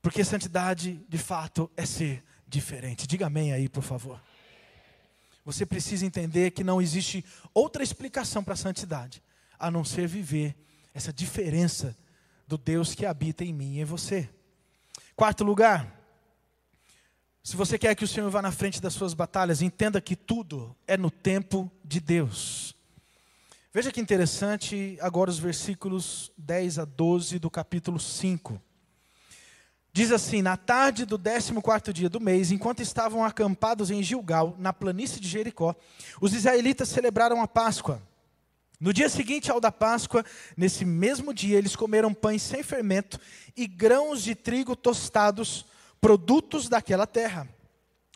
Porque 0.00 0.24
santidade, 0.24 1.04
de 1.08 1.18
fato, 1.18 1.70
é 1.76 1.84
ser 1.84 2.24
diferente. 2.46 3.06
Diga 3.06 3.26
amém 3.26 3.52
aí, 3.52 3.68
por 3.68 3.82
favor. 3.82 4.20
Você 5.44 5.66
precisa 5.66 6.06
entender 6.06 6.52
que 6.52 6.64
não 6.64 6.80
existe 6.80 7.24
outra 7.52 7.82
explicação 7.82 8.42
para 8.42 8.54
a 8.54 8.56
santidade 8.56 9.22
a 9.58 9.70
não 9.70 9.84
ser 9.84 10.06
viver 10.06 10.56
essa 10.94 11.12
diferença 11.12 11.96
do 12.46 12.56
Deus 12.58 12.94
que 12.94 13.06
habita 13.06 13.44
em 13.44 13.52
mim 13.52 13.76
e 13.76 13.80
em 13.80 13.84
você. 13.84 14.28
Quarto 15.14 15.44
lugar, 15.44 16.00
se 17.42 17.56
você 17.56 17.78
quer 17.78 17.94
que 17.94 18.04
o 18.04 18.08
Senhor 18.08 18.30
vá 18.30 18.40
na 18.40 18.52
frente 18.52 18.80
das 18.80 18.94
suas 18.94 19.14
batalhas, 19.14 19.62
entenda 19.62 20.00
que 20.00 20.14
tudo 20.14 20.74
é 20.86 20.96
no 20.96 21.10
tempo 21.10 21.70
de 21.84 22.00
Deus. 22.00 22.74
Veja 23.74 23.90
que 23.90 24.02
interessante 24.02 24.98
agora 25.00 25.30
os 25.30 25.38
versículos 25.38 26.30
10 26.36 26.78
a 26.78 26.84
12 26.84 27.38
do 27.38 27.48
capítulo 27.48 27.98
5. 27.98 28.60
Diz 29.90 30.12
assim: 30.12 30.42
Na 30.42 30.58
tarde 30.58 31.06
do 31.06 31.18
14 31.18 31.90
dia 31.90 32.10
do 32.10 32.20
mês, 32.20 32.52
enquanto 32.52 32.82
estavam 32.82 33.24
acampados 33.24 33.90
em 33.90 34.02
Gilgal, 34.02 34.54
na 34.58 34.74
planície 34.74 35.18
de 35.18 35.26
Jericó, 35.26 35.74
os 36.20 36.34
israelitas 36.34 36.90
celebraram 36.90 37.40
a 37.40 37.48
Páscoa. 37.48 38.02
No 38.78 38.92
dia 38.92 39.08
seguinte 39.08 39.50
ao 39.50 39.58
da 39.58 39.72
Páscoa, 39.72 40.22
nesse 40.54 40.84
mesmo 40.84 41.32
dia, 41.32 41.56
eles 41.56 41.74
comeram 41.74 42.12
pães 42.12 42.42
sem 42.42 42.62
fermento 42.62 43.18
e 43.56 43.66
grãos 43.66 44.22
de 44.22 44.34
trigo 44.34 44.76
tostados, 44.76 45.64
produtos 45.98 46.68
daquela 46.68 47.06
terra. 47.06 47.48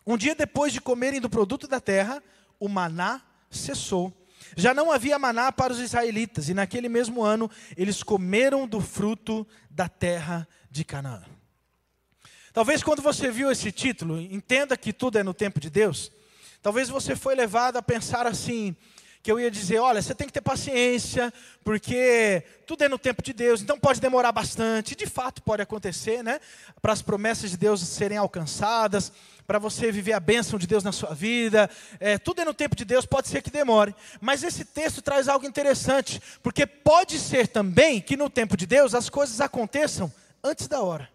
Um 0.05 0.17
dia 0.17 0.35
depois 0.35 0.71
de 0.71 0.79
comerem 0.79 1.19
do 1.19 1.31
produto 1.31 1.67
da 1.67 1.81
terra, 1.81 2.21
o 2.59 2.69
maná 2.69 3.23
cessou. 3.49 4.13
Já 4.59 4.73
não 4.73 4.91
havia 4.91 5.19
maná 5.19 5.51
para 5.51 5.71
os 5.71 5.79
israelitas, 5.79 6.49
e 6.49 6.53
naquele 6.55 6.89
mesmo 6.89 7.23
ano 7.23 7.49
eles 7.77 8.01
comeram 8.01 8.67
do 8.67 8.81
fruto 8.81 9.45
da 9.69 9.87
terra 9.87 10.47
de 10.71 10.83
Canaã. 10.83 11.23
Talvez 12.51 12.81
quando 12.81 13.03
você 13.03 13.29
viu 13.29 13.51
esse 13.51 13.71
título, 13.71 14.19
entenda 14.19 14.75
que 14.75 14.91
tudo 14.91 15.19
é 15.19 15.23
no 15.23 15.31
tempo 15.31 15.59
de 15.59 15.69
Deus. 15.69 16.11
Talvez 16.59 16.89
você 16.89 17.15
foi 17.15 17.35
levado 17.35 17.77
a 17.77 17.83
pensar 17.83 18.25
assim: 18.25 18.75
que 19.21 19.31
eu 19.31 19.39
ia 19.39 19.51
dizer: 19.51 19.79
olha, 19.79 20.01
você 20.01 20.15
tem 20.15 20.27
que 20.27 20.33
ter 20.33 20.41
paciência, 20.41 21.33
porque 21.63 22.43
tudo 22.65 22.83
é 22.83 22.89
no 22.89 22.97
tempo 22.97 23.21
de 23.21 23.33
Deus, 23.33 23.61
então 23.61 23.79
pode 23.79 23.99
demorar 23.99 24.31
bastante. 24.31 24.95
De 24.95 25.05
fato, 25.05 25.41
pode 25.41 25.61
acontecer, 25.61 26.23
né? 26.23 26.39
Para 26.81 26.93
as 26.93 27.01
promessas 27.01 27.51
de 27.51 27.57
Deus 27.57 27.81
serem 27.81 28.17
alcançadas, 28.17 29.11
para 29.47 29.59
você 29.59 29.91
viver 29.91 30.13
a 30.13 30.19
bênção 30.19 30.59
de 30.59 30.67
Deus 30.67 30.83
na 30.83 30.91
sua 30.91 31.13
vida, 31.13 31.69
é, 31.99 32.17
tudo 32.17 32.41
é 32.41 32.45
no 32.45 32.53
tempo 32.53 32.75
de 32.75 32.83
Deus, 32.83 33.05
pode 33.05 33.29
ser 33.29 33.41
que 33.41 33.49
demore. 33.49 33.95
Mas 34.19 34.43
esse 34.43 34.65
texto 34.65 35.01
traz 35.01 35.27
algo 35.29 35.45
interessante, 35.45 36.21
porque 36.43 36.65
pode 36.65 37.17
ser 37.17 37.47
também 37.47 38.01
que 38.01 38.17
no 38.17 38.29
tempo 38.29 38.57
de 38.57 38.65
Deus 38.65 38.93
as 38.93 39.09
coisas 39.09 39.39
aconteçam 39.39 40.11
antes 40.43 40.67
da 40.67 40.81
hora. 40.81 41.09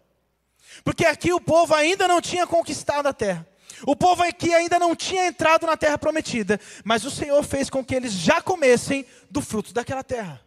Porque 0.83 1.05
aqui 1.05 1.31
o 1.31 1.39
povo 1.39 1.75
ainda 1.75 2.07
não 2.07 2.19
tinha 2.19 2.47
conquistado 2.47 3.07
a 3.07 3.13
terra. 3.13 3.47
O 3.85 3.95
povo 3.95 4.23
aqui 4.23 4.53
ainda 4.53 4.79
não 4.79 4.95
tinha 4.95 5.27
entrado 5.27 5.65
na 5.65 5.75
terra 5.75 5.97
prometida, 5.97 6.59
mas 6.83 7.03
o 7.03 7.11
Senhor 7.11 7.43
fez 7.43 7.69
com 7.69 7.83
que 7.83 7.95
eles 7.95 8.13
já 8.13 8.41
comessem 8.41 9.05
do 9.29 9.41
fruto 9.41 9.73
daquela 9.73 10.03
terra. 10.03 10.41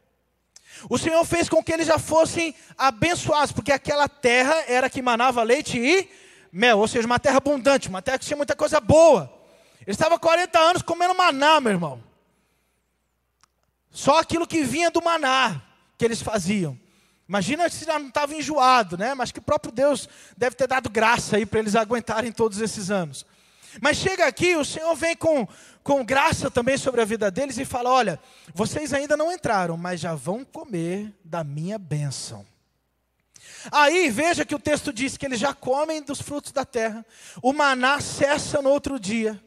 O 0.88 0.98
Senhor 0.98 1.24
fez 1.24 1.48
com 1.48 1.62
que 1.62 1.72
eles 1.72 1.86
já 1.86 1.98
fossem 1.98 2.54
abençoados, 2.76 3.52
porque 3.52 3.72
aquela 3.72 4.08
terra 4.08 4.54
era 4.68 4.90
que 4.90 5.00
manava 5.02 5.42
leite 5.42 5.78
e 5.78 6.08
mel, 6.52 6.78
ou 6.78 6.88
seja, 6.88 7.06
uma 7.06 7.18
terra 7.18 7.38
abundante, 7.38 7.88
uma 7.88 8.02
terra 8.02 8.18
que 8.18 8.26
tinha 8.26 8.36
muita 8.36 8.54
coisa 8.54 8.80
boa. 8.80 9.32
Eles 9.86 9.96
estavam 9.96 10.18
40 10.18 10.58
anos 10.58 10.82
comendo 10.82 11.14
maná, 11.14 11.60
meu 11.60 11.72
irmão. 11.72 12.02
Só 13.90 14.18
aquilo 14.18 14.46
que 14.46 14.62
vinha 14.62 14.90
do 14.90 15.02
maná 15.02 15.62
que 15.96 16.04
eles 16.04 16.20
faziam. 16.20 16.78
Imagina 17.28 17.68
se 17.68 17.84
já 17.84 17.98
não 17.98 18.08
estava 18.08 18.34
enjoado, 18.34 18.96
né? 18.96 19.14
Mas 19.14 19.32
que 19.32 19.40
o 19.40 19.42
próprio 19.42 19.72
Deus 19.72 20.08
deve 20.36 20.54
ter 20.54 20.68
dado 20.68 20.88
graça 20.88 21.36
aí 21.36 21.44
para 21.44 21.58
eles 21.58 21.74
aguentarem 21.74 22.30
todos 22.30 22.60
esses 22.60 22.90
anos. 22.90 23.26
Mas 23.80 23.96
chega 23.96 24.26
aqui, 24.26 24.56
o 24.56 24.64
Senhor 24.64 24.94
vem 24.94 25.16
com, 25.16 25.46
com 25.82 26.04
graça 26.04 26.50
também 26.50 26.78
sobre 26.78 27.00
a 27.00 27.04
vida 27.04 27.30
deles 27.30 27.58
e 27.58 27.64
fala: 27.64 27.90
Olha, 27.90 28.20
vocês 28.54 28.92
ainda 28.92 29.16
não 29.16 29.32
entraram, 29.32 29.76
mas 29.76 30.00
já 30.00 30.14
vão 30.14 30.44
comer 30.44 31.12
da 31.24 31.42
minha 31.42 31.78
bênção. 31.78 32.46
Aí 33.70 34.08
veja 34.10 34.44
que 34.44 34.54
o 34.54 34.58
texto 34.58 34.92
diz 34.92 35.16
que 35.16 35.26
eles 35.26 35.40
já 35.40 35.52
comem 35.52 36.02
dos 36.02 36.20
frutos 36.20 36.52
da 36.52 36.64
terra, 36.64 37.04
o 37.42 37.52
maná 37.52 38.00
cessa 38.00 38.62
no 38.62 38.70
outro 38.70 38.98
dia. 38.98 39.42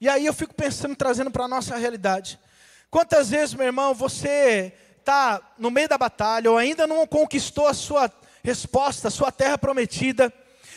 E 0.00 0.08
aí 0.08 0.26
eu 0.26 0.32
fico 0.32 0.54
pensando, 0.54 0.94
trazendo 0.94 1.30
para 1.30 1.44
a 1.44 1.48
nossa 1.48 1.76
realidade. 1.76 2.38
Quantas 2.90 3.30
vezes, 3.30 3.54
meu 3.54 3.66
irmão, 3.66 3.92
você 3.92 4.72
está 4.98 5.40
no 5.58 5.70
meio 5.70 5.88
da 5.88 5.98
batalha, 5.98 6.50
ou 6.50 6.58
ainda 6.58 6.86
não 6.86 7.06
conquistou 7.06 7.66
a 7.66 7.74
sua 7.74 8.10
resposta, 8.42 9.08
a 9.08 9.10
sua 9.10 9.32
terra 9.32 9.58
prometida, 9.58 10.32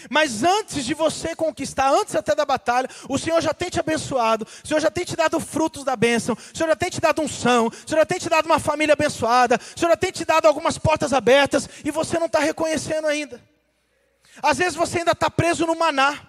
mas 0.09 0.43
antes 0.43 0.85
de 0.85 0.93
você 0.93 1.35
conquistar, 1.35 1.89
antes 1.89 2.15
até 2.15 2.33
da 2.33 2.45
batalha, 2.45 2.89
o 3.07 3.17
Senhor 3.17 3.41
já 3.41 3.53
tem 3.53 3.69
te 3.69 3.79
abençoado, 3.79 4.47
o 4.63 4.67
Senhor 4.67 4.79
já 4.79 4.89
tem 4.89 5.05
te 5.05 5.15
dado 5.15 5.39
frutos 5.39 5.83
da 5.83 5.95
bênção, 5.95 6.35
o 6.35 6.57
Senhor 6.57 6.69
já 6.69 6.75
tem 6.75 6.89
te 6.89 7.01
dado 7.01 7.21
unção, 7.21 7.67
o 7.67 7.89
Senhor 7.89 7.99
já 8.01 8.05
tem 8.05 8.19
te 8.19 8.29
dado 8.29 8.45
uma 8.45 8.59
família 8.59 8.93
abençoada, 8.93 9.59
o 9.75 9.79
Senhor 9.79 9.91
já 9.91 9.97
tem 9.97 10.11
te 10.11 10.25
dado 10.25 10.47
algumas 10.47 10.77
portas 10.77 11.13
abertas 11.13 11.69
e 11.83 11.91
você 11.91 12.17
não 12.17 12.27
está 12.27 12.39
reconhecendo 12.39 13.07
ainda. 13.07 13.41
Às 14.41 14.57
vezes 14.57 14.75
você 14.75 14.99
ainda 14.99 15.11
está 15.11 15.29
preso 15.29 15.65
no 15.65 15.75
maná, 15.75 16.19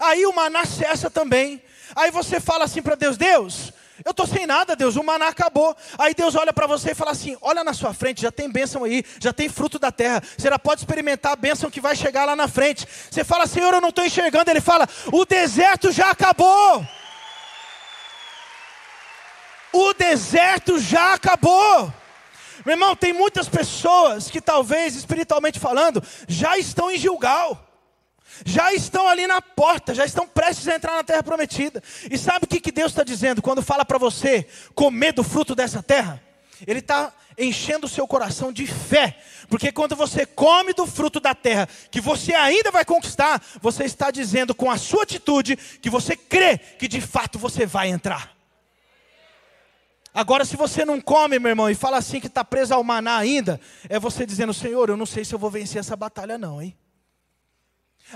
aí 0.00 0.26
o 0.26 0.32
maná 0.32 0.64
cessa 0.64 1.10
também, 1.10 1.62
aí 1.94 2.10
você 2.10 2.38
fala 2.38 2.64
assim 2.64 2.82
para 2.82 2.94
Deus: 2.94 3.16
Deus, 3.16 3.72
eu 4.06 4.12
estou 4.12 4.24
sem 4.24 4.46
nada, 4.46 4.76
Deus, 4.76 4.94
o 4.94 5.02
maná 5.02 5.26
acabou. 5.26 5.76
Aí 5.98 6.14
Deus 6.14 6.36
olha 6.36 6.52
para 6.52 6.68
você 6.68 6.92
e 6.92 6.94
fala 6.94 7.10
assim: 7.10 7.36
olha 7.42 7.64
na 7.64 7.74
sua 7.74 7.92
frente, 7.92 8.22
já 8.22 8.30
tem 8.30 8.48
bênção 8.48 8.84
aí, 8.84 9.04
já 9.18 9.32
tem 9.32 9.48
fruto 9.48 9.80
da 9.80 9.90
terra. 9.90 10.22
Você 10.38 10.48
já 10.48 10.56
pode 10.60 10.82
experimentar 10.82 11.32
a 11.32 11.36
bênção 11.36 11.68
que 11.68 11.80
vai 11.80 11.96
chegar 11.96 12.24
lá 12.24 12.36
na 12.36 12.46
frente. 12.46 12.86
Você 13.10 13.24
fala, 13.24 13.48
Senhor, 13.48 13.74
eu 13.74 13.80
não 13.80 13.88
estou 13.88 14.04
enxergando. 14.04 14.48
Ele 14.48 14.60
fala: 14.60 14.88
o 15.12 15.24
deserto 15.24 15.90
já 15.90 16.10
acabou. 16.10 16.86
O 19.72 19.92
deserto 19.92 20.78
já 20.78 21.14
acabou. 21.14 21.92
Meu 22.64 22.74
irmão, 22.74 22.94
tem 22.94 23.12
muitas 23.12 23.48
pessoas 23.48 24.30
que 24.30 24.40
talvez, 24.40 24.94
espiritualmente 24.94 25.58
falando, 25.58 26.00
já 26.28 26.56
estão 26.56 26.92
em 26.92 26.96
Gilgal 26.96 27.65
já 28.44 28.72
estão 28.72 29.08
ali 29.08 29.26
na 29.26 29.40
porta, 29.40 29.94
já 29.94 30.04
estão 30.04 30.26
prestes 30.26 30.68
a 30.68 30.74
entrar 30.74 30.94
na 30.94 31.04
terra 31.04 31.22
prometida. 31.22 31.82
E 32.10 32.18
sabe 32.18 32.44
o 32.44 32.48
que, 32.48 32.60
que 32.60 32.72
Deus 32.72 32.92
está 32.92 33.02
dizendo 33.02 33.40
quando 33.40 33.62
fala 33.62 33.84
para 33.84 33.98
você 33.98 34.46
comer 34.74 35.12
do 35.12 35.22
fruto 35.22 35.54
dessa 35.54 35.82
terra? 35.82 36.22
Ele 36.66 36.80
está 36.80 37.12
enchendo 37.38 37.86
o 37.86 37.88
seu 37.88 38.06
coração 38.06 38.50
de 38.50 38.66
fé, 38.66 39.18
porque 39.48 39.70
quando 39.70 39.94
você 39.94 40.24
come 40.24 40.72
do 40.72 40.86
fruto 40.86 41.20
da 41.20 41.34
terra, 41.34 41.68
que 41.90 42.00
você 42.00 42.34
ainda 42.34 42.70
vai 42.70 42.84
conquistar, 42.84 43.42
você 43.60 43.84
está 43.84 44.10
dizendo 44.10 44.54
com 44.54 44.70
a 44.70 44.78
sua 44.78 45.02
atitude 45.02 45.56
que 45.56 45.90
você 45.90 46.16
crê 46.16 46.56
que 46.56 46.88
de 46.88 47.00
fato 47.00 47.38
você 47.38 47.66
vai 47.66 47.88
entrar. 47.88 48.34
Agora, 50.14 50.46
se 50.46 50.56
você 50.56 50.82
não 50.82 50.98
come, 50.98 51.38
meu 51.38 51.50
irmão, 51.50 51.68
e 51.68 51.74
fala 51.74 51.98
assim 51.98 52.18
que 52.20 52.26
está 52.26 52.42
preso 52.42 52.72
ao 52.72 52.82
maná 52.82 53.18
ainda, 53.18 53.60
é 53.86 53.98
você 53.98 54.24
dizendo: 54.24 54.54
Senhor, 54.54 54.88
eu 54.88 54.96
não 54.96 55.04
sei 55.04 55.26
se 55.26 55.34
eu 55.34 55.38
vou 55.38 55.50
vencer 55.50 55.78
essa 55.78 55.94
batalha, 55.94 56.38
não, 56.38 56.62
hein? 56.62 56.74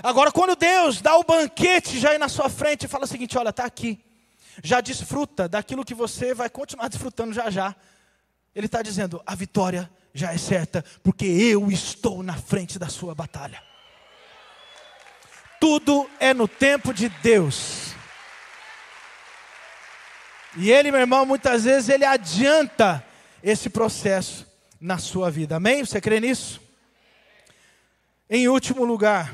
Agora, 0.01 0.31
quando 0.31 0.55
Deus 0.55 1.01
dá 1.01 1.17
o 1.17 1.23
banquete 1.23 1.99
já 1.99 2.11
aí 2.11 2.17
na 2.17 2.29
sua 2.29 2.49
frente 2.49 2.85
e 2.85 2.87
fala 2.87 3.03
o 3.03 3.07
seguinte: 3.07 3.37
olha, 3.37 3.49
está 3.49 3.65
aqui, 3.65 3.99
já 4.63 4.79
desfruta 4.79 5.49
daquilo 5.49 5.83
que 5.83 5.93
você 5.93 6.33
vai 6.33 6.49
continuar 6.49 6.87
desfrutando 6.87 7.33
já 7.33 7.49
já. 7.49 7.75
Ele 8.55 8.67
está 8.67 8.81
dizendo: 8.81 9.21
a 9.25 9.35
vitória 9.35 9.89
já 10.13 10.33
é 10.33 10.37
certa, 10.37 10.83
porque 11.03 11.25
eu 11.25 11.69
estou 11.71 12.23
na 12.23 12.35
frente 12.35 12.79
da 12.79 12.87
sua 12.87 13.13
batalha. 13.13 13.61
Tudo 15.59 16.09
é 16.19 16.33
no 16.33 16.47
tempo 16.47 16.93
de 16.93 17.09
Deus. 17.09 17.93
E 20.57 20.71
Ele, 20.71 20.91
meu 20.91 20.99
irmão, 20.99 21.25
muitas 21.25 21.63
vezes 21.63 21.87
Ele 21.87 22.03
adianta 22.03 23.05
esse 23.43 23.69
processo 23.69 24.47
na 24.79 24.97
sua 24.97 25.29
vida. 25.29 25.57
Amém? 25.57 25.85
Você 25.85 26.01
crê 26.01 26.19
nisso? 26.19 26.61
Em 28.29 28.47
último 28.47 28.83
lugar. 28.83 29.33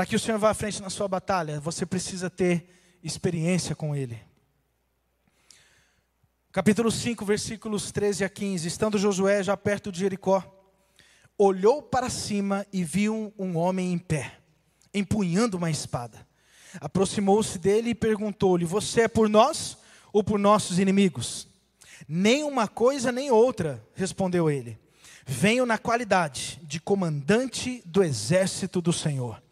Para 0.00 0.06
que 0.06 0.16
o 0.16 0.18
Senhor 0.18 0.38
vá 0.38 0.48
à 0.48 0.54
frente 0.54 0.80
na 0.80 0.88
sua 0.88 1.06
batalha, 1.06 1.60
você 1.60 1.84
precisa 1.84 2.30
ter 2.30 2.66
experiência 3.04 3.76
com 3.76 3.94
Ele. 3.94 4.18
Capítulo 6.50 6.90
5, 6.90 7.22
versículos 7.22 7.92
13 7.92 8.24
a 8.24 8.28
15. 8.30 8.66
Estando 8.66 8.96
Josué 8.96 9.42
já 9.42 9.54
perto 9.58 9.92
de 9.92 10.00
Jericó, 10.00 10.42
olhou 11.36 11.82
para 11.82 12.08
cima 12.08 12.66
e 12.72 12.82
viu 12.82 13.30
um 13.38 13.58
homem 13.58 13.92
em 13.92 13.98
pé, 13.98 14.38
empunhando 14.94 15.58
uma 15.58 15.70
espada. 15.70 16.26
Aproximou-se 16.80 17.58
dele 17.58 17.90
e 17.90 17.94
perguntou-lhe: 17.94 18.64
Você 18.64 19.02
é 19.02 19.08
por 19.08 19.28
nós 19.28 19.76
ou 20.14 20.24
por 20.24 20.38
nossos 20.38 20.78
inimigos? 20.78 21.46
Nem 22.08 22.42
uma 22.42 22.66
coisa 22.66 23.12
nem 23.12 23.30
outra, 23.30 23.86
respondeu 23.94 24.50
ele. 24.50 24.78
Venho 25.26 25.66
na 25.66 25.76
qualidade 25.76 26.58
de 26.62 26.80
comandante 26.80 27.82
do 27.84 28.02
exército 28.02 28.80
do 28.80 28.94
Senhor. 28.94 29.42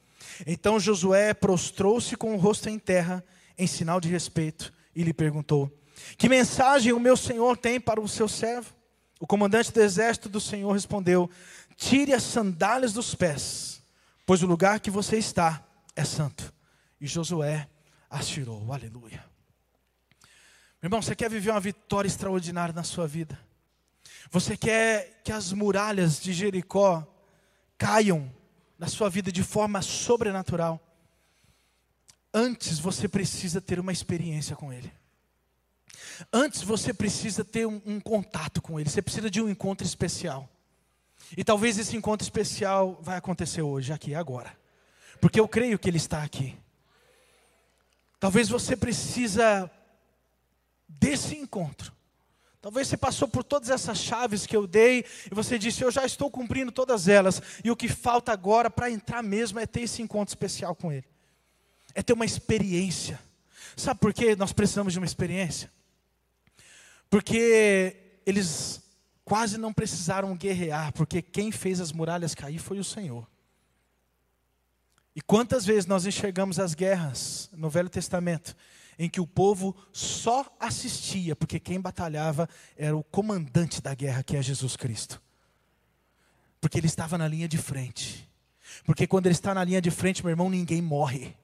Então 0.47 0.79
Josué 0.79 1.35
prostrou-se 1.35 2.17
com 2.17 2.35
o 2.35 2.39
rosto 2.39 2.69
em 2.69 2.79
terra, 2.79 3.25
em 3.57 3.67
sinal 3.67 4.01
de 4.01 4.09
respeito, 4.09 4.73
e 4.95 5.03
lhe 5.03 5.13
perguntou: 5.13 5.71
Que 6.17 6.29
mensagem 6.29 6.93
o 6.93 7.01
meu 7.01 7.17
senhor 7.17 7.57
tem 7.57 7.81
para 7.81 8.01
o 8.01 8.09
seu 8.09 8.29
servo? 8.29 8.75
O 9.21 9.27
comandante 9.27 9.73
do 9.73 9.81
exército 9.81 10.29
do 10.29 10.41
Senhor 10.41 10.71
respondeu: 10.73 11.29
Tire 11.77 12.13
as 12.13 12.23
sandálias 12.23 12.93
dos 12.93 13.15
pés, 13.15 13.83
pois 14.25 14.43
o 14.43 14.47
lugar 14.47 14.81
que 14.81 14.91
você 14.91 15.19
está 15.19 15.65
é 15.97 16.05
santo. 16.05 16.53
E 17.01 17.07
Josué 17.07 17.69
as 18.09 18.29
tirou. 18.29 18.73
Aleluia. 18.73 19.25
Meu 20.81 20.87
irmão, 20.87 21.03
você 21.03 21.17
quer 21.17 21.29
viver 21.29 21.51
uma 21.51 21.61
vitória 21.61 22.07
extraordinária 22.07 22.73
na 22.73 22.85
sua 22.85 23.07
vida? 23.07 23.39
Você 24.31 24.57
quer 24.57 25.21
que 25.25 25.33
as 25.33 25.53
muralhas 25.53 26.21
de 26.21 26.33
Jericó 26.33 27.07
caiam 27.77 28.31
na 28.79 28.87
sua 28.87 29.11
vida 29.11 29.33
de 29.33 29.43
forma 29.43 29.83
sobrenatural? 29.83 30.81
Antes 32.33 32.79
você 32.79 33.09
precisa 33.09 33.61
ter 33.61 33.81
uma 33.81 33.93
experiência 33.93 34.55
com 34.55 34.73
Ele. 34.73 34.93
Antes 36.33 36.63
você 36.63 36.93
precisa 36.93 37.45
ter 37.45 37.67
um, 37.67 37.81
um, 37.85 38.01
contato 38.01 38.61
com 38.63 38.79
Ele. 38.79 38.89
Você 38.89 39.03
precisa 39.03 39.31
de 39.31 39.41
um 39.41 39.49
encontro 39.49 39.87
especial. 39.87 40.49
E 41.37 41.45
talvez 41.45 41.79
esse 41.79 41.97
encontro 41.97 42.25
especial 42.25 42.99
vai 43.03 43.17
acontecer 43.17 43.63
hoje, 43.63 43.93
aqui, 43.93 44.15
agora. 44.15 44.57
Porque 45.21 45.41
eu 45.41 45.49
creio 45.49 45.79
que 45.79 45.89
Ele 45.89 45.97
está 45.97 46.23
aqui. 46.23 46.57
Talvez 48.21 48.49
você 48.49 48.77
precisa 48.77 49.71
desse 50.89 51.37
encontro. 51.37 51.93
Talvez 52.61 52.89
você 52.89 52.97
passou 52.97 53.29
por 53.29 53.45
todas 53.45 53.71
essas 53.71 53.99
chaves 53.99 54.45
que 54.45 54.57
eu 54.57 54.67
dei 54.67 55.05
e 55.31 55.35
você 55.35 55.59
disse: 55.59 55.83
Eu 55.83 55.91
já 55.91 56.05
estou 56.05 56.31
cumprindo 56.31 56.73
todas 56.73 57.07
elas, 57.07 57.41
e 57.63 57.71
o 57.71 57.77
que 57.77 57.89
falta 57.89 58.33
agora 58.33 58.69
para 58.69 58.91
entrar 58.91 59.23
mesmo 59.23 59.61
é 59.61 59.67
ter 59.67 59.83
esse 59.83 60.03
encontro 60.03 60.33
especial 60.33 60.75
com 60.75 60.93
Ele, 60.93 61.07
é 61.95 62.03
ter 62.03 62.13
uma 62.13 62.25
experiência. 62.25 63.21
Sabe 63.77 64.01
por 64.01 64.13
que 64.13 64.35
nós 64.35 64.53
precisamos 64.53 64.93
de 64.93 64.99
uma 64.99 65.07
experiência? 65.07 65.71
Porque 67.09 68.21
eles 68.27 68.83
quase 69.25 69.57
não 69.57 69.73
precisaram 69.73 70.37
guerrear, 70.37 70.93
porque 70.95 71.23
quem 71.23 71.53
fez 71.53 71.81
as 71.81 71.93
muralhas 71.93 72.35
cair 72.35 72.59
foi 72.59 72.79
o 72.79 72.85
Senhor. 72.85 73.27
E 75.15 75.21
quantas 75.21 75.65
vezes 75.65 75.87
nós 75.87 76.07
enxergamos 76.07 76.59
as 76.59 76.75
guerras 76.75 77.51
no 77.53 77.71
Velho 77.71 77.89
Testamento 77.89 78.57
em 78.99 79.09
que 79.09 79.21
o 79.21 79.27
povo 79.27 79.77
só 79.93 80.45
assistia, 80.59 81.37
porque 81.37 81.61
quem 81.61 81.81
batalhava 81.81 82.49
era 82.77 82.97
o 82.97 83.05
comandante 83.05 83.81
da 83.81 83.95
guerra, 83.95 84.23
que 84.23 84.37
é 84.37 84.43
Jesus 84.43 84.77
Cristo. 84.77 85.23
Porque 86.61 86.79
ele 86.79 86.89
estava 86.89 87.17
na 87.17 87.29
linha 87.29 87.47
de 87.47 87.57
frente. 87.57 88.29
Porque 88.85 89.07
quando 89.07 89.27
ele 89.27 89.35
está 89.35 89.55
na 89.55 89.63
linha 89.63 89.81
de 89.81 89.91
frente, 89.91 90.25
meu 90.25 90.31
irmão, 90.31 90.51
ninguém 90.51 90.83
morre. 90.83 91.37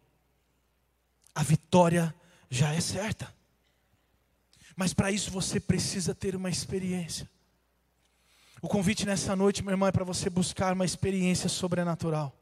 A 1.32 1.42
vitória 1.42 2.12
já 2.50 2.72
é 2.72 2.80
certa. 2.80 3.32
Mas 4.74 4.92
para 4.92 5.12
isso 5.12 5.30
você 5.30 5.60
precisa 5.60 6.14
ter 6.14 6.34
uma 6.34 6.50
experiência. 6.50 7.30
O 8.60 8.68
convite 8.68 9.06
nessa 9.06 9.36
noite, 9.36 9.62
meu 9.62 9.72
irmão, 9.72 9.88
é 9.88 9.92
para 9.92 10.04
você 10.04 10.28
buscar 10.28 10.72
uma 10.72 10.84
experiência 10.84 11.48
sobrenatural 11.48 12.36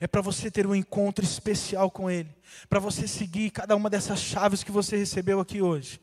é 0.00 0.06
para 0.06 0.20
você 0.20 0.50
ter 0.50 0.66
um 0.66 0.74
encontro 0.74 1.24
especial 1.24 1.90
com 1.90 2.10
Ele, 2.10 2.28
para 2.68 2.80
você 2.80 3.06
seguir 3.06 3.50
cada 3.50 3.74
uma 3.74 3.88
dessas 3.88 4.20
chaves 4.20 4.62
que 4.62 4.70
você 4.70 4.96
recebeu 4.96 5.40
aqui 5.40 5.62
hoje, 5.62 6.00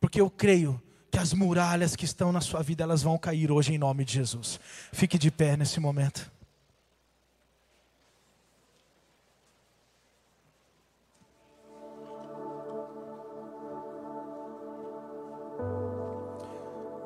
porque 0.00 0.20
eu 0.20 0.30
creio 0.30 0.80
que 1.10 1.18
as 1.18 1.32
muralhas 1.32 1.96
que 1.96 2.04
estão 2.04 2.32
na 2.32 2.40
sua 2.40 2.62
vida 2.62 2.84
elas 2.84 3.02
vão 3.02 3.18
cair 3.18 3.50
hoje 3.50 3.74
em 3.74 3.78
nome 3.78 4.04
de 4.04 4.14
Jesus. 4.14 4.60
Fique 4.92 5.18
de 5.18 5.30
pé 5.30 5.56
nesse 5.56 5.80
momento. 5.80 6.37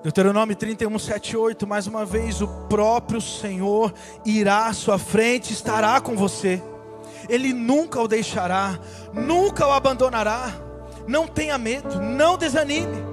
Deuteronômio 0.02 0.56
31, 0.56 0.98
7, 0.98 1.36
8, 1.36 1.64
mais 1.64 1.86
uma 1.86 2.04
vez, 2.04 2.42
o 2.42 2.48
próprio 2.48 3.20
Senhor 3.20 3.94
irá 4.26 4.66
à 4.66 4.72
sua 4.72 4.98
frente, 4.98 5.52
estará 5.52 6.00
com 6.00 6.16
você, 6.16 6.60
Ele 7.28 7.52
nunca 7.52 8.00
o 8.00 8.08
deixará, 8.08 8.80
nunca 9.12 9.64
o 9.64 9.70
abandonará, 9.70 10.52
não 11.06 11.28
tenha 11.28 11.56
medo, 11.56 12.00
não 12.00 12.36
desanime. 12.36 13.12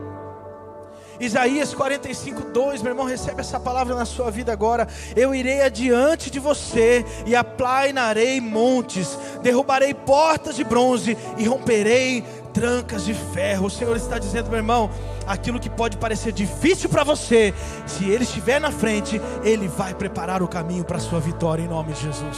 Isaías 1.20 1.74
45, 1.74 2.46
2, 2.54 2.82
meu 2.82 2.94
irmão, 2.94 3.06
recebe 3.06 3.42
essa 3.42 3.60
palavra 3.60 3.94
na 3.94 4.06
sua 4.06 4.32
vida 4.32 4.54
agora. 4.54 4.88
Eu 5.18 5.36
irei 5.36 5.62
adiante 5.62 6.32
de 6.32 6.40
você 6.40 7.06
e 7.26 7.36
aplainarei 7.36 8.40
montes, 8.40 9.20
derrubarei 9.44 9.94
portas 9.94 10.56
de 10.56 10.64
bronze 10.64 11.18
e 11.38 11.46
romperei 11.46 12.24
trancas 12.54 13.04
de 13.04 13.14
ferro. 13.14 13.68
O 13.68 13.70
Senhor 13.70 13.98
está 13.98 14.18
dizendo, 14.18 14.50
meu 14.50 14.60
irmão, 14.60 14.90
aquilo 15.30 15.60
que 15.60 15.70
pode 15.70 15.96
parecer 15.98 16.34
difícil 16.34 16.90
para 16.90 17.04
você, 17.04 17.54
se 17.86 18.06
Ele 18.06 18.24
estiver 18.24 18.60
na 18.60 18.72
frente, 18.72 19.22
Ele 19.44 19.68
vai 19.68 19.94
preparar 19.94 20.42
o 20.42 20.48
caminho 20.48 20.84
para 20.84 20.98
a 20.98 21.00
sua 21.00 21.20
vitória 21.20 21.62
em 21.62 21.68
nome 21.68 21.94
de 21.94 22.02
Jesus. 22.02 22.38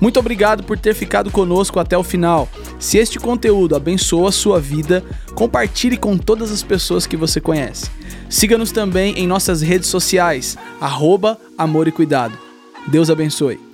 Muito 0.00 0.20
obrigado 0.20 0.62
por 0.62 0.78
ter 0.78 0.94
ficado 0.94 1.28
conosco 1.28 1.80
até 1.80 1.98
o 1.98 2.04
final. 2.04 2.48
Se 2.78 2.98
este 2.98 3.18
conteúdo 3.18 3.74
abençoa 3.74 4.28
a 4.28 4.32
sua 4.32 4.60
vida, 4.60 5.04
compartilhe 5.34 5.96
com 5.96 6.16
todas 6.16 6.52
as 6.52 6.62
pessoas 6.62 7.04
que 7.04 7.16
você 7.16 7.40
conhece. 7.40 7.90
Siga-nos 8.30 8.70
também 8.70 9.18
em 9.18 9.26
nossas 9.26 9.60
redes 9.60 9.88
sociais, 9.88 10.56
arroba 10.80 11.36
Amor 11.56 11.88
e 11.88 11.92
Cuidado. 11.92 12.38
Deus 12.86 13.10
abençoe. 13.10 13.67